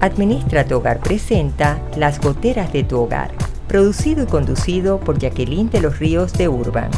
Administra 0.00 0.64
tu 0.64 0.76
Hogar 0.76 0.98
presenta 1.00 1.78
Las 1.94 2.22
Goteras 2.22 2.72
de 2.72 2.84
tu 2.84 3.00
Hogar, 3.00 3.32
producido 3.68 4.24
y 4.24 4.26
conducido 4.26 4.98
por 4.98 5.18
Jacqueline 5.18 5.68
de 5.68 5.82
los 5.82 5.98
Ríos 5.98 6.32
de 6.32 6.48
Urban. 6.48 6.90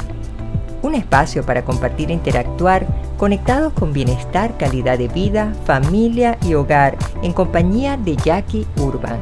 Un 0.83 0.95
espacio 0.95 1.45
para 1.45 1.65
compartir 1.65 2.11
e 2.11 2.15
interactuar 2.15 2.87
conectados 3.19 3.73
con 3.73 3.93
bienestar, 3.93 4.57
calidad 4.57 4.99
de 4.99 5.09
vida, 5.09 5.53
familia 5.65 6.39
y 6.43 6.55
hogar 6.55 6.97
en 7.25 7.33
compañía 7.33 7.97
de 7.97 8.15
Jackie 8.15 8.69
Urban. 8.77 9.19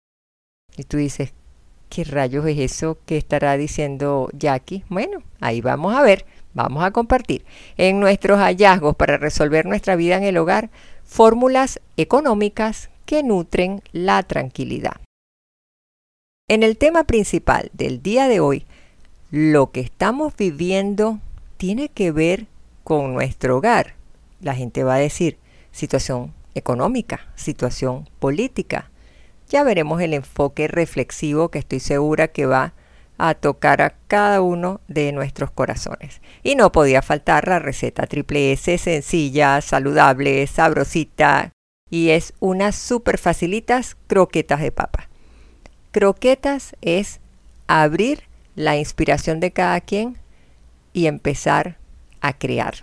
Y 0.77 0.85
tú 0.85 0.97
dices, 0.97 1.33
¿qué 1.89 2.05
rayos 2.05 2.47
es 2.47 2.59
eso 2.59 2.99
que 3.07 3.17
estará 3.17 3.57
diciendo 3.57 4.29
Jackie? 4.33 4.85
Bueno, 4.89 5.23
ahí 5.41 5.61
vamos 5.61 5.95
a 5.95 6.03
ver, 6.03 6.25
vamos 6.55 6.83
a 6.83 6.91
compartir 6.91 7.45
en 7.77 8.01
nuestros 8.01 8.39
hallazgos 8.39 8.97
para 8.97 9.17
resolver 9.17 9.67
nuestra 9.67 9.95
vida 9.95 10.17
en 10.17 10.25
el 10.25 10.39
hogar 10.39 10.71
fórmulas 11.05 11.81
económicas 11.97 12.91
que 13.07 13.23
nutren 13.23 13.83
la 13.93 14.23
tranquilidad. 14.23 14.97
En 16.49 16.63
el 16.63 16.77
tema 16.77 17.05
principal 17.05 17.71
del 17.73 18.03
día 18.03 18.27
de 18.27 18.41
hoy, 18.41 18.67
lo 19.31 19.71
que 19.71 19.81
estamos 19.81 20.37
viviendo 20.37 21.21
tiene 21.63 21.91
que 21.91 22.11
ver 22.11 22.49
con 22.83 23.15
nuestro 23.15 23.59
hogar. 23.59 23.95
La 24.41 24.53
gente 24.53 24.83
va 24.83 24.97
a 24.97 24.99
decir 24.99 25.39
situación 25.71 26.35
económica, 26.57 27.29
situación 27.37 28.11
política. 28.19 28.91
Ya 29.49 29.63
veremos 29.63 30.03
el 30.03 30.12
enfoque 30.12 30.67
reflexivo 30.67 31.51
que 31.51 31.61
estoy 31.61 31.78
segura 31.78 32.27
que 32.27 32.47
va 32.47 32.75
a 33.17 33.34
tocar 33.34 33.81
a 33.81 33.95
cada 34.09 34.41
uno 34.41 34.81
de 34.89 35.12
nuestros 35.12 35.53
corazones. 35.53 36.21
Y 36.43 36.56
no 36.56 36.72
podía 36.72 37.01
faltar 37.01 37.47
la 37.47 37.61
receta 37.61 38.09
triple 38.09 38.51
S, 38.51 38.77
sencilla, 38.78 39.61
saludable, 39.61 40.45
sabrosita, 40.49 41.53
y 41.89 42.09
es 42.09 42.34
unas 42.41 42.75
súper 42.75 43.19
facilitas 43.19 43.97
croquetas 44.09 44.61
de 44.61 44.72
papa. 44.72 45.09
Croquetas 45.93 46.75
es 46.81 47.21
abrir 47.69 48.25
la 48.56 48.77
inspiración 48.77 49.39
de 49.39 49.53
cada 49.53 49.81
quien 49.81 50.21
y 50.92 51.06
empezar 51.06 51.78
a 52.20 52.32
crear. 52.32 52.75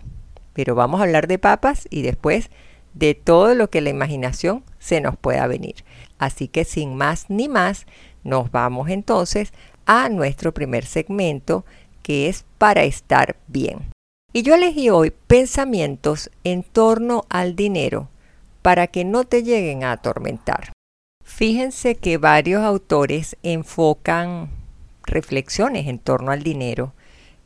Pero 0.53 0.75
vamos 0.75 0.99
a 0.99 1.03
hablar 1.03 1.27
de 1.27 1.39
papas 1.39 1.87
y 1.89 2.01
después 2.01 2.49
de 2.93 3.15
todo 3.15 3.55
lo 3.55 3.69
que 3.69 3.81
la 3.81 3.89
imaginación 3.89 4.63
se 4.79 5.01
nos 5.01 5.17
pueda 5.17 5.47
venir. 5.47 5.83
Así 6.17 6.47
que 6.47 6.65
sin 6.65 6.95
más 6.95 7.29
ni 7.29 7.47
más, 7.47 7.85
nos 8.23 8.51
vamos 8.51 8.89
entonces 8.89 9.53
a 9.85 10.09
nuestro 10.09 10.53
primer 10.53 10.85
segmento 10.85 11.65
que 12.03 12.29
es 12.29 12.45
para 12.57 12.83
estar 12.83 13.37
bien. 13.47 13.91
Y 14.33 14.43
yo 14.43 14.55
elegí 14.55 14.89
hoy 14.89 15.11
pensamientos 15.27 16.29
en 16.43 16.63
torno 16.63 17.25
al 17.29 17.55
dinero 17.55 18.09
para 18.61 18.87
que 18.87 19.05
no 19.05 19.23
te 19.23 19.43
lleguen 19.43 19.83
a 19.83 19.93
atormentar. 19.93 20.73
Fíjense 21.23 21.95
que 21.95 22.17
varios 22.17 22.63
autores 22.63 23.37
enfocan 23.43 24.49
reflexiones 25.03 25.87
en 25.87 25.99
torno 25.99 26.31
al 26.31 26.43
dinero 26.43 26.93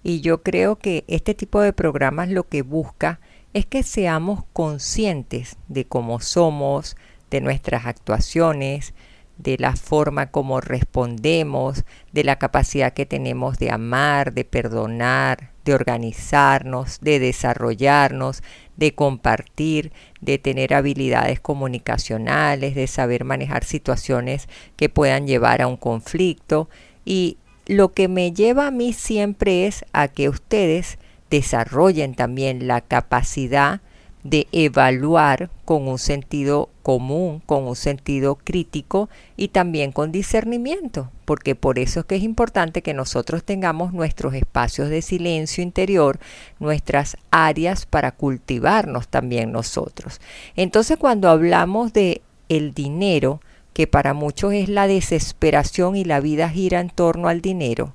y 0.03 0.22
yo 0.22 0.44
creo 0.44 0.78
que 0.78 1.06
este 1.08 1.34
tipo 1.34 1.62
de 1.62 1.74
programas 1.74 2.30
lo 2.30 2.47
que 2.47 2.62
busca 2.62 3.19
es 3.53 3.66
que 3.66 3.84
seamos 3.84 4.44
conscientes 4.52 5.58
de 5.68 5.86
cómo 5.86 6.19
somos, 6.19 6.97
de 7.30 7.41
nuestras 7.41 7.86
actuaciones, 7.86 8.94
de 9.38 9.58
la 9.58 9.75
forma 9.75 10.30
como 10.30 10.62
respondemos, 10.62 11.86
de 12.12 12.24
la 12.24 12.38
capacidad 12.38 12.94
que 12.94 13.06
tenemos 13.06 13.58
de 13.58 13.72
amar, 13.72 14.34
de 14.34 14.46
perdonar, 14.46 15.52
de 15.66 15.74
organizarnos, 15.74 17.00
de 17.02 17.19
desarrollarnos, 17.19 18.44
de 18.75 18.94
compartir, 18.94 19.92
de 20.22 20.38
tener 20.38 20.74
habilidades 20.74 21.40
comunicacionales, 21.40 22.75
de 22.75 22.88
saber 22.88 23.24
manejar 23.24 23.63
situaciones 23.63 24.47
que 24.75 24.90
puedan 24.90 25.25
llevar 25.25 25.62
a 25.62 25.68
un 25.68 25.78
conflicto. 25.78 26.69
Y 27.06 27.38
lo 27.66 27.94
que 27.94 28.07
me 28.07 28.34
lleva 28.34 28.68
a 28.68 28.72
mí 28.72 28.94
siempre 28.94 29.68
es 29.68 29.85
a 29.94 30.07
que 30.07 30.29
ustedes 30.29 30.97
desarrollen 31.29 32.16
también 32.16 32.68
la 32.68 32.81
capacidad 32.81 33.81
de 34.24 34.47
evaluar 34.51 35.50
con 35.66 35.88
un 35.88 36.00
sentido 36.00 36.69
común, 36.81 37.41
con 37.46 37.63
un 37.63 37.75
sentido 37.75 38.35
crítico 38.35 39.09
y 39.35 39.50
también 39.50 39.91
con 39.91 40.12
discernimiento, 40.12 41.12
porque 41.25 41.56
por 41.56 41.78
eso 41.78 42.01
es 42.01 42.06
que 42.06 42.16
es 42.16 42.24
importante 42.24 42.81
que 42.81 42.94
nosotros 42.94 43.44
tengamos 43.44 43.94
nuestros 43.94 44.34
espacios 44.34 44.90
de 44.90 45.01
silencio 45.01 45.63
interior, 45.63 46.19
nuestras 46.59 47.18
áreas 47.31 47.85
para 47.85 48.12
cultivarnos 48.12 49.07
también 49.09 49.51
nosotros. 49.51 50.22
Entonces 50.56 50.97
cuando 50.97 51.30
hablamos 51.30 51.91
de 51.91 52.22
el 52.47 52.74
dinero, 52.74 53.41
que 53.74 53.88
para 53.88 54.14
muchos 54.14 54.54
es 54.54 54.70
la 54.70 54.88
desesperación 54.88 55.96
y 55.96 56.06
la 56.06 56.20
vida 56.20 56.50
gira 56.50 56.80
en 56.80 56.90
torno 56.90 57.28
al 57.28 57.42
dinero, 57.42 57.94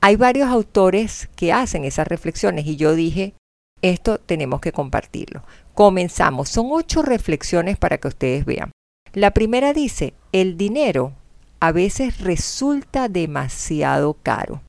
hay 0.00 0.16
varios 0.16 0.48
autores 0.48 1.28
que 1.36 1.52
hacen 1.52 1.84
esas 1.84 2.08
reflexiones 2.08 2.66
y 2.66 2.76
yo 2.76 2.94
dije, 2.94 3.34
esto 3.82 4.18
tenemos 4.18 4.60
que 4.60 4.72
compartirlo. 4.72 5.42
Comenzamos. 5.74 6.48
Son 6.48 6.68
ocho 6.70 7.02
reflexiones 7.02 7.76
para 7.76 7.98
que 7.98 8.08
ustedes 8.08 8.44
vean. 8.44 8.72
La 9.12 9.32
primera 9.32 9.72
dice, 9.72 10.14
el 10.32 10.56
dinero 10.56 11.12
a 11.60 11.72
veces 11.72 12.20
resulta 12.20 13.08
demasiado 13.08 14.14
caro. 14.14 14.62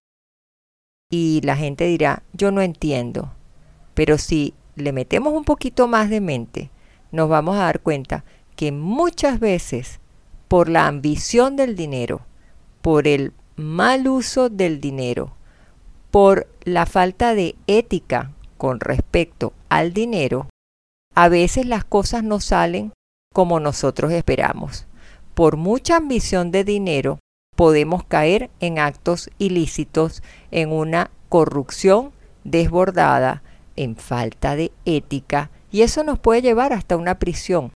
Y 1.09 1.42
la 1.44 1.56
gente 1.56 1.86
dirá, 1.86 2.24
yo 2.34 2.52
no 2.52 2.62
entiendo. 2.62 3.34
Pero 3.94 4.17
si 4.17 4.53
le 4.76 4.91
metemos 4.91 5.34
un 5.34 5.46
poquito 5.46 5.88
más 5.88 6.09
de 6.09 6.22
mente, 6.22 6.72
nos 7.12 7.29
vamos 7.29 7.56
a 7.56 7.64
dar 7.64 7.79
cuenta 7.79 8.26
que 8.56 8.72
muchas 8.72 9.40
veces 9.40 10.01
por 10.52 10.68
la 10.68 10.88
ambición 10.88 11.56
del 11.56 11.78
dinero, 11.78 12.26
por 12.82 13.08
el 13.08 13.32
mal 13.56 14.06
uso 14.09 14.50
del 14.50 14.82
dinero, 14.82 15.32
por 16.12 16.46
la 16.66 16.86
falta 16.86 17.34
de 17.36 17.56
ética 17.68 18.34
con 18.58 18.82
respecto 18.82 19.53
al 19.70 19.94
dinero, 19.94 20.50
a 21.16 21.30
veces 21.30 21.68
las 21.68 21.86
cosas 21.86 22.26
no 22.26 22.42
salen 22.42 22.92
como 23.34 23.62
nosotros 23.62 24.12
esperamos. 24.12 24.88
Por 25.36 25.56
mucha 25.56 25.96
ambición 25.96 26.52
de 26.52 26.66
dinero, 26.66 27.20
podemos 27.56 28.03
caer 28.03 28.50
en 28.59 28.78
actos 28.78 29.30
ilícitos, 29.38 30.22
en 30.52 30.74
una 30.74 31.12
corrupción 31.30 32.12
desbordada, 32.44 33.42
en 33.78 33.96
falta 33.96 34.58
de 34.58 34.74
ética, 34.84 35.50
y 35.72 35.84
eso 35.84 36.03
nos 36.03 36.20
puede 36.20 36.42
llevar 36.42 36.74
hasta 36.74 36.98
una 36.98 37.20
prisión, 37.20 37.72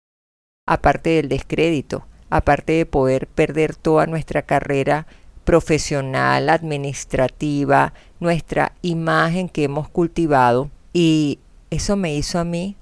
aparte 0.68 1.12
del 1.12 1.30
descrédito, 1.30 2.08
aparte 2.34 2.74
de 2.74 2.88
poder 2.88 3.28
perder 3.28 3.76
toda 3.76 4.08
nuestra 4.08 4.42
carrera 4.42 5.06
profesional, 5.44 6.50
administrativa, 6.50 7.94
nuestra 8.20 8.72
imagen 8.82 9.50
que 9.50 9.66
hemos 9.66 9.88
cultivado 9.88 10.72
Y 10.94 11.38
eso 11.70 11.96
me 11.96 12.16
hizo 12.16 12.40
a 12.40 12.44
mí 12.44 12.76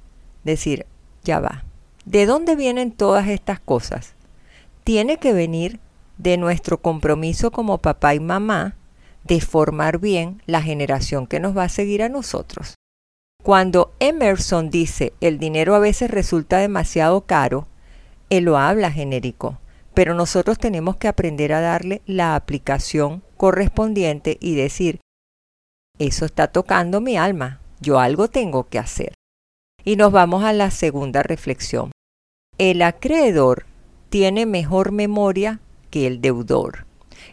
decir, 0.45 0.85
ya 1.25 1.41
va, 1.41 1.65
¿de 2.05 2.25
dónde 2.25 2.55
vienen 2.55 2.93
todas 2.93 3.27
estas 3.27 3.59
cosas? 3.59 4.13
Tiene 4.85 5.17
que 5.17 5.33
venir 5.33 5.81
de 6.17 6.37
nuestro 6.37 6.77
compromiso 6.77 7.51
como 7.51 7.79
papá 7.79 8.15
y 8.15 8.21
mamá 8.21 8.75
de 9.25 9.41
formar 9.41 9.99
bien 9.99 10.41
la 10.45 10.61
generación 10.61 11.27
que 11.27 11.41
nos 11.41 11.57
va 11.57 11.65
a 11.65 11.69
seguir 11.69 12.03
a 12.03 12.09
nosotros. 12.09 12.75
Cuando 13.43 13.91
Emerson 13.99 14.69
dice 14.69 15.11
el 15.19 15.39
dinero 15.39 15.75
a 15.75 15.79
veces 15.79 16.09
resulta 16.09 16.59
demasiado 16.59 17.21
caro, 17.21 17.67
él 18.31 18.45
lo 18.45 18.57
habla 18.57 18.91
genérico, 18.91 19.59
pero 19.93 20.15
nosotros 20.15 20.57
tenemos 20.57 20.95
que 20.95 21.07
aprender 21.07 21.53
a 21.53 21.61
darle 21.61 22.01
la 22.07 22.35
aplicación 22.35 23.21
correspondiente 23.37 24.37
y 24.39 24.55
decir, 24.55 25.01
eso 25.99 26.25
está 26.25 26.47
tocando 26.47 27.01
mi 27.01 27.17
alma, 27.17 27.59
yo 27.81 27.99
algo 27.99 28.29
tengo 28.29 28.69
que 28.69 28.79
hacer. 28.79 29.13
Y 29.83 29.97
nos 29.97 30.11
vamos 30.11 30.43
a 30.43 30.53
la 30.53 30.71
segunda 30.71 31.21
reflexión. 31.21 31.91
El 32.57 32.81
acreedor 32.81 33.65
tiene 34.09 34.45
mejor 34.45 34.91
memoria 34.91 35.59
que 35.89 36.07
el 36.07 36.21
deudor. 36.21 36.85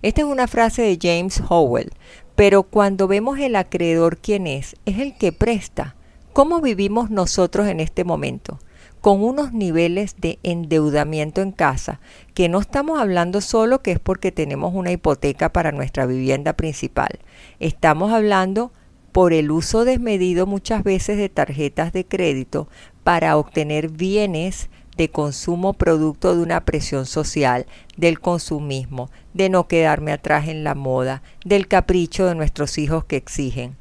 Esta 0.02 0.22
es 0.22 0.26
una 0.26 0.48
frase 0.48 0.82
de 0.82 0.98
James 1.00 1.40
Howell, 1.48 1.92
pero 2.34 2.64
cuando 2.64 3.08
vemos 3.08 3.38
el 3.38 3.56
acreedor 3.56 4.18
quién 4.18 4.46
es, 4.46 4.76
es 4.84 4.98
el 4.98 5.16
que 5.16 5.32
presta, 5.32 5.94
¿Cómo 6.38 6.60
vivimos 6.60 7.10
nosotros 7.10 7.66
en 7.66 7.80
este 7.80 8.04
momento? 8.04 8.60
Con 9.00 9.22
unos 9.22 9.52
niveles 9.52 10.16
de 10.18 10.38
endeudamiento 10.42 11.40
en 11.40 11.52
casa, 11.52 12.00
que 12.34 12.48
no 12.48 12.58
estamos 12.58 13.00
hablando 13.00 13.40
solo 13.40 13.80
que 13.80 13.92
es 13.92 14.00
porque 14.00 14.32
tenemos 14.32 14.74
una 14.74 14.90
hipoteca 14.90 15.52
para 15.52 15.72
nuestra 15.72 16.04
vivienda 16.06 16.54
principal. 16.54 17.20
Estamos 17.60 18.12
hablando 18.12 18.72
por 19.12 19.32
el 19.32 19.50
uso 19.50 19.84
desmedido 19.84 20.46
muchas 20.46 20.82
veces 20.82 21.16
de 21.16 21.28
tarjetas 21.28 21.92
de 21.92 22.06
crédito 22.06 22.68
para 23.04 23.36
obtener 23.36 23.88
bienes 23.88 24.68
de 24.96 25.10
consumo 25.10 25.74
producto 25.74 26.34
de 26.34 26.42
una 26.42 26.64
presión 26.64 27.06
social, 27.06 27.66
del 27.96 28.18
consumismo, 28.18 29.10
de 29.32 29.48
no 29.48 29.68
quedarme 29.68 30.12
atrás 30.12 30.48
en 30.48 30.64
la 30.64 30.74
moda, 30.74 31.22
del 31.44 31.68
capricho 31.68 32.26
de 32.26 32.34
nuestros 32.34 32.78
hijos 32.78 33.04
que 33.04 33.16
exigen. 33.16 33.76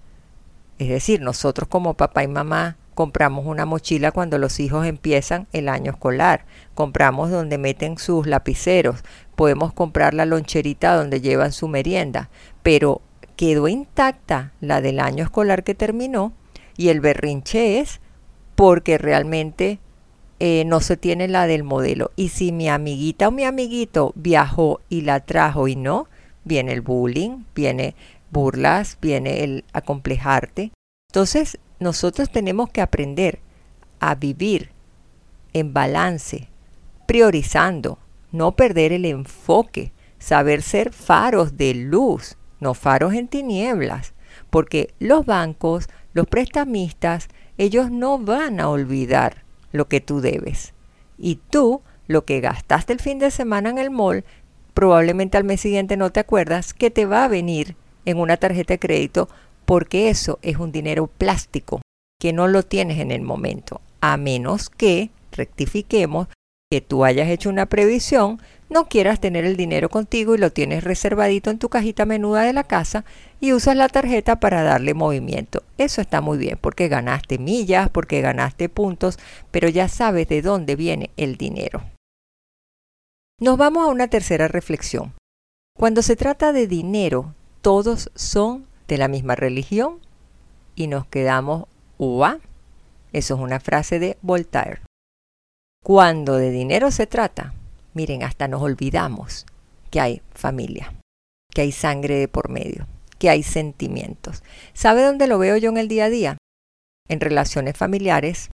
Es 0.78 0.90
decir, 0.90 1.22
nosotros 1.22 1.68
como 1.68 1.96
papá 1.96 2.24
y 2.24 2.28
mamá 2.28 2.78
compramos 2.98 3.46
una 3.46 3.68
mochila 3.68 4.12
cuando 4.12 4.40
los 4.40 4.60
hijos 4.60 4.88
empiezan 4.88 5.46
el 5.54 5.70
año 5.70 5.92
escolar, 5.92 6.46
compramos 6.74 7.30
donde 7.30 7.60
meten 7.60 8.00
sus 8.00 8.26
lapiceros, 8.26 9.04
podemos 9.36 9.72
comprar 9.72 10.16
la 10.16 10.26
loncherita 10.26 10.96
donde 10.96 11.22
llevan 11.22 11.52
su 11.52 11.68
merienda, 11.68 12.32
pero 12.64 13.02
quedó 13.36 13.68
intacta 13.68 14.52
la 14.62 14.82
del 14.82 15.00
año 15.00 15.24
escolar 15.24 15.64
que 15.64 15.76
terminó 15.76 16.34
y 16.76 16.90
el 16.90 17.00
berrinche 17.00 17.82
es 17.82 18.02
porque 18.56 18.98
realmente 18.98 19.78
eh, 20.40 20.64
no 20.66 20.80
se 20.80 20.98
tiene 20.98 21.28
la 21.28 21.46
del 21.46 21.64
modelo. 21.64 22.10
Y 22.16 22.30
si 22.30 22.52
mi 22.52 22.68
amiguita 22.68 23.28
o 23.28 23.32
mi 23.32 23.44
amiguito 23.44 24.12
viajó 24.16 24.82
y 24.90 25.02
la 25.02 25.20
trajo 25.20 25.68
y 25.68 25.76
no, 25.76 26.08
viene 26.46 26.74
el 26.74 26.82
bullying, 26.82 27.44
viene 27.54 27.94
burlas, 28.32 28.98
viene 29.00 29.44
el 29.44 29.66
acomplejarte. 29.72 30.72
Entonces, 31.18 31.58
nosotros 31.80 32.30
tenemos 32.30 32.70
que 32.70 32.80
aprender 32.80 33.40
a 34.00 34.14
vivir 34.14 34.70
en 35.52 35.74
balance, 35.74 36.48
priorizando, 37.08 37.98
no 38.32 38.52
perder 38.52 38.92
el 38.94 39.04
enfoque, 39.04 39.94
saber 40.20 40.62
ser 40.62 40.94
faros 40.94 41.58
de 41.58 41.74
luz, 41.74 42.38
no 42.60 42.76
faros 42.76 43.16
en 43.16 43.28
tinieblas, 43.30 44.14
porque 44.52 44.94
los 45.00 45.26
bancos, 45.26 45.88
los 46.14 46.28
prestamistas, 46.28 47.30
ellos 47.58 47.90
no 47.90 48.20
van 48.20 48.60
a 48.60 48.70
olvidar 48.70 49.44
lo 49.72 49.88
que 49.88 50.02
tú 50.02 50.22
debes. 50.22 50.76
Y 51.18 51.40
tú, 51.50 51.82
lo 52.06 52.26
que 52.26 52.42
gastaste 52.42 52.94
el 52.94 53.00
fin 53.00 53.18
de 53.18 53.32
semana 53.32 53.72
en 53.72 53.80
el 53.80 53.90
mall, 53.90 54.24
probablemente 54.76 55.36
al 55.36 55.46
mes 55.46 55.62
siguiente 55.62 55.98
no 55.98 56.12
te 56.12 56.20
acuerdas 56.20 56.76
que 56.76 56.92
te 56.92 57.08
va 57.08 57.24
a 57.24 57.28
venir 57.28 57.76
en 58.06 58.20
una 58.20 58.38
tarjeta 58.38 58.76
de 58.76 58.80
crédito 58.80 59.30
porque 59.68 60.10
eso 60.10 60.40
es 60.42 60.58
un 60.58 60.72
dinero 60.72 61.08
plástico 61.08 61.82
que 62.20 62.32
no 62.32 62.48
lo 62.48 62.64
tienes 62.64 63.00
en 63.00 63.12
el 63.12 63.22
momento, 63.22 63.82
a 64.00 64.16
menos 64.16 64.70
que 64.70 65.10
rectifiquemos 65.34 66.30
que 66.72 66.80
tú 66.80 67.04
hayas 67.04 67.28
hecho 67.28 67.50
una 67.50 67.66
previsión, 67.66 68.42
no 68.70 68.88
quieras 68.88 69.20
tener 69.20 69.44
el 69.44 69.58
dinero 69.58 69.90
contigo 69.90 70.36
y 70.36 70.38
lo 70.38 70.52
tienes 70.52 70.86
reservadito 70.86 71.50
en 71.50 71.60
tu 71.60 71.68
cajita 71.68 72.06
menuda 72.06 72.44
de 72.44 72.54
la 72.54 72.64
casa 72.64 73.04
y 73.42 73.52
usas 73.52 73.76
la 73.76 73.90
tarjeta 73.90 74.40
para 74.40 74.64
darle 74.64 74.94
movimiento. 74.94 75.64
Eso 75.78 76.00
está 76.00 76.22
muy 76.22 76.38
bien 76.38 76.58
porque 76.60 76.88
ganaste 76.88 77.38
millas, 77.38 77.90
porque 77.90 78.22
ganaste 78.22 78.70
puntos, 78.70 79.20
pero 79.52 79.68
ya 79.68 79.90
sabes 79.90 80.30
de 80.30 80.42
dónde 80.42 80.78
viene 80.78 81.12
el 81.18 81.36
dinero. 81.36 81.84
Nos 83.40 83.58
vamos 83.58 83.86
a 83.86 83.92
una 83.92 84.08
tercera 84.08 84.48
reflexión. 84.48 85.14
Cuando 85.78 86.02
se 86.02 86.16
trata 86.16 86.54
de 86.54 86.68
dinero, 86.68 87.36
todos 87.62 88.12
son 88.16 88.66
de 88.88 88.98
la 88.98 89.08
misma 89.08 89.36
religión 89.36 90.00
y 90.76 90.88
nos 90.88 91.06
quedamos 91.08 91.66
ua. 91.98 92.40
Eso 93.14 93.36
es 93.36 93.40
una 93.40 93.60
frase 93.60 94.00
de 94.00 94.18
Voltaire. 94.22 94.82
Cuando 95.84 96.36
de 96.36 96.52
dinero 96.52 96.92
se 96.92 97.08
trata, 97.08 97.54
miren, 97.94 98.24
hasta 98.24 98.48
nos 98.48 98.62
olvidamos 98.62 99.46
que 99.90 100.00
hay 100.00 100.22
familia, 100.34 100.94
que 101.54 101.62
hay 101.62 101.72
sangre 101.72 102.16
de 102.16 102.28
por 102.28 102.50
medio, 102.50 102.88
que 103.20 103.30
hay 103.30 103.44
sentimientos. 103.44 104.44
¿Sabe 104.74 105.04
dónde 105.04 105.28
lo 105.28 105.40
veo 105.40 105.58
yo 105.58 105.70
en 105.70 105.78
el 105.78 105.88
día 105.88 106.06
a 106.06 106.10
día? 106.10 106.38
En 107.08 107.22
relaciones 107.22 107.78
familiares, 107.78 108.50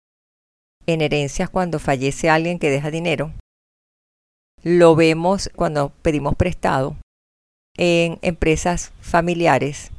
en 0.85 1.01
herencias 1.01 1.49
cuando 1.49 1.79
fallece 1.79 2.29
alguien 2.29 2.59
que 2.59 2.69
deja 2.69 2.91
dinero. 2.91 3.33
Lo 4.61 4.95
vemos 4.95 5.49
cuando 5.55 5.89
pedimos 6.01 6.35
prestado 6.35 6.95
en 7.75 8.19
empresas 8.21 8.91
familiares, 9.01 9.91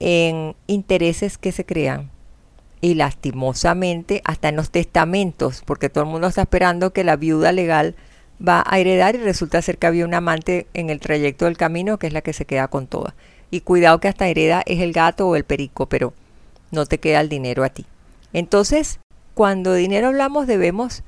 en 0.00 0.54
intereses 0.66 1.38
que 1.38 1.52
se 1.52 1.64
crean 1.64 2.10
y 2.80 2.94
lastimosamente 2.94 4.22
hasta 4.24 4.48
en 4.48 4.56
los 4.56 4.70
testamentos, 4.70 5.62
porque 5.64 5.88
todo 5.88 6.04
el 6.04 6.10
mundo 6.10 6.28
está 6.28 6.42
esperando 6.42 6.92
que 6.92 7.04
la 7.04 7.16
viuda 7.16 7.52
legal 7.52 7.96
va 8.46 8.62
a 8.66 8.78
heredar 8.78 9.16
y 9.16 9.18
resulta 9.18 9.62
ser 9.62 9.78
que 9.78 9.88
había 9.88 10.04
un 10.04 10.14
amante 10.14 10.66
en 10.74 10.90
el 10.90 11.00
trayecto 11.00 11.46
del 11.46 11.56
camino 11.56 11.98
que 11.98 12.06
es 12.06 12.12
la 12.12 12.22
que 12.22 12.32
se 12.32 12.44
queda 12.44 12.68
con 12.68 12.86
toda. 12.86 13.14
Y 13.50 13.62
cuidado 13.62 13.98
que 13.98 14.08
hasta 14.08 14.28
hereda 14.28 14.62
es 14.66 14.80
el 14.80 14.92
gato 14.92 15.26
o 15.26 15.36
el 15.36 15.44
perico, 15.44 15.86
pero 15.86 16.12
no 16.70 16.86
te 16.86 16.98
queda 16.98 17.20
el 17.20 17.28
dinero 17.28 17.64
a 17.64 17.70
ti. 17.70 17.86
Entonces, 18.32 19.00
cuando 19.34 19.72
de 19.72 19.80
dinero 19.80 20.08
hablamos 20.08 20.46
debemos 20.46 21.02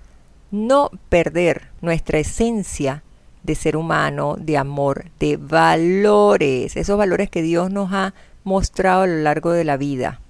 no 0.51 0.91
perder 1.09 1.69
nuestra 1.81 2.19
esencia 2.19 3.05
de 3.43 3.55
ser 3.55 3.77
humano, 3.77 4.37
de 4.39 4.57
amor, 4.57 5.07
de 5.19 5.37
valores, 5.37 6.77
esos 6.77 6.99
valores 6.99 7.31
que 7.31 7.43
Dios 7.43 7.71
nos 7.71 7.93
ha 7.93 8.15
mostrado 8.45 9.03
a 9.03 9.07
lo 9.07 9.17
largo 9.17 9.53
de 9.53 9.65
la 9.65 9.77
vida. 9.77 10.21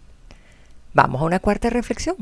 Vamos 0.94 1.22
a 1.22 1.24
una 1.24 1.40
cuarta 1.40 1.70
reflexión. 1.70 2.16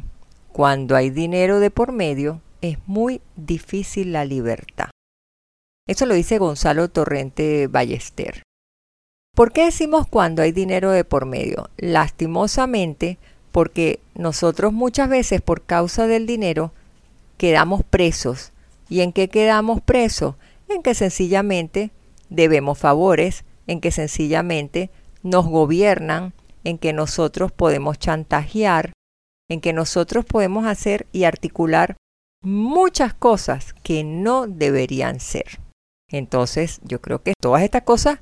Cuando 0.53 0.97
hay 0.97 1.11
dinero 1.11 1.61
de 1.61 1.71
por 1.71 1.93
medio, 1.93 2.41
es 2.61 2.79
muy 2.87 3.21
difícil 3.37 4.13
la 4.13 4.25
libertad. 4.25 4.91
Eso 5.87 6.07
lo 6.07 6.15
dice 6.15 6.39
Gonzalo 6.39 6.89
Torrente 6.89 7.67
Ballester. 7.67 8.43
¿Por 9.35 9.53
qué 9.53 9.67
decimos 9.67 10.07
cuando 10.07 10.43
hay 10.43 10.53
dinero 10.53 10.91
de 10.91 11.05
por 11.05 11.25
medio? 11.25 11.71
Lastimosamente, 11.77 13.19
porque 13.53 14.01
nosotros 14.15 14.73
muchas 14.73 15.09
veces 15.09 15.41
por 15.41 15.63
causa 15.63 16.07
del 16.07 16.27
dinero 16.27 16.73
quedamos 17.37 17.85
presos. 17.85 18.53
¿Y 18.89 19.01
en 19.01 19.13
qué 19.13 19.29
quedamos 19.29 19.81
presos? 19.81 20.35
en 20.69 20.83
que 20.83 20.95
sencillamente 20.95 21.91
debemos 22.29 22.79
favores, 22.79 23.45
en 23.67 23.81
que 23.81 23.91
sencillamente 23.91 24.91
nos 25.23 25.47
gobiernan, 25.47 26.33
en 26.65 26.79
que 26.79 26.93
nosotros 26.93 27.53
podemos 27.53 27.99
chantajear, 27.99 28.93
en 29.49 29.61
que 29.61 29.73
nosotros 29.73 30.25
podemos 30.25 30.67
hacer 30.67 31.07
y 31.13 31.25
articular 31.25 31.97
muchas 32.43 33.15
cosas 33.15 33.75
que 33.83 34.05
no 34.05 34.47
deberían 34.47 35.21
ser. 35.21 35.61
Entonces, 36.11 36.81
yo 36.85 37.01
creo 37.01 37.23
que 37.23 37.35
todas 37.41 37.63
estas 37.63 37.83
cosas 37.83 38.21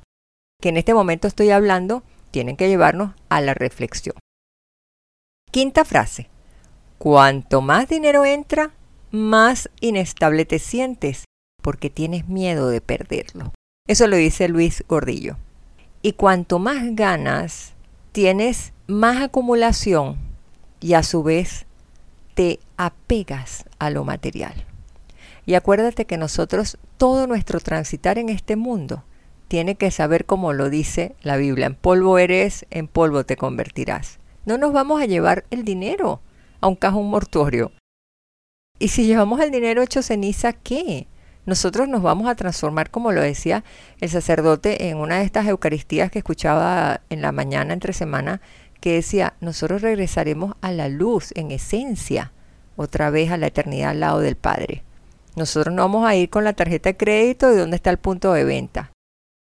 que 0.60 0.70
en 0.70 0.76
este 0.76 0.94
momento 0.94 1.28
estoy 1.28 1.50
hablando 1.50 2.02
tienen 2.30 2.56
que 2.56 2.68
llevarnos 2.68 3.14
a 3.28 3.40
la 3.40 3.54
reflexión. 3.54 4.16
Quinta 5.50 5.84
frase. 5.84 6.28
Cuanto 6.98 7.60
más 7.60 7.88
dinero 7.88 8.24
entra, 8.24 8.72
más 9.10 9.70
inestable 9.80 10.44
te 10.44 10.58
sientes 10.58 11.24
porque 11.62 11.90
tienes 11.90 12.28
miedo 12.28 12.68
de 12.68 12.80
perderlo. 12.80 13.52
Eso 13.86 14.06
lo 14.06 14.16
dice 14.16 14.48
Luis 14.48 14.84
Gordillo. 14.88 15.36
Y 16.06 16.12
cuanto 16.12 16.60
más 16.60 16.94
ganas, 16.94 17.72
tienes 18.12 18.72
más 18.86 19.20
acumulación 19.20 20.16
y 20.78 20.92
a 20.94 21.02
su 21.02 21.24
vez 21.24 21.66
te 22.34 22.60
apegas 22.76 23.64
a 23.80 23.90
lo 23.90 24.04
material. 24.04 24.54
Y 25.46 25.54
acuérdate 25.54 26.04
que 26.04 26.16
nosotros, 26.16 26.78
todo 26.96 27.26
nuestro 27.26 27.58
transitar 27.58 28.18
en 28.18 28.28
este 28.28 28.54
mundo, 28.54 29.02
tiene 29.48 29.74
que 29.74 29.90
saber 29.90 30.26
como 30.26 30.52
lo 30.52 30.70
dice 30.70 31.16
la 31.22 31.36
Biblia, 31.38 31.66
en 31.66 31.74
polvo 31.74 32.18
eres, 32.18 32.66
en 32.70 32.86
polvo 32.86 33.26
te 33.26 33.36
convertirás. 33.36 34.20
No 34.44 34.58
nos 34.58 34.72
vamos 34.72 35.02
a 35.02 35.06
llevar 35.06 35.44
el 35.50 35.64
dinero 35.64 36.20
a 36.60 36.68
un 36.68 36.76
cajón 36.76 37.10
mortuorio. 37.10 37.72
Y 38.78 38.90
si 38.90 39.06
llevamos 39.06 39.40
el 39.40 39.50
dinero 39.50 39.82
hecho 39.82 40.02
ceniza, 40.02 40.52
¿qué? 40.52 41.08
Nosotros 41.46 41.88
nos 41.88 42.02
vamos 42.02 42.28
a 42.28 42.34
transformar, 42.34 42.90
como 42.90 43.12
lo 43.12 43.22
decía 43.22 43.62
el 44.00 44.10
sacerdote 44.10 44.88
en 44.88 44.96
una 44.96 45.18
de 45.18 45.24
estas 45.24 45.46
Eucaristías 45.46 46.10
que 46.10 46.18
escuchaba 46.18 47.00
en 47.08 47.22
la 47.22 47.30
mañana 47.30 47.72
entre 47.72 47.92
semana, 47.92 48.40
que 48.80 48.94
decía, 48.94 49.34
nosotros 49.40 49.80
regresaremos 49.80 50.56
a 50.60 50.72
la 50.72 50.88
luz 50.88 51.32
en 51.36 51.52
esencia, 51.52 52.32
otra 52.74 53.10
vez 53.10 53.30
a 53.30 53.38
la 53.38 53.46
eternidad 53.46 53.90
al 53.90 54.00
lado 54.00 54.20
del 54.20 54.36
Padre. 54.36 54.82
Nosotros 55.36 55.74
no 55.74 55.82
vamos 55.82 56.06
a 56.06 56.16
ir 56.16 56.30
con 56.30 56.44
la 56.44 56.52
tarjeta 56.52 56.90
de 56.90 56.96
crédito 56.96 57.48
de 57.48 57.58
dónde 57.58 57.76
está 57.76 57.90
el 57.90 57.98
punto 57.98 58.32
de 58.32 58.44
venta. 58.44 58.90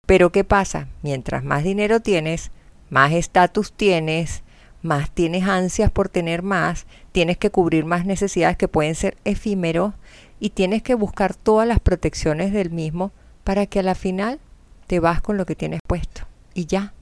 Pero 0.07 0.31
¿qué 0.31 0.45
pasa? 0.45 0.88
Mientras 1.02 1.45
más 1.45 1.64
dinero 1.64 2.00
tienes, 2.00 2.50
más 2.90 3.12
estatus 3.12 3.73
tienes, 3.73 4.43
más 4.83 5.11
tienes 5.11 5.49
ansias 5.49 5.90
por 5.90 6.09
tener 6.09 6.43
más, 6.43 6.87
tienes 7.12 7.37
que 7.38 7.50
cubrir 7.50 7.85
más 7.85 8.07
necesidades 8.07 8.57
que 8.57 8.69
pueden 8.69 8.95
ser 8.95 9.17
efímeros 9.25 9.95
y 10.40 10.50
tienes 10.50 10.83
que 10.83 10.95
buscar 10.95 11.35
todas 11.35 11.66
las 11.66 11.80
protecciones 11.80 12.52
del 12.52 12.71
mismo 12.71 13.12
para 13.45 13.66
que 13.66 13.80
a 13.80 13.83
la 13.83 13.95
final 13.95 14.40
te 14.87 15.00
vas 15.00 15.21
con 15.21 15.37
lo 15.37 15.47
que 15.47 15.57
tienes 15.57 15.80
puesto 15.87 16.23
y 16.54 16.66
ya. 16.66 16.92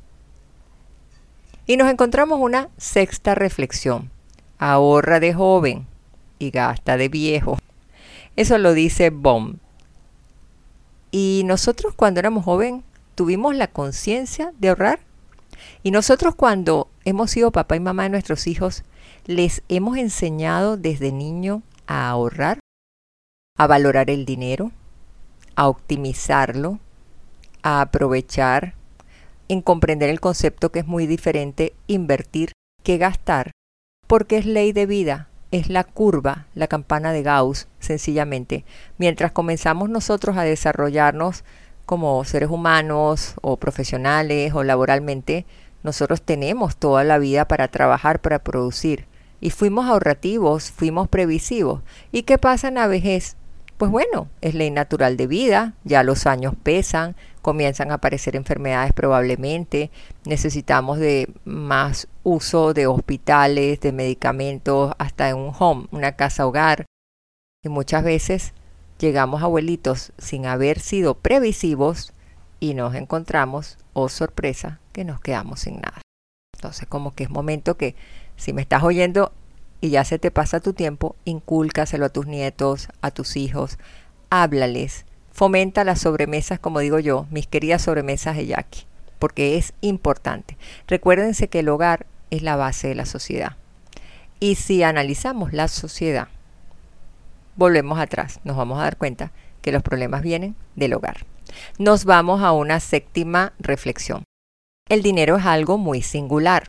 Y 1.66 1.76
nos 1.76 1.90
encontramos 1.90 2.38
una 2.40 2.68
sexta 2.76 3.34
reflexión. 3.34 4.10
Ahorra 4.58 5.20
de 5.20 5.34
joven 5.34 5.86
y 6.38 6.50
gasta 6.50 6.96
de 6.96 7.08
viejo. 7.08 7.58
Eso 8.36 8.58
lo 8.58 8.72
dice 8.72 9.10
Bomb. 9.10 9.56
Y 11.10 11.42
nosotros 11.44 11.94
cuando 11.94 12.20
éramos 12.20 12.44
joven 12.44 12.84
tuvimos 13.14 13.54
la 13.54 13.68
conciencia 13.68 14.52
de 14.58 14.68
ahorrar. 14.68 15.00
Y 15.82 15.90
nosotros 15.90 16.34
cuando 16.34 16.88
hemos 17.04 17.30
sido 17.30 17.50
papá 17.50 17.76
y 17.76 17.80
mamá 17.80 18.04
de 18.04 18.10
nuestros 18.10 18.46
hijos, 18.46 18.84
les 19.24 19.62
hemos 19.68 19.96
enseñado 19.96 20.76
desde 20.76 21.12
niño 21.12 21.62
a 21.86 22.08
ahorrar, 22.08 22.60
a 23.56 23.66
valorar 23.66 24.10
el 24.10 24.24
dinero, 24.24 24.72
a 25.54 25.68
optimizarlo, 25.68 26.78
a 27.62 27.80
aprovechar, 27.80 28.74
en 29.48 29.62
comprender 29.62 30.10
el 30.10 30.20
concepto 30.20 30.72
que 30.72 30.80
es 30.80 30.86
muy 30.86 31.06
diferente 31.06 31.72
invertir 31.86 32.52
que 32.82 32.98
gastar, 32.98 33.52
porque 34.06 34.38
es 34.38 34.46
ley 34.46 34.72
de 34.72 34.86
vida, 34.86 35.28
es 35.50 35.68
la 35.68 35.84
curva, 35.84 36.46
la 36.54 36.66
campana 36.66 37.12
de 37.12 37.22
Gauss, 37.22 37.68
sencillamente. 37.78 38.64
Mientras 38.98 39.32
comenzamos 39.32 39.88
nosotros 39.88 40.36
a 40.36 40.42
desarrollarnos 40.42 41.44
como 41.86 42.24
seres 42.24 42.50
humanos 42.50 43.34
o 43.42 43.56
profesionales 43.56 44.52
o 44.54 44.64
laboralmente, 44.64 45.46
nosotros 45.82 46.20
tenemos 46.20 46.76
toda 46.76 47.04
la 47.04 47.18
vida 47.18 47.46
para 47.46 47.68
trabajar, 47.68 48.20
para 48.20 48.40
producir. 48.40 49.06
Y 49.40 49.50
fuimos 49.50 49.86
ahorrativos, 49.86 50.72
fuimos 50.72 51.08
previsivos. 51.08 51.82
¿Y 52.10 52.22
qué 52.22 52.38
pasa 52.38 52.68
en 52.68 52.74
la 52.74 52.88
vejez? 52.88 53.35
Pues 53.76 53.90
bueno, 53.90 54.30
es 54.40 54.54
ley 54.54 54.70
natural 54.70 55.18
de 55.18 55.26
vida, 55.26 55.74
ya 55.84 56.02
los 56.02 56.26
años 56.26 56.54
pesan, 56.62 57.14
comienzan 57.42 57.90
a 57.90 57.94
aparecer 57.94 58.34
enfermedades 58.34 58.94
probablemente, 58.94 59.90
necesitamos 60.24 60.98
de 60.98 61.28
más 61.44 62.08
uso 62.22 62.72
de 62.72 62.86
hospitales, 62.86 63.80
de 63.80 63.92
medicamentos, 63.92 64.94
hasta 64.98 65.28
en 65.28 65.36
un 65.36 65.52
home, 65.58 65.88
una 65.90 66.12
casa 66.12 66.46
hogar. 66.46 66.86
Y 67.62 67.68
muchas 67.68 68.02
veces 68.02 68.54
llegamos 68.98 69.42
abuelitos 69.42 70.12
sin 70.16 70.46
haber 70.46 70.80
sido 70.80 71.14
previsivos 71.14 72.14
y 72.60 72.72
nos 72.72 72.94
encontramos, 72.94 73.76
oh 73.92 74.08
sorpresa, 74.08 74.80
que 74.92 75.04
nos 75.04 75.20
quedamos 75.20 75.60
sin 75.60 75.76
nada. 75.76 76.00
Entonces 76.54 76.88
como 76.88 77.14
que 77.14 77.24
es 77.24 77.30
momento 77.30 77.76
que 77.76 77.94
si 78.36 78.54
me 78.54 78.62
estás 78.62 78.82
oyendo 78.82 79.32
y 79.80 79.90
ya 79.90 80.04
se 80.04 80.18
te 80.18 80.30
pasa 80.30 80.60
tu 80.60 80.72
tiempo, 80.72 81.16
incúlcaselo 81.24 82.06
a 82.06 82.10
tus 82.10 82.26
nietos, 82.26 82.88
a 83.00 83.10
tus 83.10 83.36
hijos, 83.36 83.78
háblales, 84.30 85.06
fomenta 85.32 85.84
las 85.84 86.00
sobremesas, 86.00 86.58
como 86.58 86.80
digo 86.80 86.98
yo, 86.98 87.26
mis 87.30 87.46
queridas 87.46 87.82
sobremesas 87.82 88.36
de 88.36 88.46
Jackie, 88.46 88.86
porque 89.18 89.58
es 89.58 89.74
importante. 89.80 90.56
Recuérdense 90.86 91.48
que 91.48 91.60
el 91.60 91.68
hogar 91.68 92.06
es 92.30 92.42
la 92.42 92.56
base 92.56 92.88
de 92.88 92.94
la 92.94 93.06
sociedad. 93.06 93.56
Y 94.40 94.56
si 94.56 94.82
analizamos 94.82 95.52
la 95.52 95.68
sociedad, 95.68 96.28
volvemos 97.56 97.98
atrás, 97.98 98.40
nos 98.44 98.56
vamos 98.56 98.78
a 98.78 98.82
dar 98.82 98.96
cuenta 98.96 99.32
que 99.62 99.72
los 99.72 99.82
problemas 99.82 100.22
vienen 100.22 100.54
del 100.74 100.94
hogar. 100.94 101.26
Nos 101.78 102.04
vamos 102.04 102.42
a 102.42 102.52
una 102.52 102.80
séptima 102.80 103.52
reflexión. 103.58 104.24
El 104.88 105.02
dinero 105.02 105.36
es 105.36 105.46
algo 105.46 105.78
muy 105.78 106.02
singular. 106.02 106.66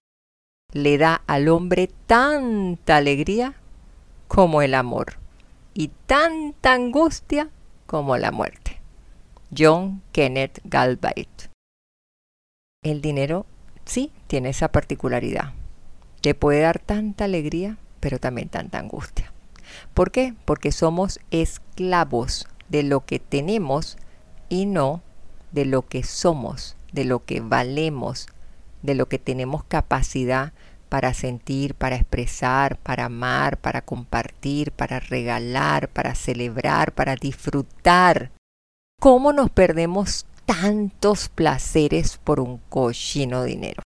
Le 0.73 0.97
da 0.97 1.21
al 1.27 1.47
hombre 1.47 1.89
tanta 2.07 2.97
alegría 2.97 3.55
como 4.27 4.61
el 4.61 4.73
amor 4.73 5.13
y 5.73 5.91
tanta 6.07 6.73
angustia 6.73 7.49
como 7.85 8.17
la 8.17 8.31
muerte. 8.31 8.81
John 9.57 10.01
Kenneth 10.11 10.59
Galbraith. 10.65 11.49
El 12.83 13.01
dinero 13.01 13.45
sí 13.85 14.11
tiene 14.27 14.49
esa 14.49 14.67
particularidad. 14.67 15.53
Te 16.21 16.35
puede 16.35 16.61
dar 16.61 16.79
tanta 16.79 17.23
alegría, 17.23 17.77
pero 18.01 18.19
también 18.19 18.49
tanta 18.49 18.77
angustia. 18.77 19.31
¿Por 19.93 20.11
qué? 20.11 20.33
Porque 20.43 20.73
somos 20.73 21.21
esclavos 21.31 22.47
de 22.67 22.83
lo 22.83 23.05
que 23.05 23.19
tenemos 23.19 23.97
y 24.49 24.65
no 24.65 25.01
de 25.51 25.65
lo 25.65 25.87
que 25.87 26.03
somos, 26.03 26.75
de 26.91 27.05
lo 27.05 27.23
que 27.23 27.39
valemos, 27.39 28.27
de 28.87 28.95
lo 28.95 29.07
que 29.07 29.19
tenemos 29.19 29.63
capacidad 29.65 30.53
para 30.89 31.13
sentir, 31.13 31.75
para 31.75 31.97
expresar, 31.97 32.77
para 32.77 33.05
amar, 33.05 33.57
para 33.57 33.81
compartir, 33.81 34.71
para 34.71 34.99
regalar, 34.99 35.89
para 35.89 36.15
celebrar, 36.15 36.93
para 36.93 37.15
disfrutar. 37.15 38.31
¿Cómo 38.99 39.33
nos 39.33 39.51
perdemos 39.51 40.25
tantos 40.45 41.27
placeres 41.27 42.17
por 42.17 42.39
un 42.39 42.59
cochino 42.69 43.43
dinero? 43.43 43.83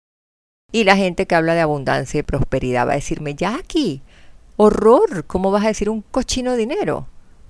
Y 0.71 0.83
la 0.83 0.97
gente 0.97 1.27
que 1.27 1.35
habla 1.35 1.53
de 1.53 1.61
abundancia 1.61 2.19
y 2.19 2.23
prosperidad 2.23 2.87
va 2.87 2.93
a 2.93 2.95
decirme, 2.95 3.35
Jackie, 3.35 4.01
horror, 4.57 5.25
¿cómo 5.27 5.51
vas 5.51 5.63
a 5.63 5.69
decir 5.69 5.89
un 5.89 6.01
cochino 6.01 6.55
dinero? 6.55 7.07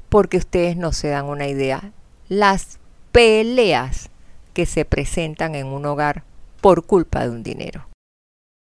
Porque 0.09 0.37
ustedes 0.37 0.75
no 0.75 0.91
se 0.91 1.07
dan 1.07 1.25
una 1.25 1.47
idea. 1.47 1.93
Las 2.27 2.79
peleas 3.13 4.09
que 4.53 4.65
se 4.65 4.83
presentan 4.83 5.55
en 5.55 5.67
un 5.67 5.85
hogar 5.85 6.23
por 6.61 6.85
culpa 6.85 7.23
de 7.23 7.29
un 7.29 7.43
dinero. 7.43 7.87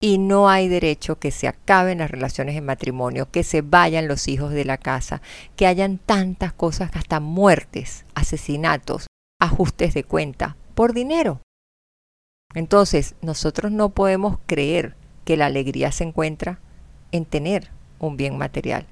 Y 0.03 0.17
no 0.17 0.49
hay 0.49 0.69
derecho 0.69 1.19
que 1.19 1.31
se 1.31 1.47
acaben 1.47 1.99
las 1.99 2.11
relaciones 2.11 2.57
en 2.57 2.65
matrimonio, 2.65 3.31
que 3.31 3.45
se 3.45 3.61
vayan 3.61 4.09
los 4.09 4.29
hijos 4.29 4.53
de 4.53 4.65
la 4.65 4.79
casa, 4.79 5.21
que 5.57 5.67
hayan 5.67 5.99
tantas 5.99 6.55
cosas, 6.55 6.91
hasta 6.95 7.21
muertes, 7.21 8.07
asesinatos, 8.15 9.07
ajustes 9.39 9.93
de 9.93 10.05
cuenta, 10.05 10.57
por 10.75 10.95
dinero. 10.95 11.43
Entonces, 12.55 13.15
nosotros 13.21 13.71
no 13.71 13.91
podemos 13.91 14.39
creer 14.47 14.97
que 15.25 15.37
la 15.37 15.47
alegría 15.47 15.93
se 15.93 16.05
encuentra 16.05 16.61
en 17.13 17.27
tener 17.27 17.71
un 17.99 18.17
bien 18.17 18.39
material. 18.39 18.87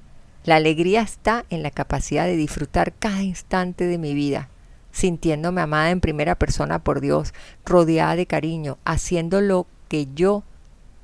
La 0.45 0.55
alegría 0.55 1.01
está 1.01 1.45
en 1.49 1.63
la 1.63 1.71
capacidad 1.71 2.25
de 2.25 2.37
disfrutar 2.37 2.93
cada 2.93 3.23
instante 3.23 3.87
de 3.87 3.97
mi 3.97 4.13
vida, 4.13 4.49
sintiéndome 4.91 5.61
amada 5.61 5.91
en 5.91 6.01
primera 6.01 6.35
persona 6.35 6.83
por 6.83 7.01
Dios, 7.01 7.33
rodeada 7.65 8.15
de 8.15 8.25
cariño, 8.25 8.77
haciendo 8.85 9.41
lo 9.41 9.67
que 9.87 10.07
yo 10.13 10.43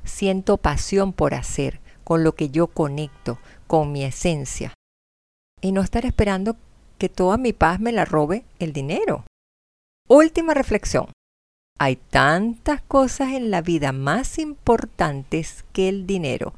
siento 0.04 0.58
pasión 0.58 1.14
por 1.14 1.34
hacer, 1.34 1.80
con 2.04 2.24
lo 2.24 2.36
que 2.36 2.50
yo 2.50 2.68
conecto, 2.68 3.40
con 3.68 3.92
mi 3.92 4.04
esencia. 4.04 4.74
Y 5.62 5.72
no 5.72 5.82
estar 5.82 6.06
esperando 6.06 6.56
que 6.98 7.10
toda 7.10 7.38
mi 7.38 7.54
paz 7.54 7.80
me 7.80 7.92
la 7.92 8.06
robe 8.06 8.46
el 8.60 8.74
dinero. 8.74 9.26
Última 10.08 10.54
reflexión. 10.54 11.08
Hay 11.78 11.98
tantas 11.98 12.82
cosas 12.82 13.34
en 13.34 13.52
la 13.52 13.62
vida 13.62 13.92
más 13.92 14.40
importantes 14.40 15.66
que 15.74 15.90
el 15.90 16.08
dinero, 16.08 16.54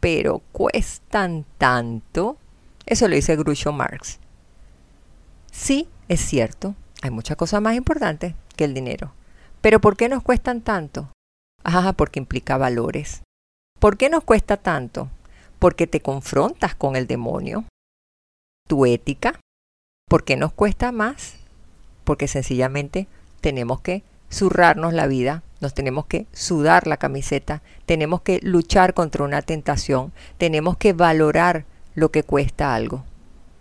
pero 0.00 0.40
cuestan 0.50 1.44
tanto. 1.58 2.36
Eso 2.84 3.06
lo 3.06 3.14
dice 3.14 3.36
Groucho 3.36 3.70
Marx. 3.72 4.18
Sí, 5.52 5.88
es 6.08 6.20
cierto, 6.20 6.74
hay 7.02 7.10
muchas 7.10 7.36
cosas 7.36 7.60
más 7.60 7.74
importantes 7.74 8.34
que 8.56 8.64
el 8.64 8.74
dinero. 8.74 9.12
Pero 9.60 9.80
¿por 9.80 9.96
qué 9.96 10.08
nos 10.08 10.22
cuestan 10.22 10.60
tanto? 10.60 11.10
Ah, 11.64 11.94
porque 11.96 12.20
implica 12.20 12.56
valores. 12.56 13.22
¿Por 13.80 13.96
qué 13.96 14.08
nos 14.08 14.24
cuesta 14.24 14.56
tanto? 14.56 15.10
Porque 15.58 15.86
te 15.86 16.00
confrontas 16.00 16.74
con 16.74 16.96
el 16.96 17.06
demonio. 17.06 17.64
Tu 18.68 18.86
ética. 18.86 19.40
¿Por 20.08 20.24
qué 20.24 20.36
nos 20.36 20.52
cuesta 20.52 20.92
más? 20.92 21.34
Porque 22.04 22.28
sencillamente 22.28 23.08
tenemos 23.40 23.80
que 23.80 24.04
zurrarnos 24.30 24.92
la 24.92 25.06
vida, 25.06 25.42
nos 25.60 25.74
tenemos 25.74 26.06
que 26.06 26.26
sudar 26.32 26.86
la 26.86 26.96
camiseta, 26.96 27.62
tenemos 27.86 28.22
que 28.22 28.40
luchar 28.42 28.94
contra 28.94 29.24
una 29.24 29.42
tentación, 29.42 30.12
tenemos 30.38 30.76
que 30.76 30.92
valorar 30.92 31.64
lo 31.94 32.10
que 32.10 32.22
cuesta 32.22 32.74
algo. 32.74 33.04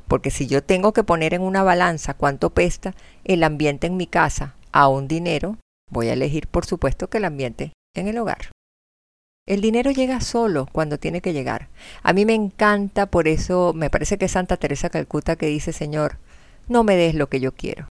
Porque 0.08 0.32
si 0.32 0.48
yo 0.48 0.64
tengo 0.64 0.94
que 0.94 1.04
poner 1.04 1.34
en 1.34 1.42
una 1.42 1.64
balanza 1.64 2.14
cuánto 2.14 2.52
pesta 2.52 2.94
el 3.24 3.44
ambiente 3.44 3.88
en 3.88 3.98
mi 3.98 4.08
casa 4.08 4.56
a 4.72 4.88
un 4.88 5.08
dinero, 5.08 5.58
voy 5.92 6.10
a 6.10 6.14
elegir 6.14 6.48
por 6.48 6.66
supuesto 6.66 7.10
que 7.10 7.18
el 7.18 7.26
ambiente 7.26 7.74
en 7.96 8.08
el 8.08 8.18
hogar. 8.18 8.52
El 9.48 9.62
dinero 9.62 9.92
llega 9.92 10.22
solo 10.22 10.68
cuando 10.72 10.98
tiene 10.98 11.22
que 11.22 11.34
llegar. 11.34 11.70
A 12.02 12.14
mí 12.14 12.26
me 12.26 12.34
encanta, 12.34 13.06
por 13.06 13.28
eso 13.28 13.74
me 13.76 13.92
parece 13.92 14.18
que 14.18 14.26
es 14.26 14.32
Santa 14.32 14.58
Teresa 14.58 14.90
Calcuta 14.90 15.36
que 15.36 15.46
dice, 15.46 15.72
Señor, 15.72 16.18
no 16.68 16.84
me 16.84 16.96
des 16.96 17.14
lo 17.14 17.30
que 17.30 17.40
yo 17.40 17.52
quiero, 17.54 17.88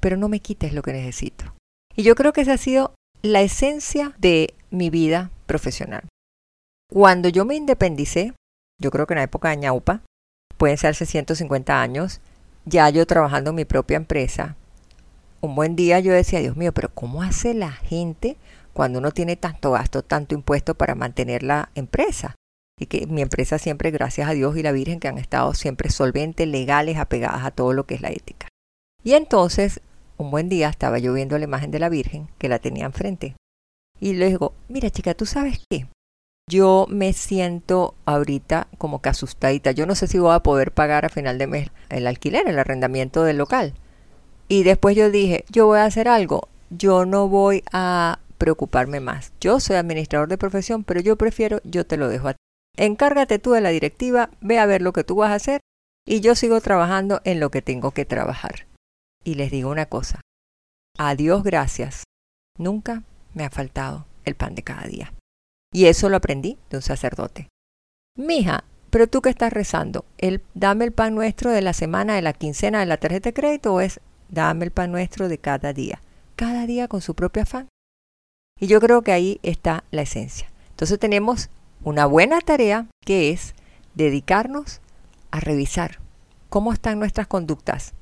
pero 0.00 0.16
no 0.16 0.28
me 0.28 0.40
quites 0.40 0.72
lo 0.72 0.82
que 0.82 0.92
necesito. 0.92 1.56
Y 1.96 2.04
yo 2.04 2.14
creo 2.14 2.32
que 2.32 2.42
esa 2.42 2.52
ha 2.52 2.58
sido 2.58 2.94
la 3.22 3.40
esencia 3.40 4.14
de 4.18 4.54
mi 4.70 4.90
vida 4.90 5.32
profesional. 5.46 6.04
Cuando 6.88 7.28
yo 7.28 7.44
me 7.44 7.56
independicé, 7.56 8.34
yo 8.80 8.90
creo 8.92 9.06
que 9.06 9.14
en 9.14 9.18
la 9.18 9.24
época 9.24 9.50
de 9.50 9.56
ñaupa, 9.56 10.02
pueden 10.56 10.78
ser 10.78 10.90
hace 10.90 11.06
150 11.06 11.80
años, 11.80 12.20
ya 12.64 12.88
yo 12.90 13.06
trabajando 13.06 13.50
en 13.50 13.56
mi 13.56 13.64
propia 13.64 13.96
empresa, 13.96 14.56
un 15.40 15.54
buen 15.54 15.76
día 15.76 16.00
yo 16.00 16.12
decía, 16.12 16.40
Dios 16.40 16.56
mío, 16.56 16.72
pero 16.72 16.90
¿cómo 16.92 17.22
hace 17.22 17.54
la 17.54 17.70
gente 17.70 18.36
cuando 18.76 18.98
uno 18.98 19.10
tiene 19.10 19.36
tanto 19.36 19.72
gasto, 19.72 20.02
tanto 20.02 20.34
impuesto 20.34 20.74
para 20.74 20.94
mantener 20.94 21.42
la 21.42 21.70
empresa. 21.74 22.34
Y 22.78 22.84
que 22.86 23.06
mi 23.06 23.22
empresa 23.22 23.58
siempre, 23.58 23.90
gracias 23.90 24.28
a 24.28 24.32
Dios 24.32 24.54
y 24.58 24.62
la 24.62 24.70
Virgen, 24.70 25.00
que 25.00 25.08
han 25.08 25.16
estado 25.16 25.54
siempre 25.54 25.88
solventes, 25.88 26.46
legales, 26.46 26.98
apegadas 26.98 27.42
a 27.46 27.50
todo 27.50 27.72
lo 27.72 27.86
que 27.86 27.94
es 27.94 28.02
la 28.02 28.10
ética. 28.10 28.48
Y 29.02 29.14
entonces, 29.14 29.80
un 30.18 30.30
buen 30.30 30.50
día 30.50 30.68
estaba 30.68 30.98
yo 30.98 31.14
viendo 31.14 31.38
la 31.38 31.44
imagen 31.44 31.70
de 31.70 31.78
la 31.78 31.88
Virgen, 31.88 32.28
que 32.36 32.50
la 32.50 32.58
tenía 32.58 32.84
enfrente. 32.84 33.34
Y 33.98 34.12
le 34.12 34.28
digo, 34.28 34.52
mira 34.68 34.90
chica, 34.90 35.14
¿tú 35.14 35.24
sabes 35.24 35.62
qué? 35.70 35.86
Yo 36.48 36.86
me 36.88 37.12
siento 37.12 37.96
ahorita 38.04 38.68
como 38.78 39.02
que 39.02 39.08
asustadita. 39.08 39.72
Yo 39.72 39.84
no 39.84 39.96
sé 39.96 40.06
si 40.06 40.20
voy 40.20 40.32
a 40.32 40.44
poder 40.44 40.70
pagar 40.70 41.04
a 41.04 41.08
final 41.08 41.38
de 41.38 41.48
mes 41.48 41.70
el 41.88 42.06
alquiler, 42.06 42.46
el 42.46 42.58
arrendamiento 42.60 43.24
del 43.24 43.38
local. 43.38 43.74
Y 44.46 44.62
después 44.62 44.94
yo 44.94 45.10
dije, 45.10 45.44
yo 45.50 45.66
voy 45.66 45.80
a 45.80 45.84
hacer 45.84 46.06
algo. 46.06 46.48
Yo 46.70 47.04
no 47.04 47.28
voy 47.28 47.64
a 47.72 48.20
preocuparme 48.38 49.00
más. 49.00 49.32
Yo 49.40 49.58
soy 49.58 49.74
administrador 49.76 50.28
de 50.28 50.38
profesión, 50.38 50.84
pero 50.84 51.00
yo 51.00 51.16
prefiero, 51.16 51.60
yo 51.64 51.84
te 51.84 51.96
lo 51.96 52.08
dejo 52.08 52.28
a 52.28 52.34
ti. 52.34 52.38
Encárgate 52.76 53.40
tú 53.40 53.52
de 53.52 53.60
la 53.60 53.70
directiva, 53.70 54.30
ve 54.40 54.58
a 54.60 54.66
ver 54.66 54.82
lo 54.82 54.92
que 54.92 55.02
tú 55.02 55.16
vas 55.16 55.30
a 55.30 55.36
hacer 55.36 55.60
y 56.06 56.20
yo 56.20 56.34
sigo 56.34 56.60
trabajando 56.60 57.22
en 57.24 57.40
lo 57.40 57.50
que 57.50 57.62
tengo 57.62 57.90
que 57.90 58.04
trabajar. 58.04 58.66
Y 59.24 59.34
les 59.34 59.50
digo 59.50 59.70
una 59.70 59.86
cosa, 59.86 60.20
a 60.98 61.14
Dios 61.16 61.42
gracias, 61.42 62.04
nunca 62.58 63.02
me 63.34 63.44
ha 63.44 63.50
faltado 63.50 64.06
el 64.24 64.36
pan 64.36 64.54
de 64.54 64.62
cada 64.62 64.86
día. 64.86 65.15
Y 65.76 65.88
eso 65.88 66.08
lo 66.08 66.16
aprendí 66.16 66.56
de 66.70 66.78
un 66.78 66.82
sacerdote. 66.82 67.50
Mija, 68.16 68.64
pero 68.88 69.08
tú 69.08 69.20
que 69.20 69.28
estás 69.28 69.52
rezando, 69.52 70.06
el 70.16 70.40
dame 70.54 70.86
el 70.86 70.92
pan 70.92 71.14
nuestro 71.14 71.50
de 71.50 71.60
la 71.60 71.74
semana, 71.74 72.14
de 72.14 72.22
la 72.22 72.32
quincena, 72.32 72.80
de 72.80 72.86
la 72.86 72.96
tarjeta 72.96 73.28
de 73.28 73.34
crédito 73.34 73.74
o 73.74 73.82
es 73.82 74.00
dame 74.30 74.64
el 74.64 74.70
pan 74.70 74.90
nuestro 74.90 75.28
de 75.28 75.36
cada 75.36 75.74
día, 75.74 76.00
cada 76.34 76.64
día 76.66 76.88
con 76.88 77.02
su 77.02 77.14
propio 77.14 77.42
afán. 77.42 77.68
Y 78.58 78.68
yo 78.68 78.80
creo 78.80 79.02
que 79.02 79.12
ahí 79.12 79.38
está 79.42 79.84
la 79.90 80.00
esencia. 80.00 80.48
Entonces 80.70 80.98
tenemos 80.98 81.50
una 81.84 82.06
buena 82.06 82.40
tarea 82.40 82.86
que 83.04 83.28
es 83.28 83.54
dedicarnos 83.94 84.80
a 85.30 85.40
revisar 85.40 85.98
cómo 86.48 86.72
están 86.72 86.98
nuestras 86.98 87.26
conductas, 87.26 87.92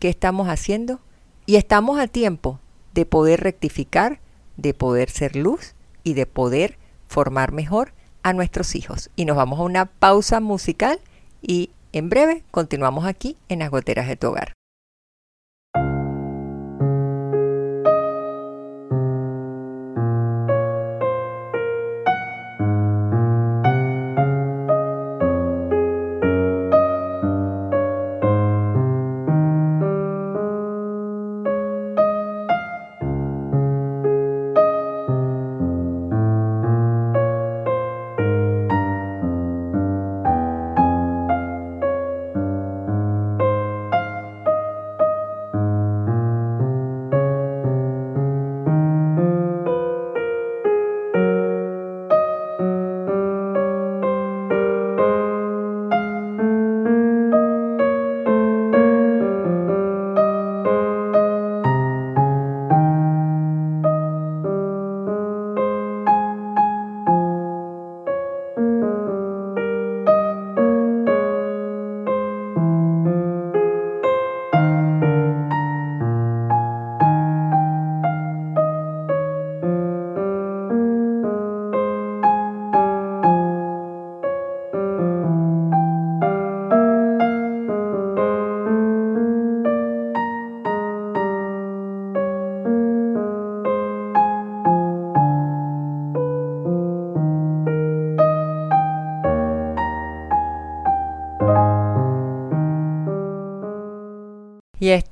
qué 0.00 0.08
estamos 0.08 0.48
haciendo 0.48 0.98
y 1.46 1.54
estamos 1.54 2.00
a 2.00 2.08
tiempo 2.08 2.58
de 2.92 3.06
poder 3.06 3.38
rectificar, 3.40 4.18
de 4.56 4.74
poder 4.74 5.10
ser 5.10 5.36
luz 5.36 5.76
y 6.02 6.14
de 6.14 6.26
poder 6.26 6.80
formar 7.10 7.50
mejor 7.50 7.92
a 8.22 8.32
nuestros 8.32 8.76
hijos. 8.76 9.10
Y 9.16 9.24
nos 9.24 9.36
vamos 9.36 9.58
a 9.58 9.64
una 9.64 9.86
pausa 9.86 10.38
musical 10.38 11.00
y 11.42 11.70
en 11.92 12.08
breve 12.08 12.44
continuamos 12.52 13.04
aquí 13.04 13.36
en 13.48 13.58
las 13.58 13.70
goteras 13.70 14.06
de 14.06 14.16
tu 14.16 14.28
hogar. 14.28 14.52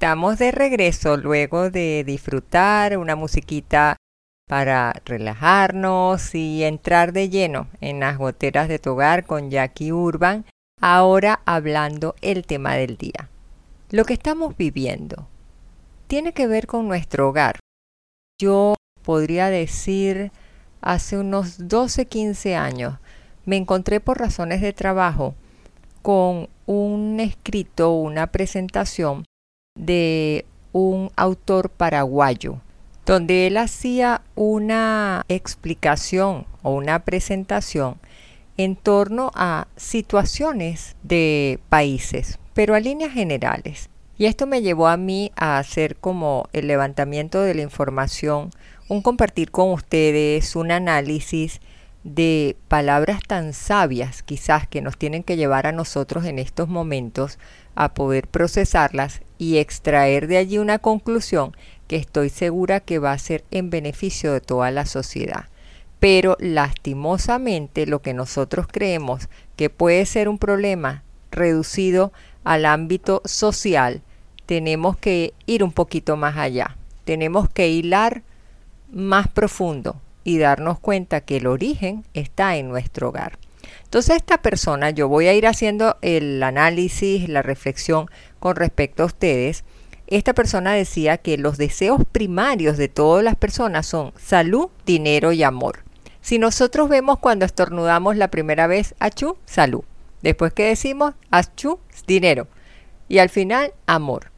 Estamos 0.08 0.38
de 0.38 0.52
regreso 0.52 1.18
luego 1.18 1.68
de 1.68 2.02
disfrutar 2.02 2.96
una 2.96 3.14
musiquita 3.14 3.98
para 4.48 4.94
relajarnos 5.04 6.34
y 6.34 6.64
entrar 6.64 7.12
de 7.12 7.28
lleno 7.28 7.68
en 7.82 8.00
las 8.00 8.16
goteras 8.16 8.68
de 8.68 8.78
tu 8.78 8.92
hogar 8.92 9.26
con 9.26 9.50
Jackie 9.50 9.92
Urban, 9.92 10.46
ahora 10.80 11.42
hablando 11.44 12.14
el 12.22 12.46
tema 12.46 12.76
del 12.76 12.96
día. 12.96 13.28
Lo 13.90 14.06
que 14.06 14.14
estamos 14.14 14.56
viviendo 14.56 15.28
tiene 16.06 16.32
que 16.32 16.46
ver 16.46 16.66
con 16.66 16.88
nuestro 16.88 17.28
hogar. 17.28 17.58
Yo 18.40 18.76
podría 19.02 19.50
decir 19.50 20.32
hace 20.80 21.18
unos 21.18 21.60
12-15 21.68 22.56
años 22.56 22.94
me 23.44 23.58
encontré 23.58 24.00
por 24.00 24.18
razones 24.18 24.62
de 24.62 24.72
trabajo 24.72 25.34
con 26.00 26.48
un 26.64 27.20
escrito, 27.20 27.92
una 27.92 28.28
presentación 28.28 29.26
de 29.78 30.44
un 30.72 31.10
autor 31.16 31.70
paraguayo, 31.70 32.60
donde 33.06 33.46
él 33.46 33.56
hacía 33.56 34.20
una 34.34 35.24
explicación 35.28 36.46
o 36.62 36.72
una 36.72 36.98
presentación 36.98 37.96
en 38.58 38.76
torno 38.76 39.30
a 39.34 39.68
situaciones 39.76 40.96
de 41.02 41.60
países, 41.70 42.38
pero 42.52 42.74
a 42.74 42.80
líneas 42.80 43.12
generales. 43.12 43.88
Y 44.18 44.26
esto 44.26 44.46
me 44.46 44.62
llevó 44.62 44.88
a 44.88 44.96
mí 44.96 45.30
a 45.36 45.58
hacer 45.58 45.96
como 45.96 46.48
el 46.52 46.66
levantamiento 46.66 47.40
de 47.40 47.54
la 47.54 47.62
información, 47.62 48.50
un 48.88 49.00
compartir 49.00 49.52
con 49.52 49.72
ustedes, 49.72 50.56
un 50.56 50.72
análisis 50.72 51.60
de 52.02 52.56
palabras 52.68 53.20
tan 53.26 53.52
sabias 53.52 54.22
quizás 54.22 54.66
que 54.66 54.82
nos 54.82 54.96
tienen 54.96 55.22
que 55.22 55.36
llevar 55.36 55.66
a 55.66 55.72
nosotros 55.72 56.24
en 56.24 56.38
estos 56.38 56.68
momentos 56.68 57.38
a 57.74 57.94
poder 57.94 58.26
procesarlas 58.26 59.20
y 59.38 59.58
extraer 59.58 60.26
de 60.26 60.36
allí 60.36 60.58
una 60.58 60.78
conclusión 60.78 61.56
que 61.86 61.96
estoy 61.96 62.28
segura 62.28 62.80
que 62.80 62.98
va 62.98 63.12
a 63.12 63.18
ser 63.18 63.44
en 63.50 63.70
beneficio 63.70 64.32
de 64.32 64.40
toda 64.40 64.70
la 64.70 64.84
sociedad. 64.84 65.46
Pero 66.00 66.36
lastimosamente 66.38 67.86
lo 67.86 68.02
que 68.02 68.14
nosotros 68.14 68.66
creemos 68.70 69.28
que 69.56 69.70
puede 69.70 70.04
ser 70.06 70.28
un 70.28 70.38
problema 70.38 71.02
reducido 71.30 72.12
al 72.44 72.66
ámbito 72.66 73.22
social, 73.24 74.02
tenemos 74.46 74.96
que 74.96 75.34
ir 75.46 75.64
un 75.64 75.72
poquito 75.72 76.16
más 76.16 76.36
allá. 76.36 76.76
Tenemos 77.04 77.48
que 77.48 77.68
hilar 77.68 78.22
más 78.92 79.28
profundo 79.28 80.00
y 80.24 80.38
darnos 80.38 80.78
cuenta 80.78 81.20
que 81.20 81.38
el 81.38 81.46
origen 81.46 82.04
está 82.14 82.56
en 82.56 82.68
nuestro 82.68 83.08
hogar. 83.08 83.38
Entonces 83.84 84.16
esta 84.16 84.42
persona, 84.42 84.90
yo 84.90 85.08
voy 85.08 85.26
a 85.28 85.34
ir 85.34 85.46
haciendo 85.46 85.96
el 86.02 86.42
análisis, 86.42 87.28
la 87.28 87.42
reflexión 87.42 88.10
con 88.38 88.56
respecto 88.56 89.02
a 89.02 89.06
ustedes. 89.06 89.64
Esta 90.06 90.32
persona 90.34 90.72
decía 90.72 91.18
que 91.18 91.36
los 91.36 91.58
deseos 91.58 92.02
primarios 92.10 92.76
de 92.76 92.88
todas 92.88 93.22
las 93.22 93.36
personas 93.36 93.86
son 93.86 94.12
salud, 94.16 94.68
dinero 94.86 95.32
y 95.32 95.42
amor. 95.42 95.84
Si 96.20 96.38
nosotros 96.38 96.88
vemos 96.88 97.18
cuando 97.18 97.44
estornudamos 97.44 98.16
la 98.16 98.28
primera 98.28 98.66
vez, 98.66 98.94
achú, 98.98 99.36
salud. 99.44 99.82
Después 100.22 100.52
que 100.52 100.66
decimos, 100.66 101.14
achú, 101.30 101.78
dinero. 102.06 102.48
Y 103.08 103.18
al 103.18 103.28
final, 103.28 103.72
amor. 103.86 104.30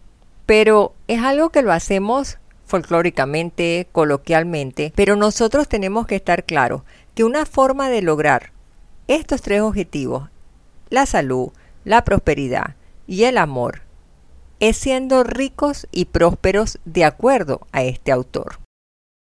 Pero 0.47 0.95
es 1.09 1.21
algo 1.23 1.51
que 1.51 1.63
lo 1.63 1.73
hacemos 1.73 2.39
folclóricamente, 2.71 3.89
coloquialmente, 3.91 4.93
pero 4.95 5.17
nosotros 5.17 5.69
tenemos 5.69 6.07
que 6.07 6.15
estar 6.15 6.45
claros 6.45 6.83
que 7.15 7.25
una 7.25 7.45
forma 7.45 7.91
de 7.91 8.01
lograr 8.01 8.53
estos 9.11 9.43
tres 9.43 9.61
objetivos, 9.61 10.31
la 10.89 11.05
salud, 11.05 11.51
la 11.85 12.05
prosperidad 12.05 12.77
y 13.09 13.25
el 13.25 13.39
amor, 13.39 13.83
es 14.61 14.77
siendo 14.77 15.25
ricos 15.25 15.89
y 15.91 16.05
prósperos 16.05 16.79
de 16.85 17.05
acuerdo 17.05 17.67
a 17.73 17.83
este 17.83 18.13
autor. 18.13 18.61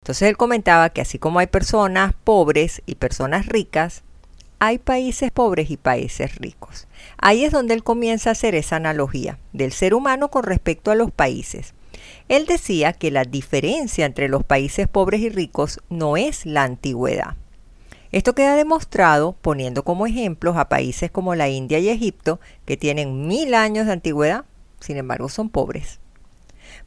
Entonces 0.04 0.28
él 0.28 0.36
comentaba 0.36 0.90
que 0.90 1.00
así 1.00 1.18
como 1.18 1.40
hay 1.40 1.48
personas 1.48 2.14
pobres 2.22 2.82
y 2.86 2.94
personas 2.94 3.46
ricas, 3.46 4.04
hay 4.60 4.78
países 4.78 5.32
pobres 5.32 5.72
y 5.72 5.76
países 5.76 6.36
ricos. 6.36 6.86
Ahí 7.18 7.44
es 7.44 7.50
donde 7.50 7.74
él 7.74 7.82
comienza 7.82 8.30
a 8.30 8.32
hacer 8.32 8.54
esa 8.54 8.76
analogía 8.76 9.40
del 9.52 9.72
ser 9.72 9.94
humano 9.94 10.30
con 10.30 10.44
respecto 10.44 10.92
a 10.92 10.94
los 10.94 11.10
países. 11.10 11.74
Él 12.28 12.46
decía 12.46 12.92
que 12.92 13.10
la 13.10 13.24
diferencia 13.24 14.06
entre 14.06 14.28
los 14.28 14.44
países 14.44 14.86
pobres 14.86 15.20
y 15.20 15.30
ricos 15.30 15.80
no 15.88 16.16
es 16.16 16.46
la 16.46 16.62
antigüedad. 16.62 17.39
Esto 18.12 18.34
queda 18.34 18.56
demostrado 18.56 19.36
poniendo 19.40 19.84
como 19.84 20.06
ejemplos 20.06 20.56
a 20.56 20.68
países 20.68 21.10
como 21.10 21.34
la 21.34 21.48
India 21.48 21.78
y 21.78 21.88
Egipto, 21.88 22.40
que 22.64 22.76
tienen 22.76 23.28
mil 23.28 23.54
años 23.54 23.86
de 23.86 23.92
antigüedad, 23.92 24.44
sin 24.80 24.96
embargo 24.96 25.28
son 25.28 25.48
pobres. 25.48 26.00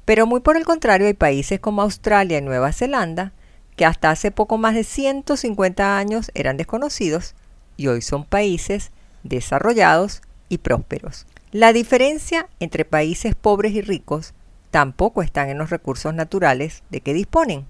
Pero 0.06 0.28
muy 0.28 0.42
por 0.42 0.58
el 0.58 0.66
contrario 0.66 1.08
hay 1.08 1.14
países 1.14 1.60
como 1.60 1.82
Australia 1.82 2.40
y 2.40 2.42
Nueva 2.42 2.74
Zelanda, 2.74 3.32
que 3.78 3.86
hasta 3.86 4.12
hace 4.12 4.32
poco 4.32 4.58
más 4.58 4.76
de 4.76 4.84
150 4.84 5.98
años 5.98 6.32
eran 6.36 6.58
desconocidos 6.58 7.36
y 7.78 7.88
hoy 7.88 8.02
son 8.02 8.26
países 8.26 8.92
desarrollados 9.24 10.22
y 10.50 10.60
prósperos. 10.60 11.26
La 11.52 11.72
diferencia 11.72 12.50
entre 12.60 12.86
países 12.86 13.36
pobres 13.36 13.74
y 13.74 13.82
ricos 13.82 14.34
tampoco 14.72 15.22
están 15.22 15.50
en 15.50 15.58
los 15.58 15.70
recursos 15.70 16.14
naturales 16.14 16.84
de 16.90 17.02
que 17.02 17.14
disponen. 17.14 17.66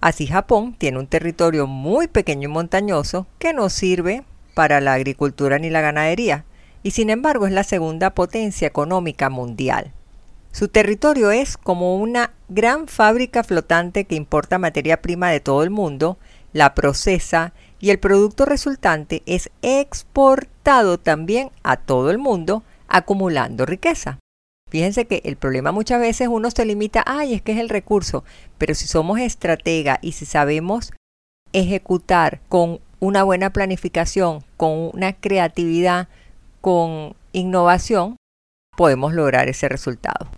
Así 0.00 0.26
Japón 0.26 0.74
tiene 0.78 0.98
un 0.98 1.06
territorio 1.06 1.66
muy 1.66 2.08
pequeño 2.08 2.48
y 2.48 2.52
montañoso 2.52 3.26
que 3.38 3.52
no 3.52 3.68
sirve 3.68 4.24
para 4.54 4.80
la 4.80 4.94
agricultura 4.94 5.58
ni 5.58 5.68
la 5.68 5.82
ganadería, 5.82 6.44
y 6.82 6.92
sin 6.92 7.10
embargo 7.10 7.46
es 7.46 7.52
la 7.52 7.64
segunda 7.64 8.10
potencia 8.10 8.66
económica 8.66 9.28
mundial. 9.28 9.92
Su 10.52 10.68
territorio 10.68 11.30
es 11.30 11.56
como 11.56 11.96
una 11.96 12.32
gran 12.48 12.88
fábrica 12.88 13.44
flotante 13.44 14.04
que 14.04 14.16
importa 14.16 14.58
materia 14.58 15.00
prima 15.00 15.30
de 15.30 15.40
todo 15.40 15.62
el 15.62 15.70
mundo, 15.70 16.18
la 16.52 16.74
procesa 16.74 17.52
y 17.78 17.90
el 17.90 17.98
producto 17.98 18.46
resultante 18.46 19.22
es 19.26 19.50
exportado 19.62 20.98
también 20.98 21.50
a 21.62 21.76
todo 21.76 22.10
el 22.10 22.18
mundo, 22.18 22.64
acumulando 22.88 23.66
riqueza. 23.66 24.18
Fíjense 24.70 25.04
que 25.06 25.20
el 25.24 25.36
problema 25.36 25.72
muchas 25.72 26.00
veces 26.00 26.28
uno 26.28 26.50
se 26.50 26.64
limita, 26.64 27.02
ay, 27.04 27.34
es 27.34 27.42
que 27.42 27.52
es 27.52 27.58
el 27.58 27.68
recurso, 27.68 28.24
pero 28.56 28.74
si 28.74 28.86
somos 28.86 29.18
estratega 29.18 29.98
y 30.00 30.12
si 30.12 30.26
sabemos 30.26 30.92
ejecutar 31.52 32.40
con 32.48 32.80
una 33.00 33.24
buena 33.24 33.50
planificación, 33.50 34.44
con 34.56 34.90
una 34.94 35.12
creatividad, 35.14 36.08
con 36.60 37.16
innovación, 37.32 38.16
podemos 38.76 39.12
lograr 39.12 39.48
ese 39.48 39.68
resultado. 39.68 40.28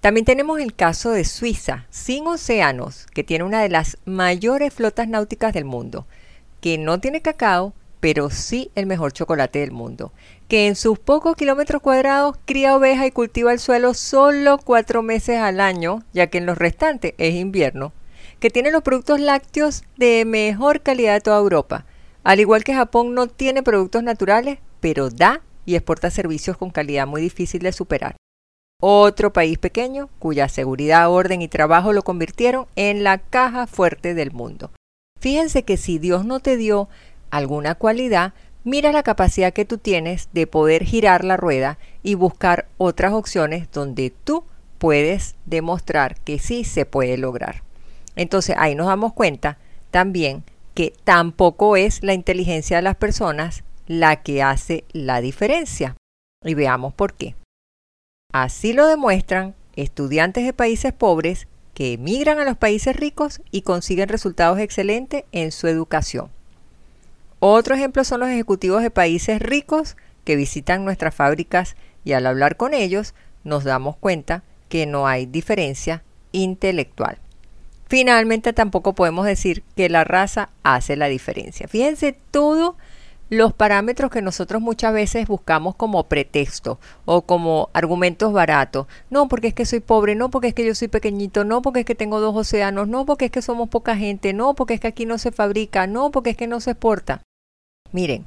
También 0.00 0.24
tenemos 0.24 0.60
el 0.60 0.74
caso 0.74 1.10
de 1.10 1.24
Suiza, 1.24 1.86
sin 1.90 2.26
océanos, 2.26 3.06
que 3.12 3.24
tiene 3.24 3.44
una 3.44 3.60
de 3.60 3.68
las 3.68 3.98
mayores 4.04 4.72
flotas 4.72 5.08
náuticas 5.08 5.52
del 5.52 5.64
mundo, 5.64 6.06
que 6.60 6.78
no 6.78 7.00
tiene 7.00 7.22
cacao, 7.22 7.74
pero 8.00 8.30
sí 8.30 8.70
el 8.74 8.86
mejor 8.86 9.12
chocolate 9.12 9.58
del 9.58 9.72
mundo, 9.72 10.12
que 10.50 10.66
en 10.66 10.74
sus 10.74 10.98
pocos 10.98 11.36
kilómetros 11.36 11.80
cuadrados 11.80 12.36
cría 12.44 12.74
ovejas 12.74 13.06
y 13.06 13.12
cultiva 13.12 13.52
el 13.52 13.60
suelo 13.60 13.94
solo 13.94 14.58
cuatro 14.58 15.00
meses 15.00 15.38
al 15.38 15.60
año, 15.60 16.02
ya 16.12 16.26
que 16.26 16.38
en 16.38 16.46
los 16.46 16.58
restantes 16.58 17.14
es 17.18 17.36
invierno, 17.36 17.92
que 18.40 18.50
tiene 18.50 18.72
los 18.72 18.82
productos 18.82 19.20
lácteos 19.20 19.84
de 19.96 20.24
mejor 20.24 20.80
calidad 20.80 21.14
de 21.14 21.20
toda 21.20 21.38
Europa. 21.38 21.86
Al 22.24 22.40
igual 22.40 22.64
que 22.64 22.74
Japón 22.74 23.14
no 23.14 23.28
tiene 23.28 23.62
productos 23.62 24.02
naturales, 24.02 24.58
pero 24.80 25.08
da 25.08 25.40
y 25.66 25.76
exporta 25.76 26.10
servicios 26.10 26.56
con 26.56 26.70
calidad 26.70 27.06
muy 27.06 27.22
difícil 27.22 27.62
de 27.62 27.70
superar. 27.70 28.16
Otro 28.82 29.32
país 29.32 29.56
pequeño 29.56 30.10
cuya 30.18 30.48
seguridad, 30.48 31.12
orden 31.12 31.42
y 31.42 31.48
trabajo 31.48 31.92
lo 31.92 32.02
convirtieron 32.02 32.66
en 32.74 33.04
la 33.04 33.18
caja 33.18 33.68
fuerte 33.68 34.14
del 34.14 34.32
mundo. 34.32 34.72
Fíjense 35.20 35.62
que 35.62 35.76
si 35.76 36.00
Dios 36.00 36.24
no 36.24 36.40
te 36.40 36.56
dio 36.56 36.88
alguna 37.30 37.76
cualidad, 37.76 38.34
mira 38.64 38.92
la 38.92 39.02
capacidad 39.02 39.52
que 39.52 39.64
tú 39.64 39.78
tienes 39.78 40.28
de 40.32 40.46
poder 40.46 40.84
girar 40.84 41.24
la 41.24 41.36
rueda 41.36 41.78
y 42.02 42.14
buscar 42.14 42.68
otras 42.78 43.12
opciones 43.12 43.70
donde 43.72 44.12
tú 44.24 44.44
puedes 44.78 45.34
demostrar 45.46 46.18
que 46.20 46.38
sí 46.38 46.64
se 46.64 46.86
puede 46.86 47.18
lograr. 47.18 47.62
Entonces 48.16 48.56
ahí 48.58 48.74
nos 48.74 48.86
damos 48.86 49.12
cuenta 49.12 49.58
también 49.90 50.44
que 50.74 50.92
tampoco 51.04 51.76
es 51.76 52.02
la 52.02 52.14
inteligencia 52.14 52.76
de 52.76 52.82
las 52.82 52.96
personas 52.96 53.64
la 53.86 54.22
que 54.22 54.42
hace 54.42 54.84
la 54.92 55.20
diferencia. 55.20 55.96
Y 56.44 56.54
veamos 56.54 56.94
por 56.94 57.14
qué. 57.14 57.34
Así 58.32 58.72
lo 58.72 58.86
demuestran 58.86 59.54
estudiantes 59.76 60.44
de 60.44 60.52
países 60.52 60.92
pobres 60.92 61.48
que 61.74 61.92
emigran 61.92 62.38
a 62.38 62.44
los 62.44 62.56
países 62.56 62.96
ricos 62.96 63.40
y 63.50 63.62
consiguen 63.62 64.08
resultados 64.08 64.58
excelentes 64.58 65.24
en 65.32 65.52
su 65.52 65.66
educación. 65.66 66.30
Otro 67.40 67.74
ejemplo 67.74 68.04
son 68.04 68.20
los 68.20 68.28
ejecutivos 68.28 68.82
de 68.82 68.90
países 68.90 69.40
ricos 69.40 69.96
que 70.24 70.36
visitan 70.36 70.84
nuestras 70.84 71.14
fábricas 71.14 71.74
y 72.04 72.12
al 72.12 72.26
hablar 72.26 72.56
con 72.56 72.74
ellos 72.74 73.14
nos 73.44 73.64
damos 73.64 73.96
cuenta 73.96 74.42
que 74.68 74.84
no 74.84 75.06
hay 75.08 75.24
diferencia 75.24 76.02
intelectual. 76.32 77.18
Finalmente 77.88 78.52
tampoco 78.52 78.94
podemos 78.94 79.24
decir 79.24 79.64
que 79.74 79.88
la 79.88 80.04
raza 80.04 80.50
hace 80.62 80.96
la 80.96 81.08
diferencia. 81.08 81.66
Fíjense 81.66 82.14
todo 82.30 82.76
los 83.30 83.54
parámetros 83.54 84.10
que 84.10 84.22
nosotros 84.22 84.60
muchas 84.60 84.92
veces 84.92 85.26
buscamos 85.26 85.76
como 85.76 86.04
pretexto 86.08 86.78
o 87.06 87.22
como 87.22 87.70
argumentos 87.72 88.32
baratos. 88.32 88.86
No, 89.08 89.28
porque 89.28 89.48
es 89.48 89.54
que 89.54 89.64
soy 89.64 89.80
pobre, 89.80 90.14
no, 90.14 90.30
porque 90.30 90.48
es 90.48 90.54
que 90.54 90.66
yo 90.66 90.74
soy 90.74 90.88
pequeñito, 90.88 91.44
no, 91.44 91.62
porque 91.62 91.80
es 91.80 91.86
que 91.86 91.94
tengo 91.94 92.20
dos 92.20 92.36
océanos, 92.36 92.86
no, 92.86 93.06
porque 93.06 93.26
es 93.26 93.30
que 93.30 93.40
somos 93.40 93.68
poca 93.70 93.96
gente, 93.96 94.34
no, 94.34 94.54
porque 94.54 94.74
es 94.74 94.80
que 94.80 94.88
aquí 94.88 95.06
no 95.06 95.16
se 95.16 95.32
fabrica, 95.32 95.86
no, 95.86 96.10
porque 96.10 96.30
es 96.30 96.36
que 96.36 96.46
no 96.48 96.60
se 96.60 96.72
exporta. 96.72 97.22
Miren, 97.92 98.26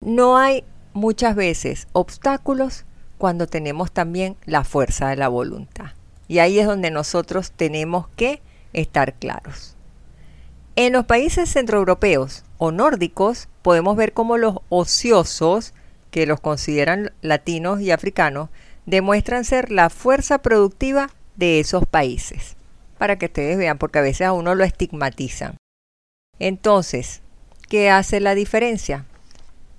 no 0.00 0.36
hay 0.36 0.64
muchas 0.92 1.36
veces 1.36 1.88
obstáculos 1.92 2.84
cuando 3.18 3.46
tenemos 3.46 3.92
también 3.92 4.36
la 4.44 4.64
fuerza 4.64 5.08
de 5.08 5.16
la 5.16 5.28
voluntad. 5.28 5.92
Y 6.28 6.40
ahí 6.40 6.58
es 6.58 6.66
donde 6.66 6.90
nosotros 6.90 7.52
tenemos 7.52 8.08
que 8.16 8.42
estar 8.72 9.14
claros. 9.14 9.76
En 10.74 10.92
los 10.92 11.06
países 11.06 11.50
centroeuropeos 11.50 12.44
o 12.58 12.72
nórdicos 12.72 13.48
podemos 13.62 13.96
ver 13.96 14.12
cómo 14.12 14.36
los 14.36 14.56
ociosos, 14.68 15.72
que 16.10 16.26
los 16.26 16.40
consideran 16.40 17.12
latinos 17.22 17.80
y 17.80 17.90
africanos, 17.90 18.50
demuestran 18.84 19.44
ser 19.44 19.70
la 19.70 19.88
fuerza 19.88 20.38
productiva 20.38 21.10
de 21.36 21.60
esos 21.60 21.86
países. 21.86 22.56
Para 22.98 23.16
que 23.16 23.26
ustedes 23.26 23.56
vean, 23.56 23.78
porque 23.78 23.98
a 23.98 24.02
veces 24.02 24.26
a 24.26 24.32
uno 24.32 24.54
lo 24.54 24.64
estigmatizan. 24.64 25.56
Entonces, 26.38 27.22
¿Qué 27.68 27.90
hace 27.90 28.20
la 28.20 28.36
diferencia? 28.36 29.06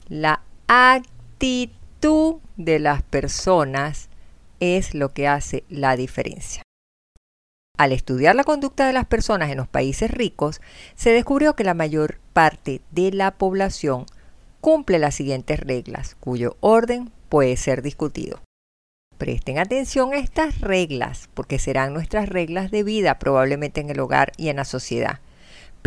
La 0.10 0.42
actitud 0.68 2.36
de 2.58 2.80
las 2.80 3.02
personas 3.02 4.10
es 4.60 4.94
lo 4.94 5.14
que 5.14 5.30
hace 5.30 5.64
la 5.70 5.96
diferencia. 5.96 6.64
Al 7.78 7.94
estudiar 7.94 8.36
la 8.36 8.44
conducta 8.44 8.88
de 8.88 8.92
las 8.92 9.06
personas 9.06 9.52
en 9.52 9.58
los 9.58 9.70
países 9.70 10.12
ricos, 10.12 10.60
se 10.96 11.12
descubrió 11.12 11.56
que 11.56 11.64
la 11.64 11.76
mayor 11.76 12.20
parte 12.34 12.82
de 12.92 13.14
la 13.14 13.32
población 13.32 14.06
cumple 14.60 15.00
las 15.00 15.16
siguientes 15.16 15.60
reglas, 15.62 16.18
cuyo 16.20 16.58
orden 16.60 17.10
puede 17.30 17.56
ser 17.56 17.82
discutido. 17.84 18.42
Presten 19.18 19.60
atención 19.60 20.14
a 20.14 20.18
estas 20.18 20.60
reglas, 20.60 21.30
porque 21.34 21.58
serán 21.58 21.94
nuestras 21.94 22.28
reglas 22.28 22.70
de 22.70 22.84
vida 22.84 23.18
probablemente 23.18 23.80
en 23.80 23.90
el 23.90 24.00
hogar 24.02 24.34
y 24.36 24.50
en 24.50 24.58
la 24.58 24.66
sociedad. 24.66 25.22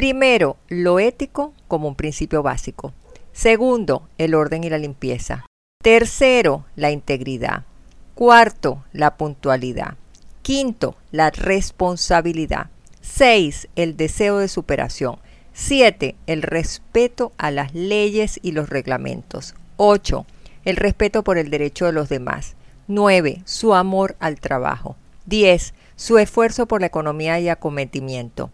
Primero, 0.01 0.57
lo 0.69 0.99
ético 0.99 1.53
como 1.69 1.87
un 1.87 1.95
principio 1.95 2.43
básico. 2.43 2.95
Segundo, 3.33 4.09
el 4.17 4.35
orden 4.35 4.65
y 4.65 4.71
la 4.71 4.79
limpieza. 4.79 5.45
Tercero, 5.83 6.65
la 6.75 6.91
integridad. 6.91 7.67
Cuarto, 8.15 8.83
la 8.95 9.19
puntualidad. 9.19 9.99
Quinto, 10.41 10.97
la 11.11 11.29
responsabilidad. 11.29 12.71
Seis, 13.03 13.69
el 13.77 13.99
deseo 13.99 14.39
de 14.39 14.49
superación. 14.49 15.19
Siete, 15.53 16.17
el 16.27 16.41
respeto 16.41 17.33
a 17.37 17.51
las 17.51 17.75
leyes 17.75 18.41
y 18.41 18.53
los 18.53 18.71
reglamentos. 18.71 19.55
Ocho, 19.77 20.25
el 20.65 20.77
respeto 20.77 21.23
por 21.23 21.37
el 21.37 21.51
derecho 21.51 21.85
de 21.85 21.93
los 21.93 22.09
demás. 22.09 22.57
Nueve, 22.89 23.43
su 23.45 23.75
amor 23.75 24.17
al 24.19 24.41
trabajo. 24.41 24.97
Diez, 25.27 25.75
su 25.95 26.17
esfuerzo 26.17 26.65
por 26.65 26.81
la 26.81 26.87
economía 26.87 27.39
y 27.39 27.51
acometimiento. 27.51 28.51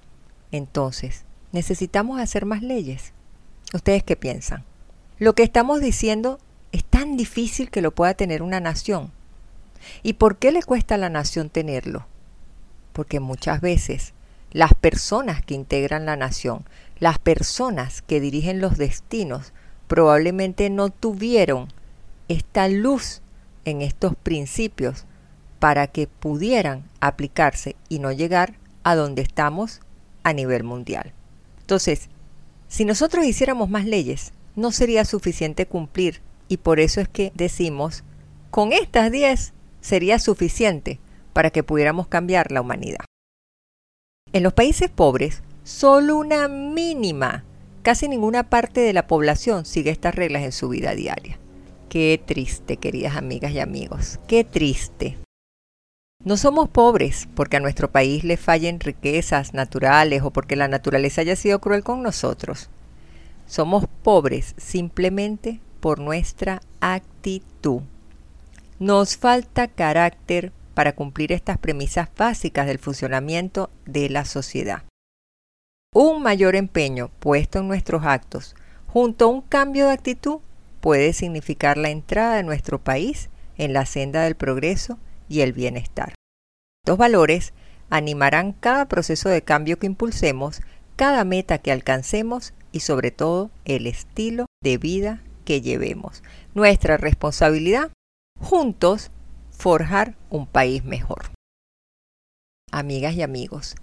Entonces, 0.51 1.26
¿Necesitamos 1.57 2.21
hacer 2.21 2.45
más 2.45 2.61
leyes? 2.61 3.15
¿Ustedes 3.73 4.03
qué 4.03 4.15
piensan? 4.15 4.63
Lo 5.19 5.35
que 5.35 5.43
estamos 5.43 5.81
diciendo 5.81 6.39
es 6.71 6.85
tan 6.85 7.17
difícil 7.17 7.71
que 7.71 7.81
lo 7.81 7.95
pueda 7.95 8.13
tener 8.13 8.43
una 8.43 8.61
nación. 8.61 9.11
¿Y 10.03 10.13
por 10.13 10.37
qué 10.37 10.53
le 10.53 10.63
cuesta 10.63 10.97
a 10.97 10.99
la 10.99 11.09
nación 11.09 11.49
tenerlo? 11.49 12.07
Porque 12.93 13.21
muchas 13.21 13.63
veces 13.63 14.13
las 14.53 14.75
personas 14.75 15.43
que 15.43 15.55
integran 15.55 16.05
la 16.05 16.17
nación, 16.17 16.67
las 16.99 17.19
personas 17.19 18.03
que 18.03 18.21
dirigen 18.21 18.61
los 18.61 18.77
destinos, 18.77 19.55
probablemente 19.87 20.69
no 20.69 20.91
tuvieron 20.91 21.69
esta 22.29 22.69
luz 22.69 23.23
en 23.65 23.81
estos 23.81 24.15
principios 24.15 25.07
para 25.59 25.87
que 25.87 26.07
pudieran 26.07 26.85
aplicarse 27.01 27.77
y 27.89 27.99
no 27.99 28.13
llegar 28.13 28.59
a 28.85 28.95
donde 28.95 29.23
estamos 29.23 29.81
a 30.23 30.35
nivel 30.35 30.63
mundial. 30.63 31.15
Entonces, 31.67 32.11
si 32.69 32.85
nosotros 32.85 33.25
hiciéramos 33.25 33.69
más 33.69 33.87
leyes, 33.87 34.33
no 34.55 34.71
sería 34.71 35.05
suficiente 35.05 35.67
cumplir 35.67 36.21
y 36.47 36.59
por 36.59 36.79
eso 36.79 37.01
es 37.01 37.09
que 37.09 37.33
decimos, 37.35 38.05
con 38.53 38.73
estas 38.73 39.11
10 39.11 39.53
sería 39.81 40.21
suficiente 40.21 41.01
para 41.33 41.51
que 41.51 41.65
pudiéramos 41.65 42.07
cambiar 42.07 42.53
la 42.53 42.61
humanidad. 42.61 43.05
En 44.33 44.45
los 44.45 44.53
países 44.53 44.91
pobres, 44.91 45.43
solo 45.65 46.17
una 46.17 46.47
mínima, 46.47 47.43
casi 47.83 48.07
ninguna 48.07 48.49
parte 48.49 48.81
de 48.81 48.93
la 48.93 49.09
población 49.09 49.65
sigue 49.67 49.91
estas 49.91 50.15
reglas 50.15 50.45
en 50.45 50.53
su 50.53 50.69
vida 50.69 50.95
diaria. 50.95 51.37
Qué 51.89 52.23
triste, 52.25 52.77
queridas 52.77 53.17
amigas 53.17 53.51
y 53.51 53.59
amigos, 53.59 54.21
qué 54.29 54.45
triste. 54.45 55.17
No 56.25 56.37
somos 56.37 56.69
pobres 56.69 57.29
porque 57.35 57.57
a 57.57 57.61
nuestro 57.61 57.91
país 57.91 58.25
le 58.25 58.37
fallen 58.37 58.81
riquezas 58.81 59.55
naturales 59.55 60.23
o 60.23 60.33
porque 60.33 60.57
la 60.57 60.67
naturaleza 60.67 61.21
haya 61.21 61.37
sido 61.37 61.61
cruel 61.61 61.85
con 61.85 62.03
nosotros. 62.03 62.69
Somos 63.47 63.85
pobres 64.03 64.55
simplemente 64.57 65.61
por 65.79 66.01
nuestra 66.01 66.63
actitud. 66.81 67.83
Nos 68.81 69.17
falta 69.17 69.69
carácter 69.69 70.53
para 70.75 70.95
cumplir 70.95 71.33
estas 71.33 71.59
premisas 71.59 72.09
básicas 72.17 72.67
del 72.67 72.79
funcionamiento 72.79 73.71
de 73.85 74.11
la 74.11 74.25
sociedad. 74.25 74.83
Un 75.95 76.23
mayor 76.23 76.57
empeño 76.57 77.11
puesto 77.21 77.61
en 77.61 77.69
nuestros 77.69 78.05
actos 78.05 78.57
junto 78.89 79.27
a 79.27 79.29
un 79.29 79.43
cambio 79.43 79.87
de 79.87 79.93
actitud 79.93 80.41
puede 80.81 81.13
significar 81.13 81.79
la 81.79 81.91
entrada 81.91 82.37
de 82.37 82.43
nuestro 82.43 82.83
país 82.83 83.31
en 83.57 83.73
la 83.73 83.87
senda 83.87 84.23
del 84.23 84.35
progreso 84.35 84.99
y 85.29 85.41
el 85.41 85.53
bienestar. 85.53 86.15
Estos 86.85 86.99
valores 86.99 87.53
animarán 87.91 88.53
cada 88.53 88.87
proceso 88.87 89.29
de 89.29 89.43
cambio 89.43 89.79
que 89.79 89.87
impulsemos, 89.87 90.61
cada 90.97 91.25
meta 91.25 91.59
que 91.59 91.73
alcancemos 91.73 92.55
y 92.73 92.81
sobre 92.81 93.11
todo 93.11 93.51
el 93.65 93.87
estilo 93.87 94.47
de 94.63 94.79
vida 94.79 95.23
que 95.45 95.61
llevemos. 95.61 96.23
Nuestra 96.55 96.97
responsabilidad, 96.97 97.91
juntos, 98.41 99.11
forjar 99.51 100.17
un 100.31 100.47
país 100.47 100.85
mejor. 100.85 101.31
Amigas 102.73 103.15
y 103.15 103.23
amigos, 103.23 103.77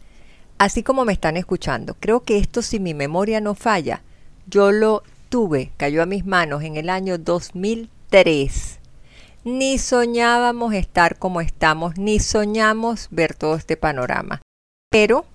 así 0.57 0.83
como 0.83 1.05
me 1.05 1.13
están 1.13 1.37
escuchando, 1.37 1.95
creo 1.99 2.21
que 2.21 2.37
esto 2.37 2.61
si 2.61 2.79
mi 2.79 2.93
memoria 2.93 3.41
no 3.41 3.55
falla, 3.55 4.03
yo 4.45 4.71
lo 4.71 5.03
tuve, 5.29 5.71
cayó 5.77 6.03
a 6.03 6.05
mis 6.05 6.25
manos 6.25 6.63
en 6.63 6.75
el 6.75 6.89
año 6.89 7.17
2003. 7.17 8.79
Ni 9.43 9.77
soñábamos 9.77 10.73
estar 10.73 11.17
como 11.17 11.41
estamos, 11.41 11.97
ni 11.97 12.19
soñamos 12.19 13.07
ver 13.11 13.35
todo 13.35 13.55
este 13.55 13.77
panorama. 13.77 14.41
Pero 14.89 15.25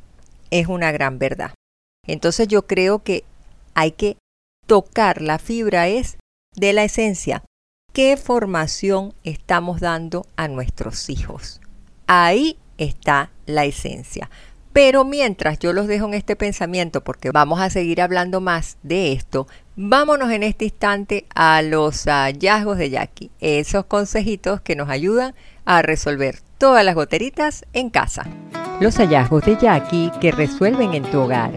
es 0.51 0.67
una 0.67 0.93
gran 0.93 1.19
verdad. 1.19 1.53
Entonces 2.07 2.49
yo 2.49 2.67
creo 2.67 3.01
que 3.03 3.25
hay 3.75 3.93
que 3.93 4.17
tocar 4.67 5.21
la 5.21 5.39
fibra 5.39 5.89
es 5.89 6.17
de 6.55 6.73
la 6.73 6.85
esencia 6.85 7.43
qué 7.99 8.17
formación 8.17 9.13
estamos 9.25 9.81
dando 9.81 10.25
a 10.37 10.47
nuestros 10.47 11.11
hijos. 11.11 11.61
Ahí 12.07 12.57
está 12.77 13.33
la 13.45 13.65
esencia. 13.65 14.31
Pero 14.81 15.03
mientras 15.05 15.59
yo 15.59 15.73
los 15.73 15.89
dejo 15.89 16.07
en 16.07 16.15
este 16.15 16.37
pensamiento, 16.37 17.03
porque 17.03 17.33
vamos 17.33 17.61
a 17.61 17.69
seguir 17.69 18.01
hablando 18.01 18.41
más 18.41 18.79
de 18.85 19.11
esto, 19.11 19.49
vámonos 19.75 20.31
en 20.31 20.45
este 20.45 20.67
instante 20.67 21.27
a 21.35 21.63
los 21.63 22.05
hallazgos 22.05 22.79
de 22.79 22.91
Jackie, 22.91 23.33
esos 23.41 23.87
consejitos 23.87 24.61
que 24.61 24.77
nos 24.77 24.89
ayudan 24.89 25.35
a 25.65 25.83
resolver 25.83 26.39
todas 26.59 26.85
las 26.85 26.95
goteritas 26.95 27.65
en 27.73 27.91
casa. 27.91 28.29
Los 28.79 28.99
hallazgos 28.99 29.45
de 29.47 29.57
Jackie 29.57 30.13
que 30.21 30.31
resuelven 30.31 30.95
en 30.95 31.03
tu 31.11 31.23
hogar. 31.23 31.51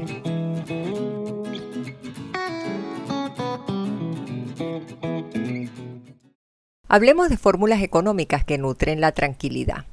Hablemos 6.88 7.30
de 7.30 7.38
fórmulas 7.38 7.84
económicas 7.84 8.44
que 8.44 8.58
nutren 8.58 9.00
la 9.00 9.12
tranquilidad. 9.12 9.86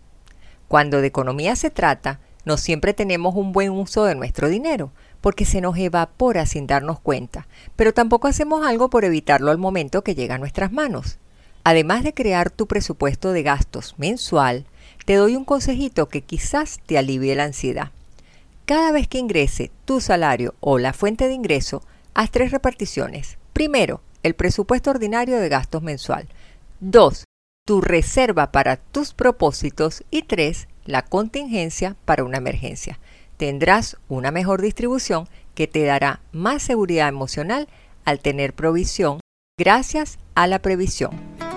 Cuando 0.67 1.03
de 1.03 1.09
economía 1.09 1.57
se 1.57 1.69
trata, 1.71 2.21
no 2.49 2.57
siempre 2.57 2.95
tenemos 2.95 3.37
un 3.37 3.53
buen 3.53 3.71
uso 3.71 4.05
de 4.05 4.15
nuestro 4.15 4.49
dinero, 4.49 4.91
porque 5.21 5.45
se 5.45 5.61
nos 5.61 5.77
evapora 5.77 6.47
sin 6.47 6.67
darnos 6.67 6.99
cuenta, 6.99 7.47
pero 7.77 7.93
tampoco 7.93 8.27
hacemos 8.27 8.67
algo 8.67 8.91
por 8.91 9.05
evitarlo 9.05 9.51
al 9.51 9.59
momento 9.59 10.03
que 10.03 10.15
llega 10.15 10.37
a 10.37 10.39
nuestras 10.39 10.73
manos. 10.73 11.19
Además 11.63 12.03
de 12.03 12.15
crear 12.15 12.51
tu 12.51 12.67
presupuesto 12.67 13.33
de 13.33 13.43
gastos 13.43 13.95
mensual, 13.99 14.65
te 15.05 15.15
doy 15.15 15.37
un 15.37 15.45
consejito 15.45 16.09
que 16.09 16.23
quizás 16.23 16.81
te 16.87 16.97
alivie 16.97 17.37
la 17.37 17.45
ansiedad. 17.45 17.93
Cada 18.65 18.93
vez 18.93 19.07
que 19.07 19.19
ingrese 19.19 19.71
tu 19.85 20.01
salario 20.01 20.55
o 20.61 20.79
la 20.79 20.95
fuente 20.95 21.29
de 21.29 21.35
ingreso, 21.35 21.83
haz 22.15 22.31
tres 22.31 22.51
reparticiones. 22.51 23.37
Primero, 23.53 24.01
el 24.23 24.35
presupuesto 24.35 24.91
ordinario 24.91 25.39
de 25.39 25.49
gastos 25.51 25.83
mensual. 25.83 26.29
2. 26.81 27.28
Tu 27.69 27.83
reserva 27.83 28.51
para 28.51 28.77
tus 28.77 29.13
propósitos. 29.13 30.03
Y 30.11 30.23
3. 30.23 30.69
La 30.87 31.03
contingencia 31.03 31.97
para 32.07 32.25
una 32.25 32.39
emergencia. 32.39 32.99
Tendrás 33.37 33.99
una 34.09 34.31
mejor 34.31 34.63
distribución 34.63 35.29
que 35.55 35.67
te 35.67 35.85
dará 35.85 36.23
más 36.33 36.63
seguridad 36.63 37.09
emocional 37.09 37.69
al 38.07 38.21
tener 38.21 38.55
provisión 38.55 39.21
gracias 39.59 40.19
a 40.35 40.47
la 40.47 40.63
previsión. 40.63 41.11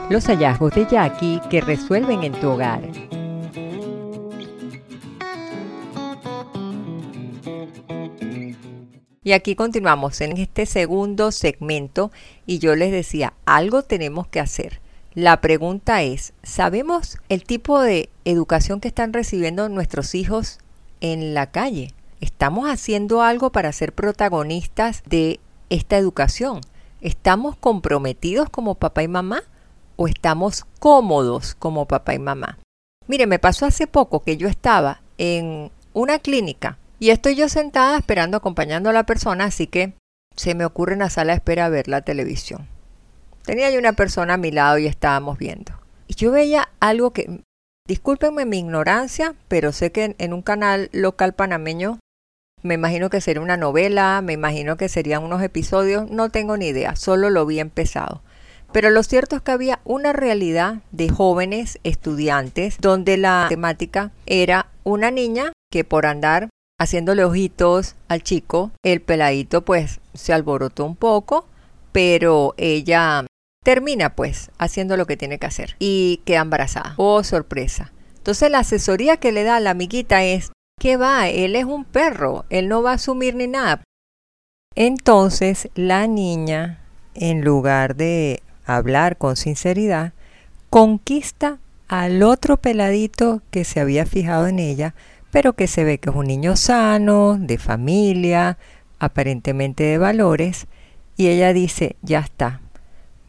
Los 0.10 0.26
hallazgos 0.26 0.74
de 0.74 0.86
Jackie 0.86 1.39
que 1.50 1.62
resuelven 1.62 2.26
en 2.26 2.34
tu 2.34 2.50
hogar. 2.50 2.82
Y 9.24 9.32
aquí 9.32 9.56
continuamos 9.56 10.19
en 10.19 10.36
este 10.36 10.65
segundo 10.65 11.32
segmento 11.32 12.12
y 12.45 12.60
yo 12.60 12.76
les 12.76 12.91
decía, 12.91 13.32
algo 13.45 13.84
tenemos 13.84 14.28
que 14.28 14.41
hacer. 14.41 14.82
La 15.13 15.41
pregunta 15.41 16.04
es, 16.04 16.32
¿sabemos 16.41 17.17
el 17.28 17.43
tipo 17.43 17.82
de 17.82 18.10
educación 18.24 18.80
que 18.80 18.88
están 18.88 19.12
recibiendo 19.12 19.67
nuestros 19.67 20.15
hijos 20.15 20.60
en 21.02 21.34
la 21.34 21.52
calle? 21.52 21.93
¿Estamos 22.21 22.69
haciendo 22.69 23.21
algo 23.21 23.52
para 23.52 23.74
ser 23.74 23.91
protagonistas 23.93 25.04
de 25.06 25.41
esta 25.69 25.97
educación? 25.97 26.62
¿Estamos 27.02 27.58
comprometidos 27.58 28.50
como 28.50 28.76
papá 28.76 29.04
y 29.04 29.10
mamá 29.10 29.43
o 29.97 30.08
estamos 30.08 30.65
cómodos 30.80 31.56
como 31.56 31.88
papá 31.88 32.13
y 32.13 32.19
mamá? 32.19 32.60
Mire, 33.08 33.28
me 33.28 33.39
pasó 33.39 33.65
hace 33.65 33.88
poco 33.88 34.21
que 34.21 34.38
yo 34.38 34.47
estaba 34.47 35.02
en 35.17 35.71
una 35.91 36.19
clínica 36.19 36.78
y 37.00 37.10
estoy 37.10 37.36
yo 37.36 37.50
sentada 37.50 37.97
esperando 37.97 38.38
acompañando 38.38 38.89
a 38.89 38.93
la 38.93 39.06
persona, 39.06 39.43
así 39.43 39.67
que 39.67 39.93
se 40.38 40.56
me 40.56 40.63
ocurre 40.63 40.93
en 40.93 41.00
la 41.00 41.10
sala 41.10 41.34
de 41.34 41.38
espera 41.38 41.67
ver 41.67 41.89
la 41.89 42.02
televisión. 42.02 42.69
Tenía 43.43 43.69
yo 43.71 43.80
una 43.80 43.93
persona 43.93 44.36
a 44.36 44.38
mi 44.38 44.51
lado 44.51 44.77
y 44.77 44.88
estábamos 44.88 45.38
viendo. 45.38 45.73
Y 46.08 46.15
yo 46.15 46.32
veía 46.32 46.69
algo 46.80 47.12
que, 47.12 47.41
discúlpenme 47.88 48.45
mi 48.45 48.60
ignorancia, 48.60 49.36
pero 49.47 49.71
sé 49.71 49.91
que 49.91 50.15
en, 50.17 50.34
un 50.34 50.41
canal 50.41 50.89
local 50.93 51.34
panameño, 51.34 51.99
me 52.63 52.75
imagino 52.75 53.10
que 53.10 53.21
sería 53.21 53.41
una 53.41 53.58
novela, 53.58 54.21
me 54.21 54.34
imagino 54.34 54.77
que 54.77 54.89
serían 54.89 55.23
unos 55.23 55.41
episodios, 55.41 56.10
no 56.10 56.30
tengo 56.30 56.58
ni 56.58 56.67
idea, 56.67 56.95
solo 56.95 57.30
lo 57.30 57.45
vi 57.45 57.60
empezado. 57.60 58.21
Pero 58.71 58.89
lo 58.89 59.04
cierto 59.04 59.36
es 59.36 59.41
que 59.41 59.51
había 59.51 59.80
una 59.84 60.13
realidad 60.13 60.82
de 60.91 61.10
jóvenes 61.10 61.80
estudiantes 61.84 62.77
donde 62.80 63.17
la 63.17 63.47
temática 63.49 64.12
era 64.25 64.67
una 64.84 65.12
niña 65.12 65.51
que 65.71 65.84
por 65.84 66.06
andar 66.06 66.49
haciéndole 66.80 67.23
ojitos 67.23 67.95
al 68.08 68.23
chico, 68.23 68.71
el 68.84 69.01
peladito 69.01 69.63
pues 69.63 69.99
se 70.13 70.34
alborotó 70.34 70.86
un 70.86 70.95
poco, 70.95 71.45
pero 71.91 72.54
ella 72.58 73.25
termina 73.63 74.15
pues 74.15 74.52
haciendo 74.58 74.97
lo 74.97 75.06
que 75.06 75.17
tiene 75.17 75.38
que 75.38 75.47
hacer 75.47 75.76
y 75.80 76.21
queda 76.26 76.41
embarazada. 76.41 76.93
Oh, 76.97 77.24
sorpresa. 77.24 77.91
Entonces 78.17 78.50
la 78.52 78.60
asesoría 78.60 79.17
que 79.17 79.32
le 79.32 79.43
da 79.43 79.60
la 79.60 79.71
amiguita 79.71 80.24
es 80.24 80.52
que 80.80 80.97
va, 80.97 81.30
él 81.30 81.56
es 81.56 81.65
un 81.65 81.86
perro, 81.86 82.45
él 82.50 82.67
no 82.67 82.82
va 82.82 82.91
a 82.91 82.95
asumir 82.95 83.36
ni 83.36 83.47
nada. 83.47 83.84
Entonces 84.76 85.69
la 85.76 86.08
niña, 86.08 86.80
en 87.13 87.41
lugar 87.41 87.95
de 87.95 88.41
hablar 88.65 89.17
con 89.17 89.36
sinceridad, 89.36 90.13
conquista 90.69 91.60
al 91.88 92.24
otro 92.24 92.58
peladito 92.58 93.41
que 93.52 93.65
se 93.65 93.80
había 93.80 94.06
fijado 94.06 94.47
en 94.47 94.60
ella, 94.60 94.95
pero 95.30 95.54
que 95.54 95.67
se 95.67 95.84
ve 95.84 96.00
que 96.00 96.10
es 96.10 96.15
un 96.15 96.28
niño 96.28 96.56
sano, 96.56 97.38
de 97.39 97.58
familia, 97.58 98.58
aparentemente 98.97 99.84
de 99.84 99.97
valores, 99.97 100.67
y 101.17 101.28
ella 101.28 101.54
dice, 101.54 101.97
ya 102.02 102.19
está, 102.19 102.62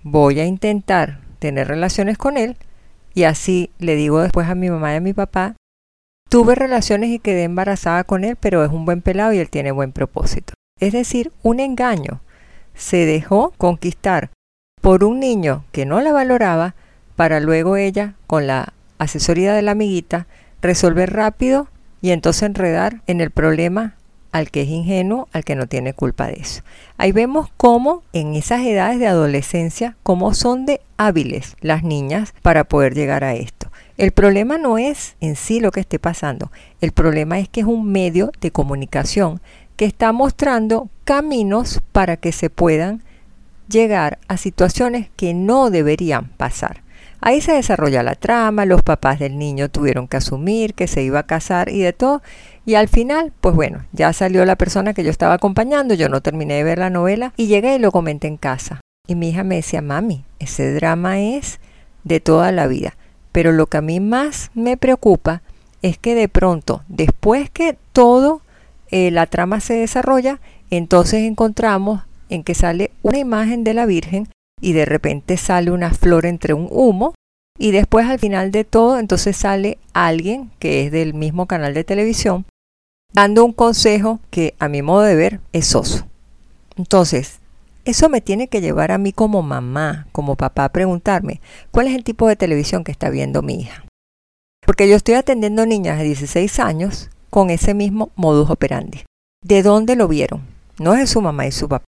voy 0.03 0.41
a 0.41 0.45
intentar 0.45 1.21
tener 1.39 1.69
relaciones 1.69 2.19
con 2.19 2.37
él 2.37 2.57
y 3.15 3.25
así 3.25 3.71
le 3.79 3.97
digo 3.97 4.21
después 4.21 4.49
a 4.49 4.55
mi 4.55 4.71
mamá 4.71 4.93
y 4.93 4.97
a 4.97 5.01
mi 5.01 5.13
papá, 5.13 5.57
tuve 6.29 6.55
relaciones 6.55 7.11
y 7.11 7.19
quedé 7.19 7.45
embarazada 7.45 8.05
con 8.05 8.25
él, 8.25 8.37
pero 8.37 8.65
es 8.65 8.71
un 8.71 8.85
buen 8.85 9.03
pelado 9.03 9.33
y 9.33 9.39
él 9.39 9.51
tiene 9.51 9.71
buen 9.71 9.93
propósito. 9.93 10.55
Es 10.81 10.93
decir, 10.93 11.31
un 11.43 11.61
engaño. 11.61 12.21
Se 12.75 13.05
dejó 13.05 13.53
conquistar 13.59 14.31
por 14.81 15.05
un 15.05 15.21
niño 15.21 15.65
que 15.73 15.85
no 15.85 16.01
la 16.01 16.13
valoraba 16.13 16.75
para 17.17 17.39
luego 17.39 17.77
ella, 17.77 18.15
con 18.27 18.47
la 18.47 18.73
asesoría 18.99 19.53
de 19.53 19.63
la 19.63 19.73
amiguita, 19.73 20.27
resolver 20.63 21.13
rápido 21.13 21.69
y 22.01 22.13
entonces 22.13 22.45
enredar 22.45 23.03
en 23.07 23.21
el 23.21 23.31
problema 23.31 23.97
al 24.33 24.51
que 24.51 24.63
es 24.63 24.69
ingenuo, 24.69 25.29
al 25.33 25.45
que 25.45 25.55
no 25.55 25.67
tiene 25.67 25.95
culpa 25.95 26.27
de 26.27 26.41
eso. 26.41 26.63
Ahí 26.97 27.13
vemos 27.13 27.49
cómo 27.57 28.03
en 28.13 28.35
esas 28.35 28.63
edades 28.63 28.99
de 28.99 29.07
adolescencia, 29.07 29.97
cómo 30.03 30.35
son 30.35 30.67
de 30.67 30.81
hábiles 30.97 31.57
las 31.61 31.85
niñas 31.85 32.35
para 32.43 32.65
poder 32.65 32.95
llegar 32.95 33.23
a 33.25 33.35
esto. 33.35 33.71
El 33.99 34.13
problema 34.13 34.59
no 34.59 34.79
es 34.79 35.17
en 35.21 35.37
sí 35.37 35.61
lo 35.61 35.71
que 35.71 35.81
esté 35.81 35.99
pasando, 35.99 36.51
el 36.81 36.93
problema 36.93 37.39
es 37.39 37.49
que 37.49 37.61
es 37.61 37.67
un 37.67 37.93
medio 37.93 38.33
de 38.41 38.51
comunicación 38.51 39.41
que 39.77 39.85
está 39.85 40.13
mostrando 40.13 40.89
caminos 41.05 41.81
para 41.93 42.17
que 42.17 42.33
se 42.33 42.51
puedan 42.51 43.03
llegar 43.69 44.19
a 44.29 44.37
situaciones 44.37 45.09
que 45.17 45.35
no 45.35 45.71
deberían 45.71 46.29
pasar. 46.29 46.82
Ahí 47.25 47.41
se 47.41 47.53
desarrolla 47.53 48.03
la 48.03 48.17
trama, 48.17 48.67
los 48.67 48.83
papás 48.83 49.21
del 49.21 49.39
niño 49.39 49.69
tuvieron 49.69 50.09
que 50.09 50.17
asumir 50.17 50.75
que 50.75 50.89
se 50.89 51.05
iba 51.05 51.21
a 51.21 51.27
casar 51.27 51.69
y 51.69 51.79
de 51.79 51.93
todo. 51.93 52.21
Y 52.67 52.75
al 52.75 52.89
final, 52.89 53.33
pues 53.41 53.55
bueno, 53.55 53.85
ya 53.93 54.13
salió 54.13 54.45
la 54.45 54.57
persona 54.57 54.93
que 54.93 55.05
yo 55.05 55.11
estaba 55.11 55.35
acompañando, 55.35 55.95
yo 55.95 56.09
no 56.09 56.21
terminé 56.21 56.55
de 56.55 56.65
ver 56.65 56.79
la 56.79 56.91
novela 56.91 57.33
y 57.37 57.47
llegué 57.47 57.77
y 57.77 57.79
lo 57.79 57.93
comenté 57.93 58.27
en 58.27 58.39
casa. 58.39 58.81
Y 59.07 59.15
mi 59.15 59.29
hija 59.29 59.45
me 59.45 59.55
decía, 59.55 59.83
mami, 59.83 60.25
ese 60.41 60.75
drama 60.75 61.21
es 61.21 61.61
de 62.03 62.19
toda 62.19 62.51
la 62.51 62.67
vida. 62.67 62.97
Pero 63.31 63.53
lo 63.53 63.67
que 63.67 63.77
a 63.77 63.83
mí 63.83 64.01
más 64.01 64.51
me 64.55 64.77
preocupa 64.77 65.43
es 65.81 65.99
que 65.99 66.17
de 66.17 66.29
pronto, 66.29 66.83
después 66.89 67.51
que 67.51 67.79
todo 67.93 68.43
eh, 68.91 69.13
la 69.13 69.27
trama 69.27 69.61
se 69.61 69.75
desarrolla, 69.75 70.41
entonces 70.71 71.23
encontramos 71.23 72.03
en 72.31 72.43
que 72.43 72.57
sale 72.57 72.91
una 73.03 73.19
imagen 73.19 73.63
de 73.63 73.75
la 73.75 73.87
Virgen 73.87 74.29
y 74.63 74.73
de 74.73 74.87
repente 74.87 75.37
sale 75.37 75.71
una 75.71 75.93
flor 75.93 76.25
entre 76.25 76.55
un 76.55 76.69
humo 76.71 77.15
y 77.59 77.73
después 77.73 78.07
al 78.07 78.19
final 78.19 78.51
de 78.51 78.65
todo 78.65 78.99
entonces 78.99 79.37
sale 79.37 79.77
alguien 79.93 80.51
que 80.59 80.87
es 80.87 80.93
del 80.93 81.13
mismo 81.13 81.47
canal 81.47 81.75
de 81.75 81.85
televisión 81.85 82.47
dando 83.13 83.45
un 83.45 83.53
consejo 83.53 84.21
que 84.31 84.55
a 84.59 84.69
mi 84.69 84.81
modo 84.81 85.03
de 85.03 85.15
ver 85.15 85.41
es 85.53 85.67
soso. 85.67 86.07
Entonces, 86.77 87.41
eso 87.85 88.09
me 88.09 88.21
tiene 88.21 88.49
que 88.49 88.61
llevar 88.61 88.91
a 88.91 88.99
mí 88.99 89.13
como 89.13 89.43
mamá, 89.43 90.07
como 90.13 90.37
papá, 90.37 90.65
a 90.65 90.73
preguntarme 90.73 91.41
cuál 91.71 91.89
es 91.89 91.95
el 91.95 92.05
tipo 92.05 92.29
de 92.29 92.37
televisión 92.37 92.85
que 92.85 92.93
está 92.93 93.11
viendo 93.11 93.43
mi 93.43 93.61
hija. 93.61 93.85
Porque 94.65 94.89
yo 94.89 94.97
estoy 94.97 95.15
atendiendo 95.15 95.67
niñas 95.67 95.99
de 95.99 96.05
16 96.05 96.61
años 96.61 97.11
con 97.31 97.51
ese 97.51 97.75
mismo 97.75 98.11
modus 98.15 98.51
operandi. 98.51 99.03
¿De 99.45 99.63
dónde 99.63 99.97
lo 99.97 100.09
vieron? 100.09 100.43
No 100.79 100.95
es 100.95 101.01
de 101.01 101.07
su 101.07 101.21
mamá 101.21 101.47
y 101.47 101.53
su 101.53 101.69
papá. 101.69 101.85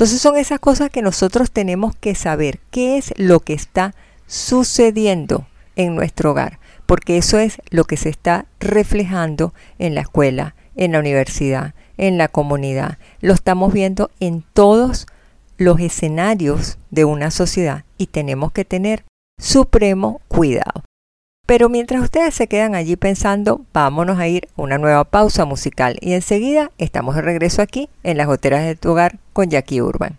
Entonces 0.00 0.22
son 0.22 0.38
esas 0.38 0.60
cosas 0.60 0.88
que 0.88 1.02
nosotros 1.02 1.50
tenemos 1.50 1.94
que 1.94 2.14
saber 2.14 2.58
qué 2.70 2.96
es 2.96 3.12
lo 3.18 3.40
que 3.40 3.52
está 3.52 3.94
sucediendo 4.26 5.46
en 5.76 5.94
nuestro 5.94 6.30
hogar, 6.30 6.58
porque 6.86 7.18
eso 7.18 7.38
es 7.38 7.60
lo 7.68 7.84
que 7.84 7.98
se 7.98 8.08
está 8.08 8.46
reflejando 8.60 9.52
en 9.78 9.94
la 9.94 10.00
escuela, 10.00 10.54
en 10.74 10.92
la 10.92 11.00
universidad, 11.00 11.74
en 11.98 12.16
la 12.16 12.28
comunidad. 12.28 12.96
Lo 13.20 13.34
estamos 13.34 13.74
viendo 13.74 14.10
en 14.20 14.42
todos 14.54 15.06
los 15.58 15.78
escenarios 15.80 16.78
de 16.90 17.04
una 17.04 17.30
sociedad 17.30 17.84
y 17.98 18.06
tenemos 18.06 18.52
que 18.52 18.64
tener 18.64 19.04
supremo 19.38 20.22
cuidado. 20.28 20.82
Pero 21.50 21.68
mientras 21.68 22.00
ustedes 22.00 22.32
se 22.32 22.46
quedan 22.46 22.76
allí 22.76 22.94
pensando, 22.94 23.62
vámonos 23.72 24.20
a 24.20 24.28
ir 24.28 24.46
a 24.56 24.62
una 24.62 24.78
nueva 24.78 25.02
pausa 25.02 25.44
musical 25.46 25.96
y 26.00 26.12
enseguida 26.12 26.70
estamos 26.78 27.16
de 27.16 27.22
regreso 27.22 27.60
aquí 27.60 27.88
en 28.04 28.18
las 28.18 28.28
goteras 28.28 28.64
de 28.64 28.76
tu 28.76 28.92
hogar 28.92 29.18
con 29.32 29.50
Jackie 29.50 29.82
Urban. 29.82 30.16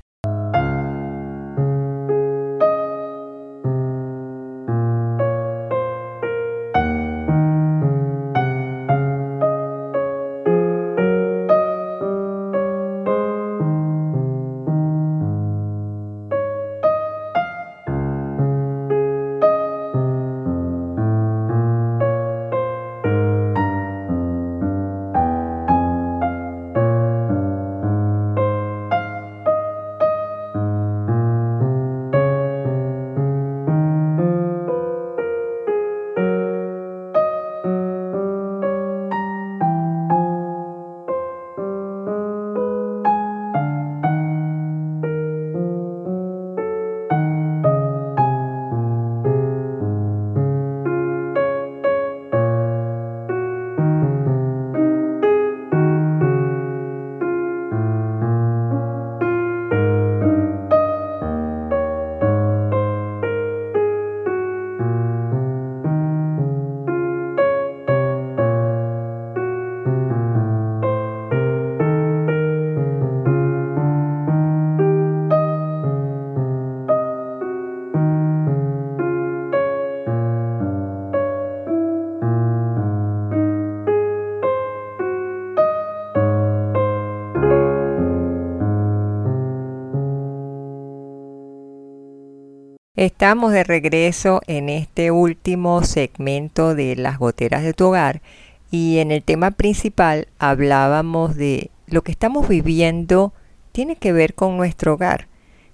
Estamos 93.02 93.52
de 93.52 93.64
regreso 93.64 94.44
en 94.46 94.70
este 94.70 95.10
último 95.10 95.84
segmento 95.84 96.76
de 96.76 96.96
las 96.96 97.18
goteras 97.18 97.64
de 97.64 97.74
tu 97.74 97.88
hogar 97.88 98.22
y 98.70 99.00
en 99.00 99.10
el 99.10 99.24
tema 99.24 99.50
principal 99.50 100.28
hablábamos 100.38 101.36
de 101.36 101.72
lo 101.88 102.04
que 102.04 102.12
estamos 102.12 102.48
viviendo 102.48 103.34
tiene 103.72 103.96
que 103.96 104.14
ver 104.14 104.36
con 104.36 104.56
nuestro 104.56 104.94
hogar 104.94 105.28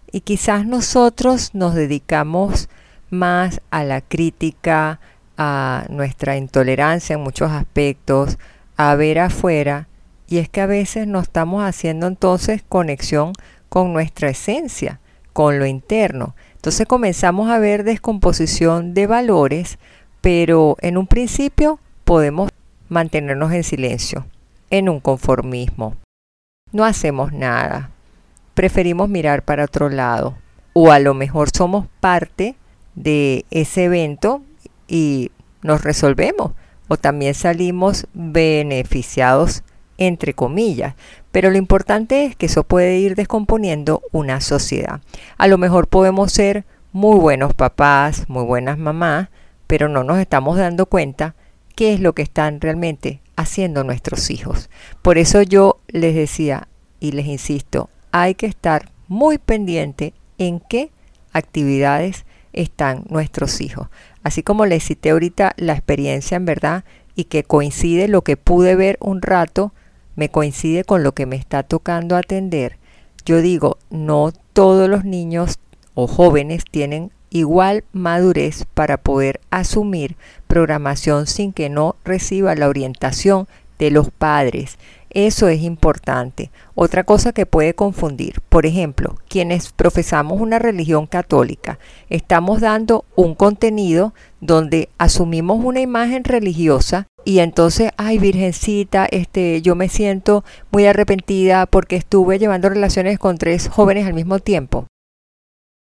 y 0.09 0.21
quizás 0.21 0.65
nosotros 0.65 1.53
nos 1.53 1.75
dedicamos 1.75 2.69
más 3.09 3.59
a 3.71 3.83
la 3.83 3.99
crítica, 3.99 5.01
a 5.35 5.83
nuestra 5.89 6.37
intolerancia 6.37 7.15
en 7.15 7.23
muchos 7.23 7.51
aspectos, 7.51 8.37
a 8.77 8.95
ver 8.95 9.19
afuera 9.19 9.89
y 10.29 10.37
es 10.37 10.47
que 10.47 10.61
a 10.61 10.65
veces 10.65 11.07
no 11.07 11.19
estamos 11.19 11.61
haciendo 11.65 12.07
entonces 12.07 12.63
conexión 12.69 13.33
con 13.67 13.91
nuestra 13.91 14.29
esencia, 14.29 15.01
con 15.33 15.59
lo 15.59 15.65
interno. 15.65 16.33
Entonces 16.67 16.85
comenzamos 16.85 17.49
a 17.49 17.59
ver 17.59 17.85
descomposición 17.85 18.93
de 18.93 19.07
valores, 19.07 19.79
pero 20.19 20.75
en 20.81 20.97
un 20.97 21.07
principio 21.07 21.79
podemos 22.03 22.51
mantenernos 22.89 23.53
en 23.53 23.63
silencio, 23.63 24.25
en 24.69 24.89
un 24.89 24.99
conformismo. 24.99 25.95
No 26.73 26.83
hacemos 26.83 27.31
nada, 27.31 27.91
preferimos 28.53 29.07
mirar 29.07 29.43
para 29.43 29.63
otro 29.63 29.87
lado, 29.87 30.35
o 30.73 30.91
a 30.91 30.99
lo 30.99 31.13
mejor 31.13 31.51
somos 31.55 31.85
parte 32.01 32.57
de 32.95 33.45
ese 33.49 33.85
evento 33.85 34.41
y 34.89 35.31
nos 35.61 35.85
resolvemos, 35.85 36.51
o 36.89 36.97
también 36.97 37.33
salimos 37.33 38.07
beneficiados 38.13 39.63
entre 39.97 40.33
comillas, 40.33 40.95
pero 41.31 41.49
lo 41.49 41.57
importante 41.57 42.25
es 42.25 42.35
que 42.35 42.47
eso 42.47 42.63
puede 42.63 42.99
ir 42.99 43.15
descomponiendo 43.15 44.01
una 44.11 44.41
sociedad. 44.41 45.01
A 45.37 45.47
lo 45.47 45.57
mejor 45.57 45.87
podemos 45.87 46.31
ser 46.31 46.65
muy 46.91 47.19
buenos 47.19 47.53
papás, 47.53 48.25
muy 48.27 48.43
buenas 48.43 48.77
mamás, 48.77 49.29
pero 49.67 49.89
no 49.89 50.03
nos 50.03 50.19
estamos 50.19 50.57
dando 50.57 50.85
cuenta 50.85 51.35
qué 51.75 51.93
es 51.93 51.99
lo 51.99 52.13
que 52.13 52.21
están 52.21 52.61
realmente 52.61 53.21
haciendo 53.35 53.83
nuestros 53.83 54.31
hijos. 54.31 54.69
Por 55.01 55.17
eso 55.17 55.41
yo 55.41 55.79
les 55.87 56.15
decía 56.15 56.67
y 56.99 57.11
les 57.11 57.27
insisto, 57.27 57.89
hay 58.11 58.35
que 58.35 58.47
estar 58.47 58.91
muy 59.07 59.37
pendiente 59.37 60.13
en 60.37 60.59
qué 60.59 60.91
actividades 61.33 62.25
están 62.53 63.03
nuestros 63.09 63.61
hijos. 63.61 63.87
Así 64.23 64.41
como 64.43 64.65
les 64.65 64.83
cité 64.83 65.11
ahorita 65.11 65.53
la 65.57 65.73
experiencia 65.73 66.35
en 66.35 66.45
verdad 66.45 66.83
y 67.15 67.25
que 67.25 67.43
coincide 67.43 68.07
lo 68.07 68.23
que 68.23 68.37
pude 68.37 68.75
ver 68.75 68.97
un 68.99 69.21
rato, 69.21 69.73
me 70.17 70.29
coincide 70.29 70.83
con 70.83 71.03
lo 71.03 71.13
que 71.13 71.25
me 71.25 71.37
está 71.37 71.63
tocando 71.63 72.17
atender. 72.17 72.77
Yo 73.25 73.41
digo, 73.41 73.77
no 73.89 74.33
todos 74.51 74.89
los 74.89 75.05
niños 75.05 75.59
o 75.93 76.07
jóvenes 76.07 76.65
tienen 76.69 77.11
igual 77.29 77.83
madurez 77.93 78.65
para 78.73 78.97
poder 78.97 79.39
asumir 79.51 80.17
programación 80.47 81.27
sin 81.27 81.53
que 81.53 81.69
no 81.69 81.95
reciba 82.03 82.55
la 82.55 82.67
orientación 82.67 83.47
de 83.79 83.91
los 83.91 84.09
padres. 84.11 84.77
Eso 85.09 85.47
es 85.47 85.61
importante. 85.61 86.51
Otra 86.75 87.03
cosa 87.03 87.31
que 87.31 87.45
puede 87.45 87.73
confundir, 87.73 88.41
por 88.49 88.65
ejemplo, 88.65 89.17
quienes 89.29 89.71
profesamos 89.71 90.41
una 90.41 90.59
religión 90.59 91.07
católica, 91.07 91.79
estamos 92.09 92.61
dando 92.61 93.05
un 93.15 93.33
contenido 93.35 94.13
donde 94.41 94.89
asumimos 94.97 95.63
una 95.63 95.79
imagen 95.79 96.23
religiosa 96.23 97.07
y 97.27 97.41
entonces, 97.41 97.91
ay, 97.97 98.19
virgencita, 98.19 99.05
este, 99.05 99.61
yo 99.61 99.75
me 99.75 99.89
siento 99.89 100.45
muy 100.71 100.85
arrepentida 100.85 101.65
porque 101.65 101.97
estuve 101.97 102.39
llevando 102.39 102.69
relaciones 102.69 103.19
con 103.19 103.37
tres 103.37 103.67
jóvenes 103.67 104.07
al 104.07 104.13
mismo 104.13 104.39
tiempo. 104.39 104.87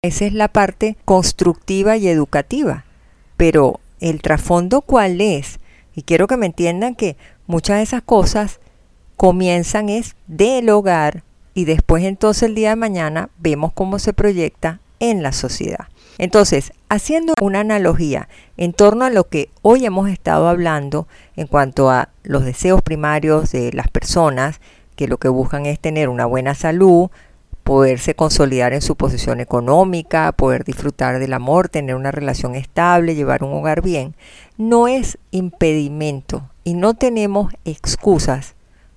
Esa 0.04 0.24
es 0.26 0.34
la 0.34 0.46
parte 0.46 0.96
constructiva 1.04 1.96
y 1.96 2.06
educativa. 2.06 2.84
Pero 3.36 3.80
el 3.98 4.22
trasfondo 4.22 4.82
cuál 4.82 5.20
es? 5.20 5.58
Y 5.96 6.02
quiero 6.02 6.28
que 6.28 6.36
me 6.36 6.46
entiendan 6.46 6.94
que 6.94 7.16
muchas 7.48 7.78
de 7.78 7.82
esas 7.82 8.02
cosas 8.02 8.60
comienzan 9.16 9.88
es 9.88 10.14
del 10.28 10.70
hogar 10.70 11.24
y 11.54 11.64
después 11.64 12.04
entonces 12.04 12.44
el 12.44 12.54
día 12.54 12.68
de 12.68 12.76
mañana 12.76 13.30
vemos 13.40 13.72
cómo 13.72 13.98
se 13.98 14.12
proyecta 14.12 14.78
en 15.00 15.24
la 15.24 15.32
sociedad. 15.32 15.88
Entonces, 16.18 16.72
haciendo 16.88 17.34
una 17.40 17.60
analogía 17.60 18.28
en 18.56 18.72
torno 18.72 19.04
a 19.04 19.10
lo 19.10 19.28
que 19.28 19.50
hoy 19.62 19.84
hemos 19.84 20.08
estado 20.10 20.48
hablando 20.48 21.08
en 21.36 21.46
cuanto 21.46 21.90
a 21.90 22.10
los 22.22 22.44
deseos 22.44 22.82
primarios 22.82 23.50
de 23.52 23.72
las 23.72 23.88
personas, 23.88 24.60
que 24.96 25.08
lo 25.08 25.18
que 25.18 25.28
buscan 25.28 25.66
es 25.66 25.80
tener 25.80 26.08
una 26.08 26.26
buena 26.26 26.54
salud, 26.54 27.10
poderse 27.64 28.14
consolidar 28.14 28.72
en 28.72 28.82
su 28.82 28.96
posición 28.96 29.40
económica, 29.40 30.32
poder 30.32 30.64
disfrutar 30.64 31.18
del 31.18 31.32
amor, 31.32 31.68
tener 31.68 31.94
una 31.94 32.10
relación 32.10 32.54
estable, 32.54 33.14
llevar 33.14 33.44
un 33.44 33.54
hogar 33.54 33.82
bien, 33.82 34.14
no 34.58 34.88
es 34.88 35.18
impedimento 35.30 36.50
y 36.64 36.74
no 36.74 36.94
tenemos 36.94 37.52
excusas 37.64 38.54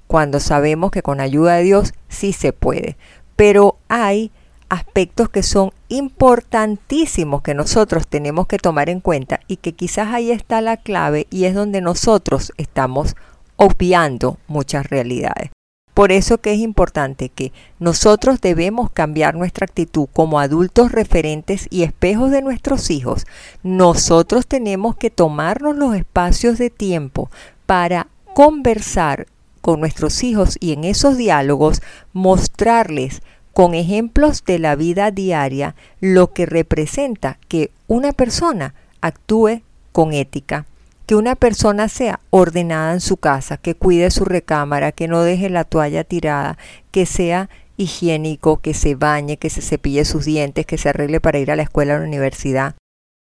cuando 0.08 0.40
sabemos 0.40 0.92
que 0.92 1.02
con 1.02 1.20
ayuda 1.20 1.56
de 1.56 1.64
Dios 1.64 1.94
sí 2.10 2.34
se 2.34 2.54
puede. 2.54 2.98
Pero 3.36 3.78
hay 3.88 4.32
aspectos 4.70 5.30
que 5.30 5.44
son 5.44 5.72
importantísimos 5.90 7.42
que 7.42 7.54
nosotros 7.54 8.08
tenemos 8.08 8.48
que 8.48 8.58
tomar 8.58 8.90
en 8.90 9.00
cuenta 9.00 9.40
y 9.48 9.58
que 9.58 9.74
quizás 9.74 10.14
ahí 10.14 10.32
está 10.32 10.62
la 10.62 10.78
clave 10.78 11.28
y 11.30 11.46
es 11.46 11.54
donde 11.54 11.82
nosotros 11.82 12.54
estamos 12.58 13.16
obviando 13.58 14.38
muchas 14.48 14.90
realidades. 14.90 15.52
Por 15.96 16.12
eso 16.12 16.40
que 16.40 16.54
es 16.54 16.60
importante 16.60 17.30
que 17.30 17.54
nosotros 17.80 18.42
debemos 18.42 18.92
cambiar 18.92 19.36
nuestra 19.36 19.64
actitud 19.64 20.10
como 20.12 20.42
adultos 20.42 20.92
referentes 20.92 21.68
y 21.70 21.84
espejos 21.84 22.32
de 22.32 22.42
nuestros 22.42 22.92
hijos. 22.92 23.26
Nosotros 23.64 24.46
tenemos 24.46 24.98
que 24.98 25.10
tomarnos 25.10 25.78
los 25.78 25.96
espacios 25.96 26.58
de 26.58 26.70
tiempo 26.70 27.32
para 27.66 28.08
conversar 28.34 29.28
con 29.62 29.80
nuestros 29.80 30.22
hijos 30.24 30.58
y 30.60 30.74
en 30.74 30.84
esos 30.84 31.16
diálogos 31.16 31.82
mostrarles 32.12 33.22
con 33.56 33.74
ejemplos 33.74 34.44
de 34.44 34.60
la 34.60 34.76
vida 34.76 35.12
diaria 35.12 35.76
lo 36.02 36.34
que 36.34 36.46
representa 36.46 37.40
que 37.48 37.72
una 37.88 38.12
persona 38.12 38.76
actúe 39.00 39.62
con 39.94 40.12
ética 40.12 40.66
que 41.06 41.16
una 41.16 41.36
persona 41.36 41.88
sea 41.88 42.20
ordenada 42.32 42.92
en 42.92 43.00
su 43.00 43.16
casa, 43.16 43.56
que 43.56 43.76
cuide 43.76 44.12
su 44.12 44.26
recámara, 44.26 44.92
que 44.92 45.08
no 45.08 45.22
deje 45.22 45.50
la 45.50 45.64
toalla 45.64 46.04
tirada, 46.04 46.58
que 46.92 47.06
sea 47.06 47.50
higiénico, 47.78 48.58
que 48.58 48.74
se 48.74 48.96
bañe, 48.96 49.38
que 49.38 49.50
se 49.50 49.62
cepille 49.62 50.04
sus 50.04 50.26
dientes, 50.26 50.66
que 50.66 50.78
se 50.78 50.90
arregle 50.90 51.22
para 51.22 51.40
ir 51.40 51.50
a 51.50 51.56
la 51.56 51.64
escuela 51.64 51.94
o 51.94 51.98
a 51.98 52.00
la 52.00 52.08
universidad, 52.08 52.76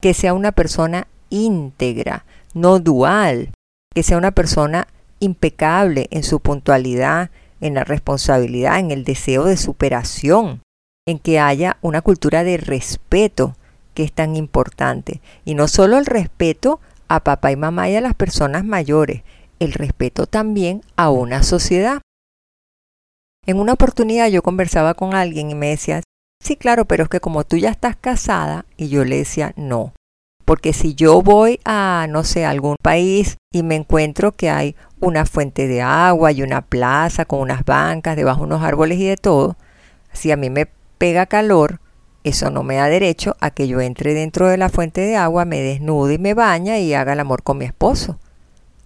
que 0.00 0.14
sea 0.14 0.32
una 0.32 0.52
persona 0.52 1.06
íntegra, 1.28 2.24
no 2.54 2.78
dual, 2.78 3.50
que 3.94 4.02
sea 4.02 4.16
una 4.16 4.30
persona 4.30 4.86
impecable 5.20 6.06
en 6.10 6.22
su 6.22 6.40
puntualidad, 6.40 7.30
en 7.64 7.74
la 7.74 7.82
responsabilidad, 7.82 8.78
en 8.78 8.90
el 8.90 9.04
deseo 9.04 9.44
de 9.44 9.56
superación, 9.56 10.60
en 11.08 11.18
que 11.18 11.40
haya 11.40 11.78
una 11.80 12.02
cultura 12.02 12.44
de 12.44 12.58
respeto 12.58 13.56
que 13.94 14.04
es 14.04 14.12
tan 14.12 14.36
importante. 14.36 15.22
Y 15.46 15.54
no 15.54 15.66
solo 15.66 15.96
el 15.96 16.04
respeto 16.04 16.80
a 17.08 17.24
papá 17.24 17.52
y 17.52 17.56
mamá 17.56 17.88
y 17.88 17.96
a 17.96 18.02
las 18.02 18.14
personas 18.14 18.66
mayores, 18.66 19.22
el 19.60 19.72
respeto 19.72 20.26
también 20.26 20.82
a 20.96 21.08
una 21.08 21.42
sociedad. 21.42 22.02
En 23.46 23.58
una 23.58 23.72
oportunidad 23.72 24.28
yo 24.28 24.42
conversaba 24.42 24.92
con 24.92 25.14
alguien 25.14 25.50
y 25.50 25.54
me 25.54 25.68
decía, 25.68 26.02
sí, 26.42 26.56
claro, 26.56 26.84
pero 26.84 27.04
es 27.04 27.08
que 27.08 27.20
como 27.20 27.44
tú 27.44 27.56
ya 27.56 27.70
estás 27.70 27.96
casada, 27.96 28.66
y 28.76 28.88
yo 28.88 29.06
le 29.06 29.16
decía, 29.16 29.54
no, 29.56 29.94
porque 30.44 30.72
si 30.72 30.94
yo 30.94 31.22
voy 31.22 31.60
a, 31.64 32.06
no 32.08 32.24
sé, 32.24 32.44
algún 32.44 32.76
país 32.80 33.36
y 33.52 33.62
me 33.62 33.76
encuentro 33.76 34.32
que 34.32 34.50
hay 34.50 34.76
una 35.00 35.26
fuente 35.26 35.66
de 35.66 35.82
agua 35.82 36.32
y 36.32 36.42
una 36.42 36.62
plaza 36.62 37.24
con 37.24 37.40
unas 37.40 37.64
bancas 37.64 38.16
debajo 38.16 38.40
de 38.40 38.46
unos 38.46 38.62
árboles 38.62 38.98
y 38.98 39.06
de 39.06 39.16
todo, 39.16 39.56
si 40.12 40.30
a 40.30 40.36
mí 40.36 40.50
me 40.50 40.68
pega 40.98 41.26
calor, 41.26 41.80
eso 42.24 42.50
no 42.50 42.62
me 42.62 42.76
da 42.76 42.88
derecho 42.88 43.36
a 43.40 43.50
que 43.50 43.68
yo 43.68 43.80
entre 43.80 44.14
dentro 44.14 44.48
de 44.48 44.56
la 44.56 44.70
fuente 44.70 45.02
de 45.02 45.16
agua, 45.16 45.44
me 45.44 45.60
desnude 45.60 46.14
y 46.14 46.18
me 46.18 46.34
baña 46.34 46.78
y 46.78 46.94
haga 46.94 47.12
el 47.12 47.20
amor 47.20 47.42
con 47.42 47.58
mi 47.58 47.66
esposo. 47.66 48.18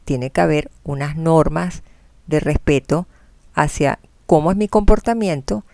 Tiene 0.05 0.31
que 0.31 0.41
haber 0.41 0.71
unas 0.85 1.17
normas 1.17 1.83
de 2.27 2.41
respeto 2.41 3.07
hacia 3.55 3.99
cómo 4.27 4.51
es 4.51 4.57
mi 4.57 4.69
comportamiento 4.69 5.65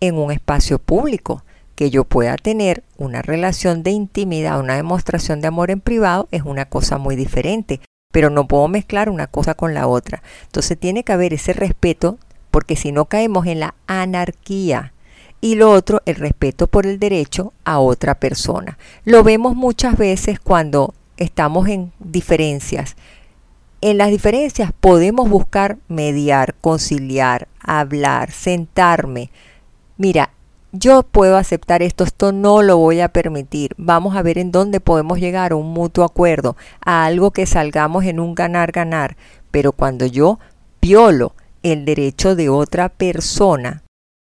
en 0.00 0.16
un 0.16 0.32
espacio 0.32 0.78
público. 0.78 1.44
Que 1.74 1.90
yo 1.90 2.04
pueda 2.04 2.36
tener 2.36 2.84
una 2.96 3.22
relación 3.22 3.82
de 3.82 3.90
intimidad, 3.90 4.60
una 4.60 4.76
demostración 4.76 5.40
de 5.40 5.48
amor 5.48 5.70
en 5.70 5.80
privado 5.80 6.28
es 6.30 6.42
una 6.42 6.66
cosa 6.66 6.98
muy 6.98 7.16
diferente, 7.16 7.80
pero 8.12 8.30
no 8.30 8.46
puedo 8.46 8.68
mezclar 8.68 9.10
una 9.10 9.26
cosa 9.26 9.54
con 9.54 9.74
la 9.74 9.88
otra. 9.88 10.22
Entonces 10.44 10.78
tiene 10.78 11.02
que 11.02 11.12
haber 11.12 11.34
ese 11.34 11.52
respeto 11.52 12.18
porque 12.50 12.76
si 12.76 12.92
no 12.92 13.06
caemos 13.06 13.46
en 13.46 13.60
la 13.60 13.74
anarquía 13.86 14.92
y 15.40 15.56
lo 15.56 15.70
otro, 15.72 16.00
el 16.06 16.14
respeto 16.14 16.68
por 16.68 16.86
el 16.86 16.98
derecho 16.98 17.52
a 17.64 17.78
otra 17.78 18.14
persona. 18.14 18.78
Lo 19.04 19.22
vemos 19.22 19.54
muchas 19.54 19.98
veces 19.98 20.40
cuando 20.40 20.94
estamos 21.18 21.68
en 21.68 21.92
diferencias. 21.98 22.96
En 23.82 23.98
las 23.98 24.08
diferencias 24.08 24.72
podemos 24.80 25.28
buscar 25.28 25.76
mediar, 25.88 26.54
conciliar, 26.62 27.48
hablar, 27.60 28.30
sentarme. 28.30 29.30
Mira, 29.98 30.30
yo 30.76 31.04
puedo 31.04 31.36
aceptar 31.36 31.82
esto, 31.82 32.02
esto 32.02 32.32
no 32.32 32.60
lo 32.60 32.76
voy 32.78 33.00
a 33.00 33.08
permitir. 33.08 33.74
Vamos 33.78 34.16
a 34.16 34.22
ver 34.22 34.38
en 34.38 34.50
dónde 34.50 34.80
podemos 34.80 35.20
llegar 35.20 35.52
a 35.52 35.56
un 35.56 35.72
mutuo 35.72 36.04
acuerdo, 36.04 36.56
a 36.84 37.04
algo 37.04 37.30
que 37.30 37.46
salgamos 37.46 38.04
en 38.04 38.18
un 38.18 38.34
ganar-ganar. 38.34 39.16
Pero 39.52 39.70
cuando 39.70 40.04
yo 40.04 40.40
violo 40.82 41.32
el 41.62 41.84
derecho 41.84 42.34
de 42.34 42.48
otra 42.48 42.88
persona, 42.88 43.84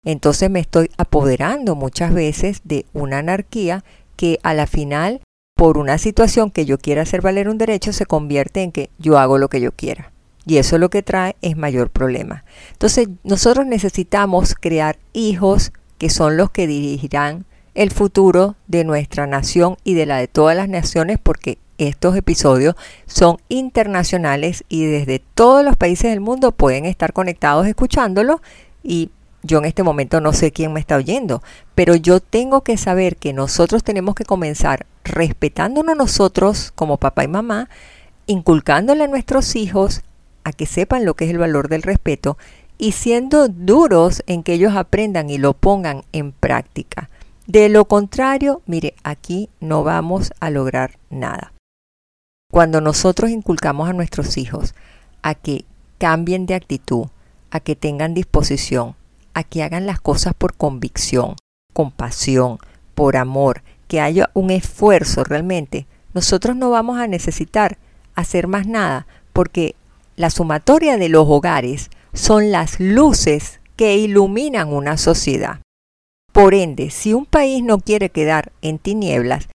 entonces 0.03 0.49
me 0.49 0.59
estoy 0.59 0.89
apoderando 0.97 1.75
muchas 1.75 2.13
veces 2.13 2.59
de 2.65 2.85
una 2.91 3.19
anarquía 3.19 3.85
que 4.17 4.37
a 4.43 4.53
la 4.53 4.67
final, 4.67 5.21
por 5.55 5.77
una 5.77 5.97
situación 5.97 6.51
que 6.51 6.65
yo 6.65 6.77
quiera 6.77 7.03
hacer 7.03 7.21
valer 7.21 7.47
un 7.47 7.57
derecho, 7.57 7.93
se 7.93 8.05
convierte 8.05 8.63
en 8.63 8.73
que 8.73 8.89
yo 8.99 9.17
hago 9.17 9.37
lo 9.37 9.47
que 9.47 9.61
yo 9.61 9.71
quiera. 9.71 10.11
Y 10.45 10.57
eso 10.57 10.77
lo 10.77 10.89
que 10.89 11.03
trae 11.03 11.37
es 11.41 11.55
mayor 11.55 11.89
problema. 11.89 12.43
Entonces 12.73 13.07
nosotros 13.23 13.65
necesitamos 13.65 14.55
crear 14.59 14.97
hijos 15.13 15.71
que 16.03 16.09
son 16.09 16.35
los 16.35 16.51
que 16.51 16.67
dirigirán 16.67 17.45
el 17.75 17.89
futuro 17.89 18.57
de 18.67 18.83
nuestra 18.83 19.25
nación 19.25 19.77
y 19.85 19.93
de 19.93 20.05
la 20.05 20.17
de 20.17 20.27
todas 20.27 20.53
las 20.53 20.67
naciones 20.67 21.17
porque 21.17 21.59
estos 21.77 22.17
episodios 22.17 22.75
son 23.05 23.37
internacionales 23.47 24.65
y 24.67 24.83
desde 24.83 25.19
todos 25.19 25.63
los 25.63 25.77
países 25.77 26.11
del 26.11 26.19
mundo 26.19 26.51
pueden 26.51 26.83
estar 26.83 27.13
conectados 27.13 27.67
escuchándolo. 27.67 28.41
Y 28.83 29.11
yo 29.43 29.59
en 29.59 29.63
este 29.63 29.81
momento 29.81 30.19
no 30.19 30.33
sé 30.33 30.51
quién 30.51 30.73
me 30.73 30.81
está 30.81 30.97
oyendo, 30.97 31.41
pero 31.73 31.95
yo 31.95 32.19
tengo 32.19 32.65
que 32.65 32.75
saber 32.75 33.15
que 33.15 33.31
nosotros 33.31 33.81
tenemos 33.81 34.13
que 34.13 34.25
comenzar 34.25 34.85
respetándonos 35.05 35.95
nosotros 35.95 36.73
como 36.75 36.97
papá 36.97 37.23
y 37.23 37.29
mamá, 37.29 37.69
inculcándole 38.25 39.05
a 39.05 39.07
nuestros 39.07 39.55
hijos 39.55 40.01
a 40.43 40.51
que 40.51 40.65
sepan 40.65 41.05
lo 41.05 41.13
que 41.13 41.23
es 41.23 41.31
el 41.31 41.37
valor 41.37 41.69
del 41.69 41.81
respeto 41.81 42.37
y 42.77 42.93
siendo 42.93 43.47
duros 43.47 44.23
en 44.27 44.43
que 44.43 44.53
ellos 44.53 44.75
aprendan 44.75 45.29
y 45.29 45.37
lo 45.37 45.53
pongan 45.53 46.03
en 46.11 46.31
práctica. 46.31 47.09
De 47.47 47.69
lo 47.69 47.85
contrario, 47.85 48.61
mire, 48.65 48.95
aquí 49.03 49.49
no 49.59 49.83
vamos 49.83 50.31
a 50.39 50.49
lograr 50.49 50.97
nada. 51.09 51.53
Cuando 52.51 52.81
nosotros 52.81 53.31
inculcamos 53.31 53.89
a 53.89 53.93
nuestros 53.93 54.37
hijos 54.37 54.75
a 55.21 55.35
que 55.35 55.65
cambien 55.97 56.45
de 56.45 56.55
actitud, 56.55 57.07
a 57.51 57.59
que 57.59 57.75
tengan 57.75 58.13
disposición, 58.13 58.95
a 59.33 59.43
que 59.43 59.63
hagan 59.63 59.85
las 59.85 59.99
cosas 59.99 60.33
por 60.33 60.53
convicción, 60.55 61.35
con 61.73 61.91
pasión, 61.91 62.59
por 62.95 63.17
amor, 63.17 63.63
que 63.87 64.01
haya 64.01 64.29
un 64.33 64.51
esfuerzo 64.51 65.23
realmente, 65.23 65.87
nosotros 66.13 66.55
no 66.55 66.69
vamos 66.69 66.99
a 66.99 67.07
necesitar 67.07 67.77
hacer 68.15 68.47
más 68.47 68.67
nada, 68.67 69.07
porque 69.33 69.75
la 70.15 70.29
sumatoria 70.29 70.97
de 70.97 71.09
los 71.09 71.25
hogares 71.27 71.89
son 72.13 72.51
las 72.51 72.79
luces 72.79 73.59
que 73.75 73.97
iluminan 73.97 74.71
una 74.71 74.97
sociedad. 74.97 75.61
Por 76.31 76.53
ende, 76.53 76.89
si 76.89 77.13
un 77.13 77.25
país 77.25 77.63
no 77.63 77.79
quiere 77.79 78.09
quedar 78.09 78.51
en 78.61 78.79
tinieblas, 78.79 79.49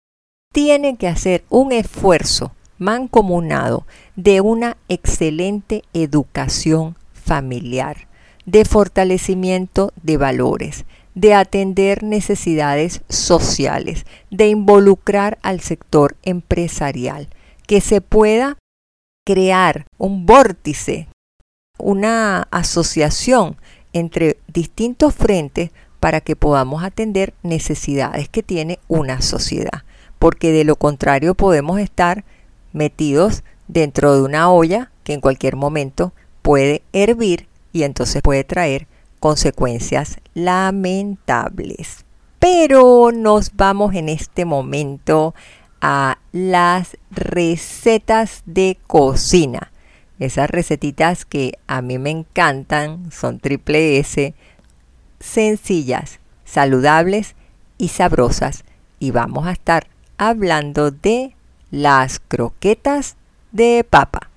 tiene 0.53 0.97
que 0.97 1.07
hacer 1.07 1.43
un 1.49 1.71
esfuerzo 1.71 2.53
mancomunado 2.77 3.85
de 4.15 4.41
una 4.41 4.77
excelente 4.87 5.83
educación 5.93 6.95
familiar, 7.13 8.07
de 8.45 8.65
fortalecimiento 8.65 9.91
de 10.01 10.17
valores, 10.17 10.85
de 11.15 11.33
atender 11.33 12.03
necesidades 12.03 13.01
sociales, 13.09 14.05
de 14.29 14.49
involucrar 14.49 15.39
al 15.41 15.61
sector 15.61 16.15
empresarial, 16.21 17.27
que 17.65 17.81
se 17.81 18.01
pueda 18.01 18.57
crear 19.25 19.87
un 19.97 20.25
vórtice, 20.25 21.07
una 21.77 22.47
asociación 22.51 23.57
entre 23.93 24.37
distintos 24.47 25.15
frentes 25.15 25.71
para 25.99 26.21
que 26.21 26.35
podamos 26.35 26.83
atender 26.83 27.33
necesidades 27.43 28.29
que 28.29 28.43
tiene 28.43 28.79
una 28.87 29.21
sociedad, 29.21 29.83
porque 30.19 30.51
de 30.51 30.63
lo 30.63 30.75
contrario 30.75 31.35
podemos 31.35 31.79
estar 31.79 32.23
metidos 32.73 33.43
dentro 33.67 34.15
de 34.15 34.21
una 34.21 34.51
olla 34.51 34.91
que 35.03 35.13
en 35.13 35.21
cualquier 35.21 35.55
momento 35.55 36.13
puede 36.41 36.83
hervir 36.93 37.47
y 37.73 37.83
entonces 37.83 38.21
puede 38.21 38.43
traer 38.43 38.87
consecuencias 39.19 40.17
lamentables. 40.33 42.05
Pero 42.39 43.11
nos 43.11 43.55
vamos 43.55 43.95
en 43.95 44.09
este 44.09 44.45
momento 44.45 45.33
a 45.81 46.19
las 46.31 46.97
recetas 47.11 48.43
de 48.45 48.77
cocina. 48.87 49.71
Esas 50.19 50.49
recetitas 50.49 51.25
que 51.25 51.59
a 51.67 51.81
mí 51.81 51.99
me 51.99 52.09
encantan 52.09 53.11
son 53.11 53.39
triple 53.39 53.99
S, 53.99 54.33
sencillas, 55.19 56.19
saludables 56.43 57.35
y 57.77 57.89
sabrosas. 57.89 58.63
Y 58.99 59.11
vamos 59.11 59.45
a 59.45 59.51
estar 59.51 59.85
hablando 60.17 60.89
de 60.89 61.35
las 61.69 62.19
croquetas 62.19 63.15
de 63.51 63.85
papa. 63.87 64.31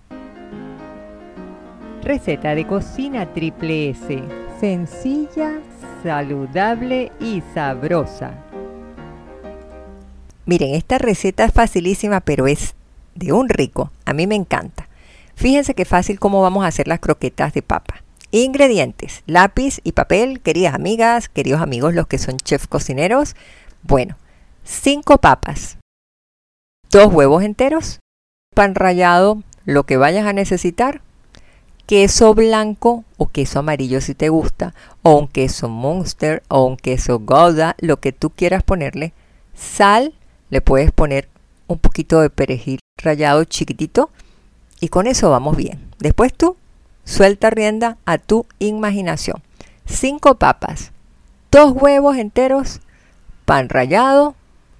Receta 2.03 2.55
de 2.55 2.67
cocina 2.67 3.33
triple 3.33 3.91
S. 3.91 4.23
Sencilla, 4.61 5.61
saludable 6.03 7.11
y 7.21 7.43
sabrosa. 7.55 8.35
Miren, 10.45 10.75
esta 10.75 10.99
receta 10.99 11.47
es 11.47 11.53
facilísima, 11.53 12.21
pero 12.21 12.47
es 12.47 12.75
de 13.15 13.33
un 13.33 13.49
rico. 13.49 13.91
A 14.05 14.13
mí 14.13 14.27
me 14.27 14.35
encanta. 14.35 14.90
Fíjense 15.41 15.75
qué 15.75 15.87
fácil 15.87 16.21
cómo 16.21 16.43
vamos 16.43 16.65
a 16.65 16.67
hacer 16.67 16.87
las 16.87 17.01
croquetas 17.01 17.55
de 17.55 17.63
papa. 17.63 18.03
Ingredientes, 18.31 19.23
lápiz 19.25 19.81
y 19.85 19.93
papel, 19.93 20.41
queridas 20.41 20.75
amigas, 20.75 21.31
queridos 21.31 21.63
amigos, 21.63 21.95
los 21.95 22.07
que 22.07 22.19
son 22.19 22.37
chefs 22.37 22.67
cocineros. 22.67 23.37
Bueno, 23.83 24.19
5 24.65 25.17
papas, 25.17 25.79
2 26.91 27.11
huevos 27.11 27.43
enteros, 27.43 28.01
pan 28.55 28.75
rallado, 28.75 29.43
lo 29.65 29.85
que 29.85 29.97
vayas 29.97 30.27
a 30.27 30.35
necesitar, 30.35 31.01
queso 31.87 32.35
blanco 32.35 33.05
o 33.17 33.27
queso 33.27 33.61
amarillo 33.61 34.03
si 34.03 34.15
te 34.15 34.29
gusta, 34.29 34.75
o 35.01 35.17
un 35.17 35.27
queso 35.27 35.71
monster 35.71 36.43
o 36.49 36.67
un 36.67 36.77
queso 36.77 37.19
gouda, 37.19 37.77
lo 37.79 37.99
que 37.99 38.13
tú 38.13 38.29
quieras 38.29 38.63
ponerle, 38.63 39.15
sal, 39.55 40.13
le 40.51 40.61
puedes 40.61 40.93
poner 40.93 41.31
un 41.67 41.79
poquito 41.79 42.21
de 42.21 42.29
perejil 42.29 42.79
rallado 42.99 43.45
chiquitito 43.45 44.11
y 44.81 44.89
con 44.89 45.07
eso 45.07 45.31
vamos 45.31 45.57
bien. 45.57 45.79
Después 45.99 46.35
tú 46.35 46.57
suelta 47.05 47.51
rienda 47.51 47.99
a 48.07 48.19
tu 48.19 48.47
imaginación. 48.59 49.43
Cinco 49.87 50.37
papas, 50.37 50.93
dos 51.51 51.73
huevos 51.73 52.17
enteros, 52.17 52.81
pan 53.45 53.69
rallado, 53.69 54.35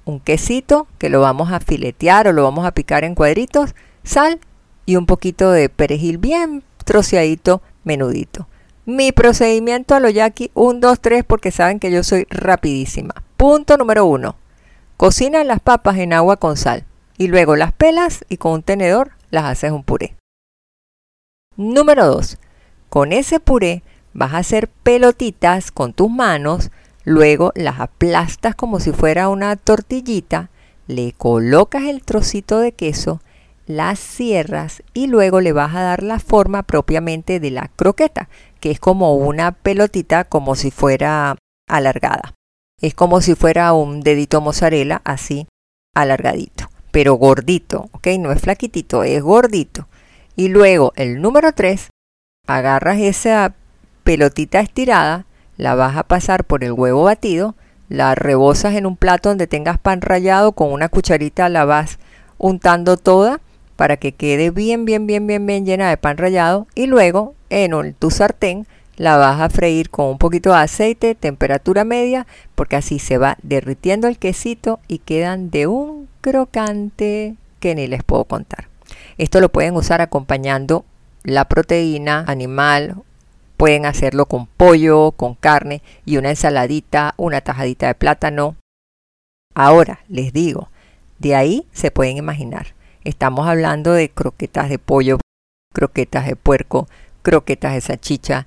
un 0.05 0.21
quesito 0.21 0.87
que 0.99 1.09
lo 1.11 1.21
vamos 1.21 1.53
a 1.53 1.61
filetear 1.61 2.29
o 2.29 2.33
lo 2.33 2.45
vamos 2.45 2.65
a 2.67 2.73
picar 2.73 3.05
en 3.05 3.15
cuadritos, 3.15 3.75
sal 4.03 4.41
y 4.87 4.97
un 4.97 5.07
poquito 5.07 5.51
de 5.51 5.69
perejil 5.69 6.19
bien 6.19 6.63
troceadito, 6.85 7.63
menudito. 7.85 8.49
Mi 8.87 9.13
procedimiento 9.13 9.95
a 9.95 10.01
lo 10.01 10.09
yaqui, 10.09 10.51
1, 10.55 10.81
2, 10.81 11.01
3, 11.01 11.25
porque 11.25 11.53
saben 11.53 11.79
que 11.79 11.93
yo 11.93 12.03
soy 12.03 12.27
rapidísima. 12.31 13.15
Punto 13.37 13.77
número 13.77 14.07
1. 14.07 14.35
Cocina 14.97 15.45
las 15.45 15.61
papas 15.61 15.99
en 15.99 16.13
agua 16.13 16.37
con 16.37 16.57
sal 16.57 16.85
y 17.17 17.29
luego 17.29 17.55
las 17.55 17.73
pelas 17.73 18.25
y 18.29 18.39
con 18.39 18.53
un 18.53 18.63
tenedor 18.63 19.13
las 19.31 19.45
haces 19.45 19.73
un 19.73 19.85
puré. 19.85 20.17
Número 21.57 22.07
2. 22.07 22.39
Con 22.89 23.13
ese 23.13 23.41
puré 23.41 23.83
vas 24.13 24.35
a 24.35 24.39
hacer 24.39 24.69
pelotitas 24.69 25.71
con 25.71 25.93
tus 25.93 26.11
manos, 26.11 26.71
luego 27.05 27.53
las 27.55 27.81
aplastas 27.81 28.55
como 28.55 28.81
si 28.81 28.93
fuera 28.93 29.29
una 29.29 29.57
tortillita, 29.57 30.51
le 30.87 31.13
colocas 31.13 31.85
el 31.85 32.03
trocito 32.03 32.59
de 32.59 32.73
queso 32.73 33.21
las 33.71 34.01
cierras 34.01 34.83
y 34.95 35.07
luego 35.07 35.41
le 35.41 35.53
vas 35.53 35.75
a 35.77 35.83
dar 35.83 36.03
la 36.03 36.19
forma 36.19 36.65
propiamente 36.65 37.39
de 37.39 37.53
la 37.53 37.69
croqueta, 37.69 38.29
que 38.59 38.73
es 38.73 38.81
como 38.81 39.15
una 39.15 39.53
pelotita 39.53 40.25
como 40.25 40.57
si 40.57 40.73
fuera 40.73 41.37
alargada. 41.69 42.35
Es 42.81 42.95
como 42.95 43.21
si 43.21 43.35
fuera 43.37 43.73
un 43.73 44.01
dedito 44.01 44.41
mozzarella 44.41 45.01
así 45.05 45.47
alargadito, 45.95 46.69
pero 46.91 47.15
gordito, 47.15 47.89
¿ok? 47.93 48.09
No 48.19 48.33
es 48.33 48.41
flaquitito, 48.41 49.05
es 49.05 49.23
gordito. 49.23 49.89
Y 50.37 50.49
luego 50.49 50.93
el 50.97 51.21
número 51.21 51.53
3, 51.53 51.91
agarras 52.47 52.99
esa 52.99 53.55
pelotita 54.05 54.61
estirada, 54.61 55.27
la 55.57 55.75
vas 55.75 55.97
a 55.97 56.05
pasar 56.05 56.45
por 56.45 56.65
el 56.65 56.73
huevo 56.73 57.05
batido, 57.05 57.55
la 57.89 58.15
rebosas 58.15 58.75
en 58.75 58.87
un 58.87 58.97
plato 58.97 59.29
donde 59.29 59.47
tengas 59.47 59.79
pan 59.79 60.01
rallado, 60.01 60.53
con 60.53 60.73
una 60.73 60.89
cucharita 60.89 61.49
la 61.49 61.65
vas 61.65 61.99
untando 62.39 62.97
toda 62.97 63.41
para 63.77 63.97
que 63.97 64.13
quede 64.13 64.51
bien, 64.51 64.85
bien, 64.85 65.07
bien, 65.07 65.27
bien, 65.27 65.47
bien 65.47 65.67
llena 65.67 65.91
de 65.91 65.97
pan 65.97 66.17
rallado 66.17 66.67
y 66.75 66.87
luego 66.87 67.35
en 67.51 67.95
tu 67.95 68.11
sartén 68.11 68.67
la 68.97 69.17
vas 69.17 69.41
a 69.41 69.51
freír 69.51 69.91
con 69.91 70.07
un 70.07 70.19
poquito 70.19 70.51
de 70.51 70.59
aceite, 70.59 71.15
temperatura 71.15 71.85
media, 71.85 72.27
porque 72.55 72.77
así 72.77 72.99
se 72.99 73.19
va 73.19 73.39
derritiendo 73.43 74.09
el 74.09 74.19
quesito 74.19 74.79
y 74.89 74.99
quedan 74.99 75.51
de 75.51 75.67
un 75.67 76.00
crocante 76.21 77.37
que 77.61 77.75
ni 77.75 77.87
les 77.87 78.03
puedo 78.03 78.25
contar. 78.25 78.69
Esto 79.19 79.41
lo 79.41 79.51
pueden 79.51 79.75
usar 79.75 80.01
acompañando 80.01 80.85
la 81.23 81.47
proteína 81.47 82.25
animal, 82.27 82.97
pueden 83.57 83.87
hacerlo 83.87 84.27
con 84.27 84.47
pollo, 84.47 85.13
con 85.13 85.35
carne 85.35 85.83
y 86.07 86.17
una 86.17 86.31
ensaladita, 86.31 87.15
una 87.17 87.41
tajadita 87.41 87.87
de 87.87 87.95
plátano. 87.95 88.57
Ahora 89.55 90.01
les 90.09 90.33
digo, 90.33 90.69
de 91.19 91.35
ahí 91.35 91.67
se 91.73 91.91
pueden 91.91 92.17
imaginar 92.17 92.69
Estamos 93.03 93.49
hablando 93.49 93.93
de 93.95 94.11
croquetas 94.11 94.69
de 94.69 94.79
pollo, 94.79 95.19
croquetas 95.73 96.27
de 96.27 96.37
puerco, 96.37 96.87
croquetas 97.23 97.73
de 97.73 97.81
salchicha, 97.81 98.47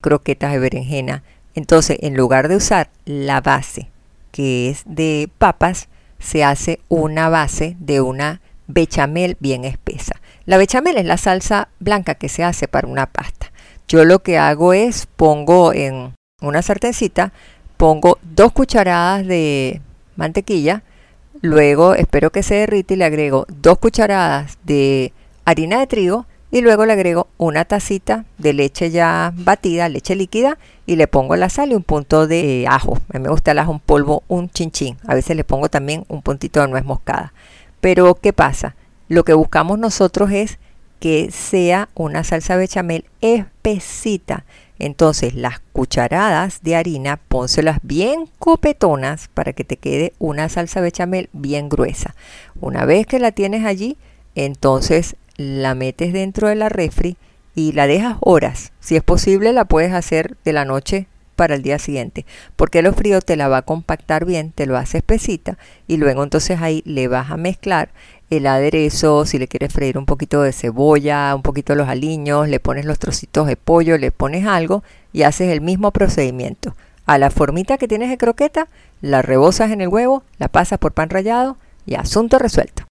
croquetas 0.00 0.52
de 0.52 0.60
berenjena. 0.60 1.24
Entonces, 1.56 1.98
en 2.00 2.16
lugar 2.16 2.46
de 2.46 2.56
usar 2.56 2.90
la 3.04 3.40
base, 3.40 3.90
que 4.30 4.70
es 4.70 4.84
de 4.86 5.28
papas, 5.38 5.88
se 6.18 6.44
hace 6.44 6.80
una 6.88 7.28
base 7.28 7.76
de 7.80 8.00
una 8.00 8.40
bechamel 8.66 9.36
bien 9.40 9.64
espesa. 9.64 10.20
La 10.44 10.58
bechamel 10.58 10.96
es 10.98 11.04
la 11.04 11.16
salsa 11.16 11.68
blanca 11.78 12.14
que 12.14 12.28
se 12.28 12.44
hace 12.44 12.68
para 12.68 12.88
una 12.88 13.06
pasta. 13.06 13.52
Yo 13.86 14.04
lo 14.04 14.20
que 14.20 14.38
hago 14.38 14.72
es 14.72 15.06
pongo 15.06 15.72
en 15.72 16.14
una 16.42 16.62
sartencita, 16.62 17.32
pongo 17.76 18.18
dos 18.22 18.52
cucharadas 18.52 19.26
de 19.26 19.80
mantequilla, 20.16 20.82
Luego 21.40 21.94
espero 21.94 22.30
que 22.30 22.42
se 22.42 22.56
derrite 22.56 22.94
y 22.94 22.96
le 22.96 23.04
agrego 23.04 23.46
dos 23.48 23.78
cucharadas 23.78 24.58
de 24.64 25.12
harina 25.44 25.78
de 25.78 25.86
trigo 25.86 26.26
y 26.50 26.60
luego 26.60 26.86
le 26.86 26.94
agrego 26.94 27.28
una 27.36 27.64
tacita 27.64 28.24
de 28.38 28.52
leche 28.52 28.90
ya 28.90 29.32
batida, 29.36 29.88
leche 29.88 30.16
líquida 30.16 30.58
y 30.86 30.96
le 30.96 31.06
pongo 31.06 31.36
la 31.36 31.48
sal 31.50 31.72
y 31.72 31.74
un 31.74 31.82
punto 31.82 32.26
de 32.26 32.66
ajo. 32.68 32.98
A 33.12 33.18
mí 33.18 33.24
me 33.24 33.30
gusta 33.30 33.52
el 33.52 33.58
ajo 33.58 33.72
en 33.72 33.80
polvo, 33.80 34.22
un 34.28 34.48
chinchín. 34.50 34.96
A 35.06 35.14
veces 35.14 35.36
le 35.36 35.44
pongo 35.44 35.68
también 35.68 36.04
un 36.08 36.22
puntito 36.22 36.60
de 36.60 36.68
nuez 36.68 36.84
moscada. 36.84 37.32
Pero 37.80 38.14
¿qué 38.14 38.32
pasa? 38.32 38.76
Lo 39.08 39.24
que 39.24 39.34
buscamos 39.34 39.78
nosotros 39.78 40.30
es 40.30 40.58
que 41.00 41.30
sea 41.30 41.88
una 41.94 42.24
salsa 42.24 42.56
bechamel 42.56 43.04
espesita 43.20 44.44
entonces 44.78 45.34
las 45.34 45.60
cucharadas 45.72 46.62
de 46.62 46.76
harina 46.76 47.16
pónselas 47.16 47.78
bien 47.82 48.28
copetonas 48.38 49.28
para 49.34 49.52
que 49.52 49.64
te 49.64 49.76
quede 49.76 50.12
una 50.18 50.48
salsa 50.48 50.80
bechamel 50.80 51.28
bien 51.32 51.68
gruesa. 51.68 52.14
Una 52.60 52.84
vez 52.84 53.06
que 53.06 53.18
la 53.18 53.32
tienes 53.32 53.64
allí, 53.64 53.96
entonces 54.34 55.16
la 55.38 55.74
metes 55.74 56.12
dentro 56.12 56.48
de 56.48 56.56
la 56.56 56.68
refri 56.68 57.16
y 57.54 57.72
la 57.72 57.86
dejas 57.86 58.18
horas. 58.20 58.72
Si 58.80 58.96
es 58.96 59.02
posible, 59.02 59.54
la 59.54 59.64
puedes 59.64 59.92
hacer 59.92 60.36
de 60.44 60.52
la 60.52 60.66
noche 60.66 61.06
para 61.36 61.54
el 61.54 61.62
día 61.62 61.78
siguiente, 61.78 62.26
porque 62.56 62.82
lo 62.82 62.92
frío 62.92 63.20
te 63.20 63.36
la 63.36 63.46
va 63.46 63.58
a 63.58 63.62
compactar 63.62 64.24
bien, 64.24 64.50
te 64.50 64.66
lo 64.66 64.76
hace 64.76 64.98
espesita 64.98 65.56
y 65.86 65.96
luego 65.96 66.24
entonces 66.24 66.60
ahí 66.60 66.82
le 66.84 67.06
vas 67.06 67.30
a 67.30 67.36
mezclar 67.36 67.90
el 68.28 68.48
aderezo, 68.48 69.24
si 69.24 69.38
le 69.38 69.46
quieres 69.46 69.72
freír 69.72 69.96
un 69.96 70.04
poquito 70.04 70.42
de 70.42 70.52
cebolla, 70.52 71.32
un 71.36 71.42
poquito 71.42 71.72
de 71.72 71.78
los 71.78 71.88
aliños, 71.88 72.48
le 72.48 72.58
pones 72.58 72.84
los 72.84 72.98
trocitos 72.98 73.46
de 73.46 73.56
pollo, 73.56 73.96
le 73.98 74.10
pones 74.10 74.46
algo 74.46 74.82
y 75.12 75.22
haces 75.22 75.50
el 75.50 75.60
mismo 75.60 75.92
procedimiento. 75.92 76.74
A 77.06 77.18
la 77.18 77.30
formita 77.30 77.78
que 77.78 77.88
tienes 77.88 78.10
de 78.10 78.18
croqueta, 78.18 78.66
la 79.00 79.22
rebozas 79.22 79.70
en 79.70 79.80
el 79.80 79.88
huevo, 79.88 80.24
la 80.38 80.48
pasas 80.48 80.80
por 80.80 80.92
pan 80.92 81.08
rallado 81.08 81.56
y 81.86 81.94
asunto 81.94 82.40
resuelto. 82.40 82.87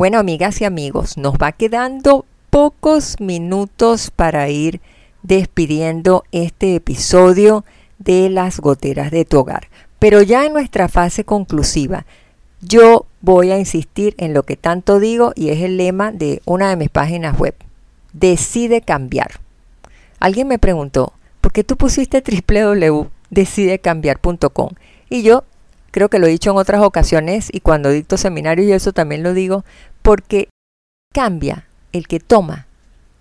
Bueno, 0.00 0.18
amigas 0.18 0.60
y 0.62 0.64
amigos, 0.64 1.18
nos 1.18 1.34
va 1.34 1.52
quedando 1.52 2.24
pocos 2.48 3.20
minutos 3.20 4.10
para 4.10 4.48
ir 4.48 4.80
despidiendo 5.22 6.24
este 6.32 6.74
episodio 6.74 7.66
de 7.98 8.30
las 8.30 8.60
goteras 8.60 9.10
de 9.10 9.26
tu 9.26 9.40
hogar. 9.40 9.68
Pero 9.98 10.22
ya 10.22 10.46
en 10.46 10.54
nuestra 10.54 10.88
fase 10.88 11.24
conclusiva, 11.24 12.06
yo 12.62 13.04
voy 13.20 13.50
a 13.50 13.58
insistir 13.58 14.14
en 14.16 14.32
lo 14.32 14.44
que 14.44 14.56
tanto 14.56 15.00
digo 15.00 15.34
y 15.36 15.50
es 15.50 15.60
el 15.60 15.76
lema 15.76 16.12
de 16.12 16.40
una 16.46 16.70
de 16.70 16.76
mis 16.76 16.88
páginas 16.88 17.38
web. 17.38 17.54
Decide 18.14 18.80
cambiar. 18.80 19.32
Alguien 20.18 20.48
me 20.48 20.58
preguntó, 20.58 21.12
¿por 21.42 21.52
qué 21.52 21.62
tú 21.62 21.76
pusiste 21.76 22.24
www.decidecambiar.com? 22.26 24.70
Y 25.10 25.24
yo 25.24 25.44
creo 25.90 26.08
que 26.08 26.18
lo 26.18 26.26
he 26.26 26.30
dicho 26.30 26.50
en 26.50 26.56
otras 26.56 26.82
ocasiones 26.82 27.48
y 27.52 27.60
cuando 27.60 27.90
dicto 27.90 28.16
seminarios 28.16 28.66
y 28.66 28.72
eso 28.72 28.92
también 28.92 29.22
lo 29.22 29.34
digo, 29.34 29.64
porque 30.02 30.48
cambia 31.12 31.66
el 31.92 32.06
que 32.06 32.20
toma 32.20 32.66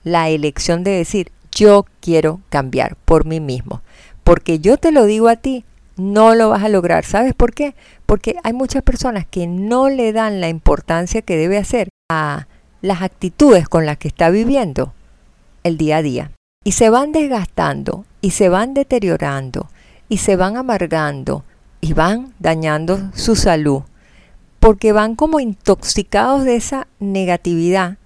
la 0.04 0.30
elección 0.30 0.84
de 0.84 0.92
decir, 0.92 1.32
yo 1.52 1.86
quiero 2.00 2.42
cambiar 2.50 2.96
por 3.06 3.26
mí 3.26 3.40
mismo. 3.40 3.82
Porque 4.24 4.60
yo 4.60 4.78
te 4.78 4.92
lo 4.92 5.06
digo 5.06 5.28
a 5.28 5.36
ti, 5.36 5.66
no 5.98 6.36
lo 6.36 6.50
vas 6.50 6.64
a 6.64 6.70
lograr. 6.70 7.04
¿Sabes 7.04 7.34
por 7.34 7.54
qué? 7.54 7.76
Porque 8.06 8.36
hay 8.44 8.54
muchas 8.54 8.84
personas 8.84 9.26
que 9.30 9.48
no 9.48 9.90
le 9.90 10.14
dan 10.14 10.40
la 10.40 10.50
importancia 10.50 11.22
que 11.22 11.38
debe 11.38 11.58
hacer 11.58 11.90
a 12.10 12.48
las 12.82 13.02
actitudes 13.02 13.68
con 13.68 13.86
las 13.86 13.98
que 13.98 14.08
está 14.08 14.30
viviendo 14.30 14.94
el 15.64 15.78
día 15.78 15.98
a 15.98 16.02
día. 16.02 16.32
Y 16.64 16.74
se 16.74 16.90
van 16.90 17.12
desgastando 17.12 18.06
y 18.22 18.32
se 18.32 18.50
van 18.50 18.74
deteriorando 18.74 19.70
y 20.08 20.18
se 20.18 20.36
van 20.36 20.58
amargando 20.58 21.44
y 21.82 21.94
van 21.94 22.34
dañando 22.40 23.12
su 23.14 23.36
salud 23.36 23.84
porque 24.60 24.92
van 24.92 25.16
como 25.16 25.40
intoxicados 25.40 26.44
de 26.44 26.56
esa 26.56 26.88
negatividad 27.00 27.98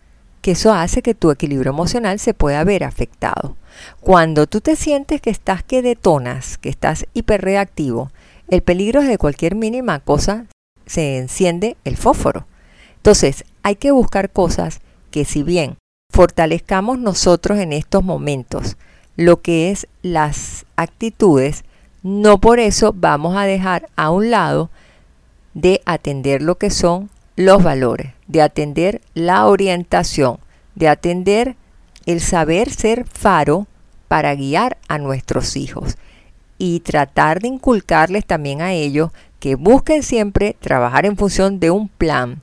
que 0.41 0.51
eso 0.51 0.73
hace 0.73 1.01
que 1.01 1.15
tu 1.15 1.31
equilibrio 1.31 1.71
emocional 1.71 2.19
se 2.19 2.33
pueda 2.33 2.63
ver 2.65 2.83
afectado. 2.83 3.55
Cuando 4.01 4.45
tú 4.45 4.59
te 4.59 4.75
sientes 4.75 5.21
que 5.21 5.29
estás 5.29 5.63
que 5.63 5.81
detonas, 5.81 6.57
que 6.57 6.69
estás 6.69 7.05
hiperreactivo, 7.13 8.11
el 8.49 8.61
peligro 8.61 9.01
es 9.01 9.07
de 9.07 9.17
cualquier 9.17 9.55
mínima 9.55 9.99
cosa 9.99 10.47
se 10.85 11.17
enciende 11.17 11.77
el 11.85 11.95
fósforo. 11.95 12.45
Entonces, 12.97 13.45
hay 13.63 13.77
que 13.77 13.91
buscar 13.91 14.31
cosas 14.31 14.81
que 15.11 15.23
si 15.23 15.43
bien 15.43 15.77
fortalezcamos 16.11 16.99
nosotros 16.99 17.59
en 17.59 17.73
estos 17.73 18.03
momentos 18.03 18.77
lo 19.15 19.41
que 19.41 19.71
es 19.71 19.87
las 20.01 20.65
actitudes, 20.75 21.63
no 22.01 22.39
por 22.39 22.59
eso 22.59 22.93
vamos 22.93 23.37
a 23.37 23.43
dejar 23.43 23.89
a 23.95 24.11
un 24.11 24.29
lado 24.29 24.69
de 25.53 25.81
atender 25.85 26.41
lo 26.41 26.55
que 26.55 26.69
son 26.69 27.09
los 27.35 27.63
valores, 27.63 28.13
de 28.27 28.41
atender 28.41 29.01
la 29.13 29.47
orientación, 29.47 30.39
de 30.75 30.87
atender 30.87 31.55
el 32.05 32.21
saber 32.21 32.71
ser 32.71 33.05
faro 33.05 33.67
para 34.07 34.35
guiar 34.35 34.77
a 34.87 34.97
nuestros 34.97 35.55
hijos 35.55 35.97
y 36.57 36.81
tratar 36.81 37.41
de 37.41 37.47
inculcarles 37.47 38.25
también 38.25 38.61
a 38.61 38.73
ellos 38.73 39.11
que 39.39 39.55
busquen 39.55 40.03
siempre 40.03 40.55
trabajar 40.59 41.05
en 41.05 41.17
función 41.17 41.59
de 41.59 41.71
un 41.71 41.89
plan, 41.89 42.41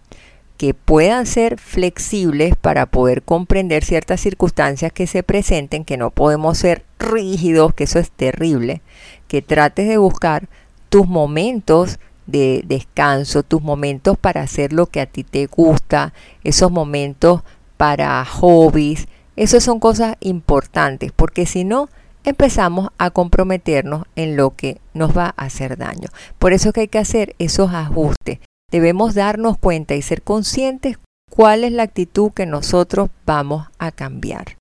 que 0.59 0.75
puedan 0.75 1.25
ser 1.25 1.59
flexibles 1.59 2.55
para 2.55 2.85
poder 2.85 3.23
comprender 3.23 3.83
ciertas 3.83 4.21
circunstancias 4.21 4.93
que 4.93 5.07
se 5.07 5.23
presenten, 5.23 5.87
que 5.87 5.97
no 5.97 6.11
podemos 6.11 6.59
ser 6.59 6.85
rígidos, 6.99 7.73
que 7.73 7.85
eso 7.85 7.99
es 7.99 8.11
terrible, 8.11 8.83
que 9.27 9.41
trates 9.41 9.89
de 9.89 9.97
buscar 9.97 10.49
tus 10.91 11.09
momentos 11.09 11.99
de 12.31 12.63
descanso, 12.67 13.43
tus 13.43 13.63
momentos 13.63 14.17
para 14.19 14.43
hacer 14.43 14.73
lo 14.73 14.87
que 14.87 15.01
a 15.01 15.07
ti 15.07 15.25
te 15.25 15.47
gusta, 15.47 16.13
esos 16.45 16.71
momentos 16.71 17.43
para 17.77 18.25
hobbies, 18.25 19.09
esas 19.37 19.65
son 19.65 19.81
cosas 19.81 20.17
importantes, 20.21 21.13
porque 21.13 21.47
si 21.47 21.65
no, 21.65 21.89
empezamos 22.25 22.91
a 22.99 23.11
comprometernos 23.11 24.05
en 24.17 24.37
lo 24.37 24.55
que 24.55 24.81
nos 24.93 25.17
va 25.17 25.35
a 25.37 25.45
hacer 25.45 25.79
daño. 25.79 26.09
Por 26.39 26.53
eso 26.53 26.69
es 26.69 26.75
que 26.75 26.81
hay 26.83 26.89
que 26.89 26.99
hacer 26.99 27.35
esos 27.39 27.73
ajustes. 27.73 28.41
Debemos 28.71 29.15
darnos 29.15 29.59
cuenta 29.59 29.95
y 29.95 30.03
ser 30.03 30.23
conscientes 30.23 30.99
cuál 31.31 31.65
es 31.65 31.73
la 31.73 31.85
actitud 31.85 32.33
que 32.33 32.47
nosotros 32.47 33.11
vamos 33.25 33.69
a 33.79 33.93
cambiar. 33.93 34.59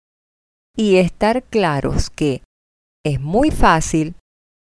Y 0.76 0.98
estar 0.98 1.44
claros 1.44 2.10
que 2.10 2.42
es 3.04 3.20
muy 3.20 3.52
fácil 3.52 4.16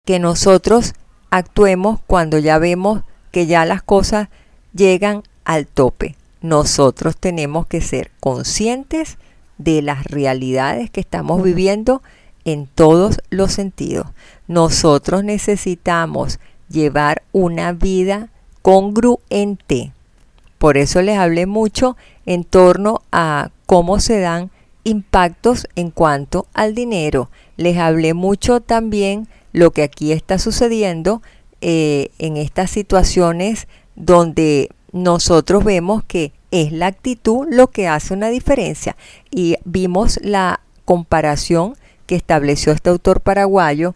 que 0.05 0.19
nosotros 0.19 0.95
actuemos 1.31 2.01
cuando 2.07 2.39
ya 2.39 2.59
vemos 2.59 3.03
que 3.31 3.47
ya 3.47 3.65
las 3.65 3.83
cosas 3.83 4.29
llegan 4.73 5.23
al 5.45 5.67
tope. 5.67 6.17
Nosotros 6.43 7.17
tenemos 7.17 7.67
que 7.67 7.81
ser 7.81 8.11
conscientes 8.21 9.19
de 9.59 9.83
las 9.83 10.05
realidades 10.05 10.91
que 10.91 11.01
estamos 11.01 11.43
viviendo 11.43 12.03
en 12.45 12.67
todos 12.67 13.21
los 13.31 13.53
sentidos. 13.53 14.07
Nosotros 14.47 15.25
necesitamos 15.25 16.39
llevar 16.69 17.23
una 17.33 17.73
vida 17.73 18.29
congruente. 18.63 19.93
Por 20.59 20.77
eso 20.77 21.03
les 21.03 21.19
hablé 21.19 21.47
mucho 21.47 21.97
en 22.25 22.45
torno 22.45 23.03
a 23.13 23.51
cómo 23.67 24.01
se 24.01 24.21
dan 24.21 24.51
impactos 24.85 25.67
en 25.75 25.91
cuanto 25.91 26.47
al 26.55 26.75
dinero. 26.75 27.29
Les 27.57 27.77
hablé 27.77 28.15
mucho 28.15 28.61
también 28.61 29.29
lo 29.57 29.71
que 29.71 29.83
aquí 29.83 30.13
está 30.13 30.39
sucediendo 30.39 31.23
eh, 31.63 32.11
en 32.19 32.37
estas 32.37 32.71
situaciones 32.71 33.69
donde 33.95 34.69
nosotros 34.93 35.65
vemos 35.65 36.05
que 36.05 36.35
es 36.51 36.73
la 36.73 36.89
actitud 36.89 37.47
lo 37.51 37.69
que 37.69 37.89
hace 37.89 38.13
una 38.13 38.29
diferencia. 38.29 38.99
Y 39.31 39.57
vimos 39.65 40.21
la 40.23 40.61
comparación 40.85 41.75
que 42.05 42.17
estableció 42.17 42.71
este 42.71 42.91
autor 42.91 43.23
paraguayo 43.23 43.95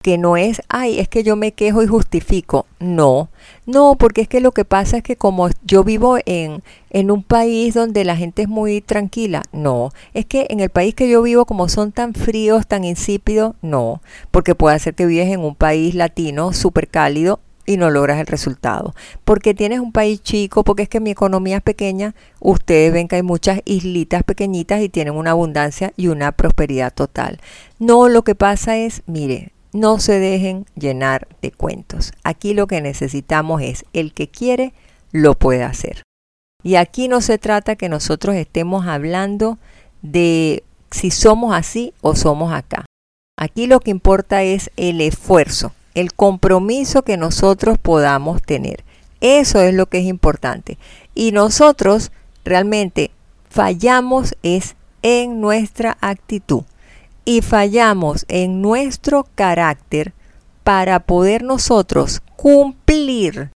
que 0.00 0.16
no 0.16 0.36
es, 0.36 0.62
ay, 0.68 1.00
es 1.00 1.08
que 1.08 1.24
yo 1.24 1.34
me 1.34 1.52
quejo 1.52 1.82
y 1.82 1.88
justifico. 1.88 2.66
No, 2.78 3.30
no, 3.70 3.96
porque 3.96 4.22
es 4.22 4.28
que 4.28 4.40
lo 4.40 4.52
que 4.52 4.64
pasa 4.64 4.98
es 4.98 5.02
que 5.02 5.16
como 5.16 5.48
yo 5.64 5.84
vivo 5.84 6.18
en, 6.26 6.62
en 6.90 7.10
un 7.10 7.22
país 7.22 7.74
donde 7.74 8.04
la 8.04 8.16
gente 8.16 8.42
es 8.42 8.48
muy 8.48 8.80
tranquila, 8.80 9.42
no, 9.52 9.90
es 10.12 10.26
que 10.26 10.46
en 10.50 10.60
el 10.60 10.70
país 10.70 10.94
que 10.94 11.08
yo 11.08 11.22
vivo 11.22 11.44
como 11.46 11.68
son 11.68 11.92
tan 11.92 12.14
fríos, 12.14 12.66
tan 12.66 12.84
insípidos, 12.84 13.54
no, 13.62 14.02
porque 14.30 14.54
puede 14.54 14.78
ser 14.78 14.94
que 14.94 15.06
vives 15.06 15.28
en 15.28 15.40
un 15.40 15.54
país 15.54 15.94
latino 15.94 16.52
súper 16.52 16.88
cálido 16.88 17.40
y 17.66 17.76
no 17.76 17.90
logras 17.90 18.18
el 18.18 18.26
resultado. 18.26 18.94
Porque 19.24 19.54
tienes 19.54 19.78
un 19.78 19.92
país 19.92 20.22
chico, 20.22 20.64
porque 20.64 20.82
es 20.82 20.88
que 20.88 20.98
mi 20.98 21.10
economía 21.10 21.58
es 21.58 21.62
pequeña, 21.62 22.14
ustedes 22.40 22.92
ven 22.92 23.06
que 23.06 23.16
hay 23.16 23.22
muchas 23.22 23.60
islitas 23.64 24.24
pequeñitas 24.24 24.82
y 24.82 24.88
tienen 24.88 25.14
una 25.14 25.30
abundancia 25.30 25.92
y 25.96 26.08
una 26.08 26.32
prosperidad 26.32 26.92
total. 26.92 27.38
No, 27.78 28.08
lo 28.08 28.22
que 28.22 28.34
pasa 28.34 28.76
es, 28.76 29.02
mire, 29.06 29.52
no 29.72 29.98
se 29.98 30.18
dejen 30.18 30.66
llenar 30.74 31.28
de 31.42 31.52
cuentos. 31.52 32.12
Aquí 32.24 32.54
lo 32.54 32.66
que 32.66 32.80
necesitamos 32.80 33.62
es 33.62 33.84
el 33.92 34.12
que 34.12 34.28
quiere, 34.28 34.72
lo 35.12 35.34
puede 35.34 35.62
hacer. 35.62 36.02
Y 36.62 36.74
aquí 36.74 37.08
no 37.08 37.20
se 37.20 37.38
trata 37.38 37.76
que 37.76 37.88
nosotros 37.88 38.36
estemos 38.36 38.86
hablando 38.86 39.58
de 40.02 40.62
si 40.90 41.10
somos 41.10 41.54
así 41.54 41.94
o 42.00 42.14
somos 42.14 42.52
acá. 42.52 42.84
Aquí 43.38 43.66
lo 43.66 43.80
que 43.80 43.90
importa 43.90 44.42
es 44.42 44.70
el 44.76 45.00
esfuerzo, 45.00 45.72
el 45.94 46.12
compromiso 46.12 47.02
que 47.02 47.16
nosotros 47.16 47.78
podamos 47.78 48.42
tener. 48.42 48.84
Eso 49.20 49.60
es 49.60 49.72
lo 49.72 49.86
que 49.86 49.98
es 49.98 50.04
importante. 50.04 50.78
Y 51.14 51.32
nosotros 51.32 52.12
realmente 52.44 53.10
fallamos 53.48 54.36
es 54.42 54.76
en 55.02 55.40
nuestra 55.40 55.96
actitud 56.00 56.64
y 57.30 57.42
fallamos 57.42 58.26
en 58.26 58.60
nuestro 58.60 59.24
carácter 59.36 60.14
para 60.64 60.98
poder 60.98 61.44
nosotros 61.44 62.22
cumplir 62.34 63.52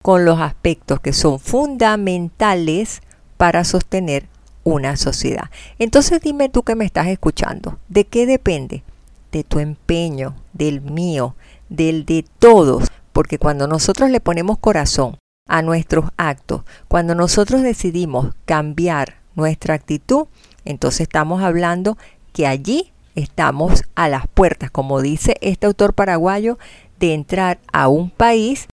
con 0.00 0.24
los 0.24 0.38
aspectos 0.38 1.00
que 1.00 1.12
son 1.12 1.40
fundamentales 1.40 3.02
para 3.36 3.64
sostener 3.64 4.28
una 4.62 4.96
sociedad. 4.96 5.50
Entonces 5.80 6.20
dime 6.20 6.48
tú 6.48 6.62
que 6.62 6.76
me 6.76 6.84
estás 6.84 7.08
escuchando, 7.08 7.80
¿de 7.88 8.04
qué 8.04 8.26
depende? 8.26 8.84
De 9.32 9.42
tu 9.42 9.58
empeño, 9.58 10.36
del 10.52 10.80
mío, 10.80 11.34
del 11.68 12.06
de 12.06 12.24
todos, 12.38 12.84
porque 13.12 13.40
cuando 13.40 13.66
nosotros 13.66 14.08
le 14.08 14.20
ponemos 14.20 14.58
corazón 14.58 15.18
a 15.48 15.62
nuestros 15.62 16.10
actos, 16.16 16.62
cuando 16.86 17.16
nosotros 17.16 17.62
decidimos 17.62 18.36
cambiar 18.44 19.16
nuestra 19.34 19.74
actitud, 19.74 20.28
entonces 20.64 21.02
estamos 21.02 21.42
hablando 21.42 21.98
que 22.34 22.46
allí 22.48 22.92
estamos 23.14 23.84
a 23.94 24.08
las 24.08 24.26
puertas, 24.26 24.70
como 24.70 25.00
dice 25.00 25.36
este 25.40 25.66
autor 25.66 25.94
paraguayo, 25.94 26.58
de 26.98 27.14
entrar 27.14 27.60
a 27.72 27.88
un 27.88 28.10
país 28.10 28.66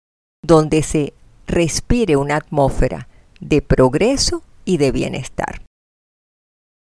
donde 0.43 0.83
se 0.83 1.13
respire 1.47 2.17
una 2.17 2.37
atmósfera 2.37 3.07
de 3.39 3.61
progreso 3.61 4.43
y 4.65 4.79
de 4.79 4.93
bienestar. 4.93 5.63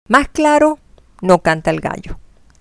Más 0.09 0.29
claro, 0.29 0.79
no 1.21 1.41
canta 1.41 1.71
el 1.71 1.81
gallo. 1.81 2.19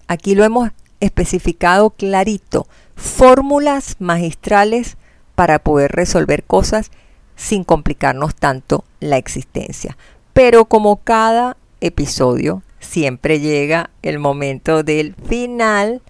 Aquí 0.08 0.34
lo 0.34 0.43
hemos 0.43 0.72
especificado 0.99 1.91
clarito, 1.91 2.68
fórmulas 2.95 3.97
magistrales 3.99 4.97
para 5.36 5.60
poder 5.60 5.91
resolver 5.91 6.43
cosas 6.43 6.89
sin 7.36 7.64
complicarnos 7.64 8.36
tanto 8.36 8.84
la 8.99 9.18
existencia. 9.18 9.95
Pero 10.34 10.66
como 10.66 10.97
cada 10.97 11.56
episodio 11.82 12.64
siempre 12.82 13.39
llega 13.39 13.89
el 14.01 14.19
momento 14.19 14.84
del 14.84 15.15
final, 15.27 16.01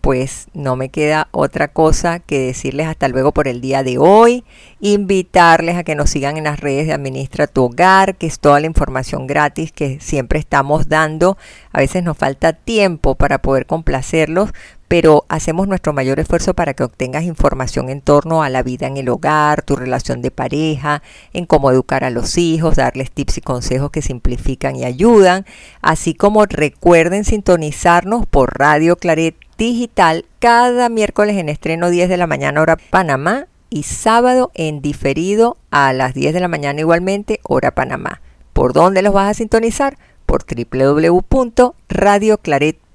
pues 0.00 0.46
no 0.54 0.76
me 0.76 0.88
queda 0.88 1.28
otra 1.30 1.68
cosa 1.68 2.20
que 2.20 2.38
decirles 2.38 2.86
hasta 2.86 3.08
luego 3.08 3.32
por 3.32 3.48
el 3.48 3.60
día 3.60 3.82
de 3.82 3.98
hoy, 3.98 4.44
invitarles 4.80 5.76
a 5.76 5.84
que 5.84 5.94
nos 5.94 6.08
sigan 6.08 6.38
en 6.38 6.44
las 6.44 6.58
redes 6.58 6.86
de 6.86 6.94
Administra 6.94 7.46
tu 7.46 7.64
Hogar, 7.64 8.16
que 8.16 8.26
es 8.26 8.40
toda 8.40 8.60
la 8.60 8.66
información 8.66 9.26
gratis 9.26 9.72
que 9.72 10.00
siempre 10.00 10.38
estamos 10.38 10.88
dando. 10.88 11.36
A 11.72 11.80
veces 11.80 12.02
nos 12.02 12.16
falta 12.16 12.54
tiempo 12.54 13.14
para 13.14 13.42
poder 13.42 13.66
complacerlos, 13.66 14.52
pero 14.90 15.24
hacemos 15.28 15.68
nuestro 15.68 15.92
mayor 15.92 16.18
esfuerzo 16.18 16.54
para 16.54 16.74
que 16.74 16.82
obtengas 16.82 17.22
información 17.22 17.90
en 17.90 18.00
torno 18.00 18.42
a 18.42 18.48
la 18.48 18.64
vida 18.64 18.88
en 18.88 18.96
el 18.96 19.08
hogar, 19.08 19.62
tu 19.62 19.76
relación 19.76 20.20
de 20.20 20.32
pareja, 20.32 21.00
en 21.32 21.46
cómo 21.46 21.70
educar 21.70 22.02
a 22.02 22.10
los 22.10 22.36
hijos, 22.36 22.74
darles 22.74 23.12
tips 23.12 23.38
y 23.38 23.40
consejos 23.40 23.92
que 23.92 24.02
simplifican 24.02 24.74
y 24.74 24.84
ayudan, 24.84 25.46
así 25.80 26.12
como 26.12 26.44
recuerden 26.44 27.24
sintonizarnos 27.24 28.26
por 28.26 28.58
Radio 28.58 28.96
Claret 28.96 29.36
Digital 29.56 30.24
cada 30.40 30.88
miércoles 30.88 31.36
en 31.36 31.50
estreno 31.50 31.88
10 31.88 32.08
de 32.08 32.16
la 32.16 32.26
mañana 32.26 32.60
hora 32.60 32.76
Panamá 32.76 33.46
y 33.70 33.84
sábado 33.84 34.50
en 34.54 34.82
diferido 34.82 35.56
a 35.70 35.92
las 35.92 36.14
10 36.14 36.34
de 36.34 36.40
la 36.40 36.48
mañana 36.48 36.80
igualmente 36.80 37.38
hora 37.44 37.76
Panamá. 37.76 38.20
¿Por 38.52 38.72
dónde 38.72 39.02
los 39.02 39.14
vas 39.14 39.30
a 39.30 39.34
sintonizar? 39.34 39.96
Por 40.30 40.46
www.radioclaret.com 40.46 42.90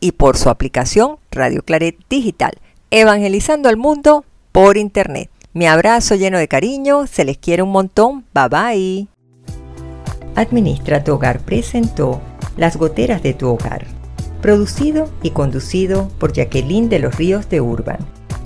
y 0.00 0.12
por 0.12 0.36
su 0.36 0.48
aplicación 0.48 1.18
Radio 1.30 1.62
Claret 1.62 1.96
Digital, 2.08 2.52
evangelizando 2.90 3.68
al 3.68 3.76
mundo 3.76 4.24
por 4.50 4.76
Internet. 4.76 5.30
Mi 5.52 5.66
abrazo 5.66 6.16
lleno 6.16 6.38
de 6.38 6.48
cariño, 6.48 7.06
se 7.06 7.24
les 7.24 7.38
quiere 7.38 7.62
un 7.62 7.70
montón, 7.70 8.24
bye 8.34 8.48
bye. 8.48 9.06
Administra 10.34 11.04
tu 11.04 11.14
hogar 11.14 11.40
presentó 11.40 12.20
Las 12.56 12.76
goteras 12.76 13.22
de 13.22 13.34
tu 13.34 13.48
hogar, 13.48 13.86
producido 14.42 15.08
y 15.22 15.30
conducido 15.30 16.08
por 16.18 16.32
Jacqueline 16.32 16.88
de 16.88 16.98
los 16.98 17.16
Ríos 17.16 17.48
de 17.48 17.60
Urban. 17.60 17.98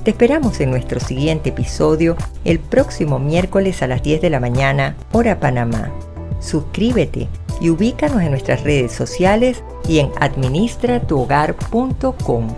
Te 0.05 0.11
esperamos 0.11 0.61
en 0.61 0.71
nuestro 0.71 1.01
siguiente 1.01 1.49
episodio 1.49 2.17
el 2.45 2.59
próximo 2.59 3.19
miércoles 3.19 3.83
a 3.83 3.87
las 3.87 4.03
10 4.03 4.21
de 4.21 4.31
la 4.31 4.41
mañana, 4.41 4.97
hora 5.13 5.41
Panamá. 5.41 5.91
Suscríbete 6.41 7.29
y 7.61 7.71
ubícanos 7.71 8.23
en 8.23 8.31
nuestras 8.31 8.63
redes 8.63 8.93
sociales 8.93 9.65
y 9.89 9.99
en 9.99 10.13
administratuhogar.com. 10.21 12.49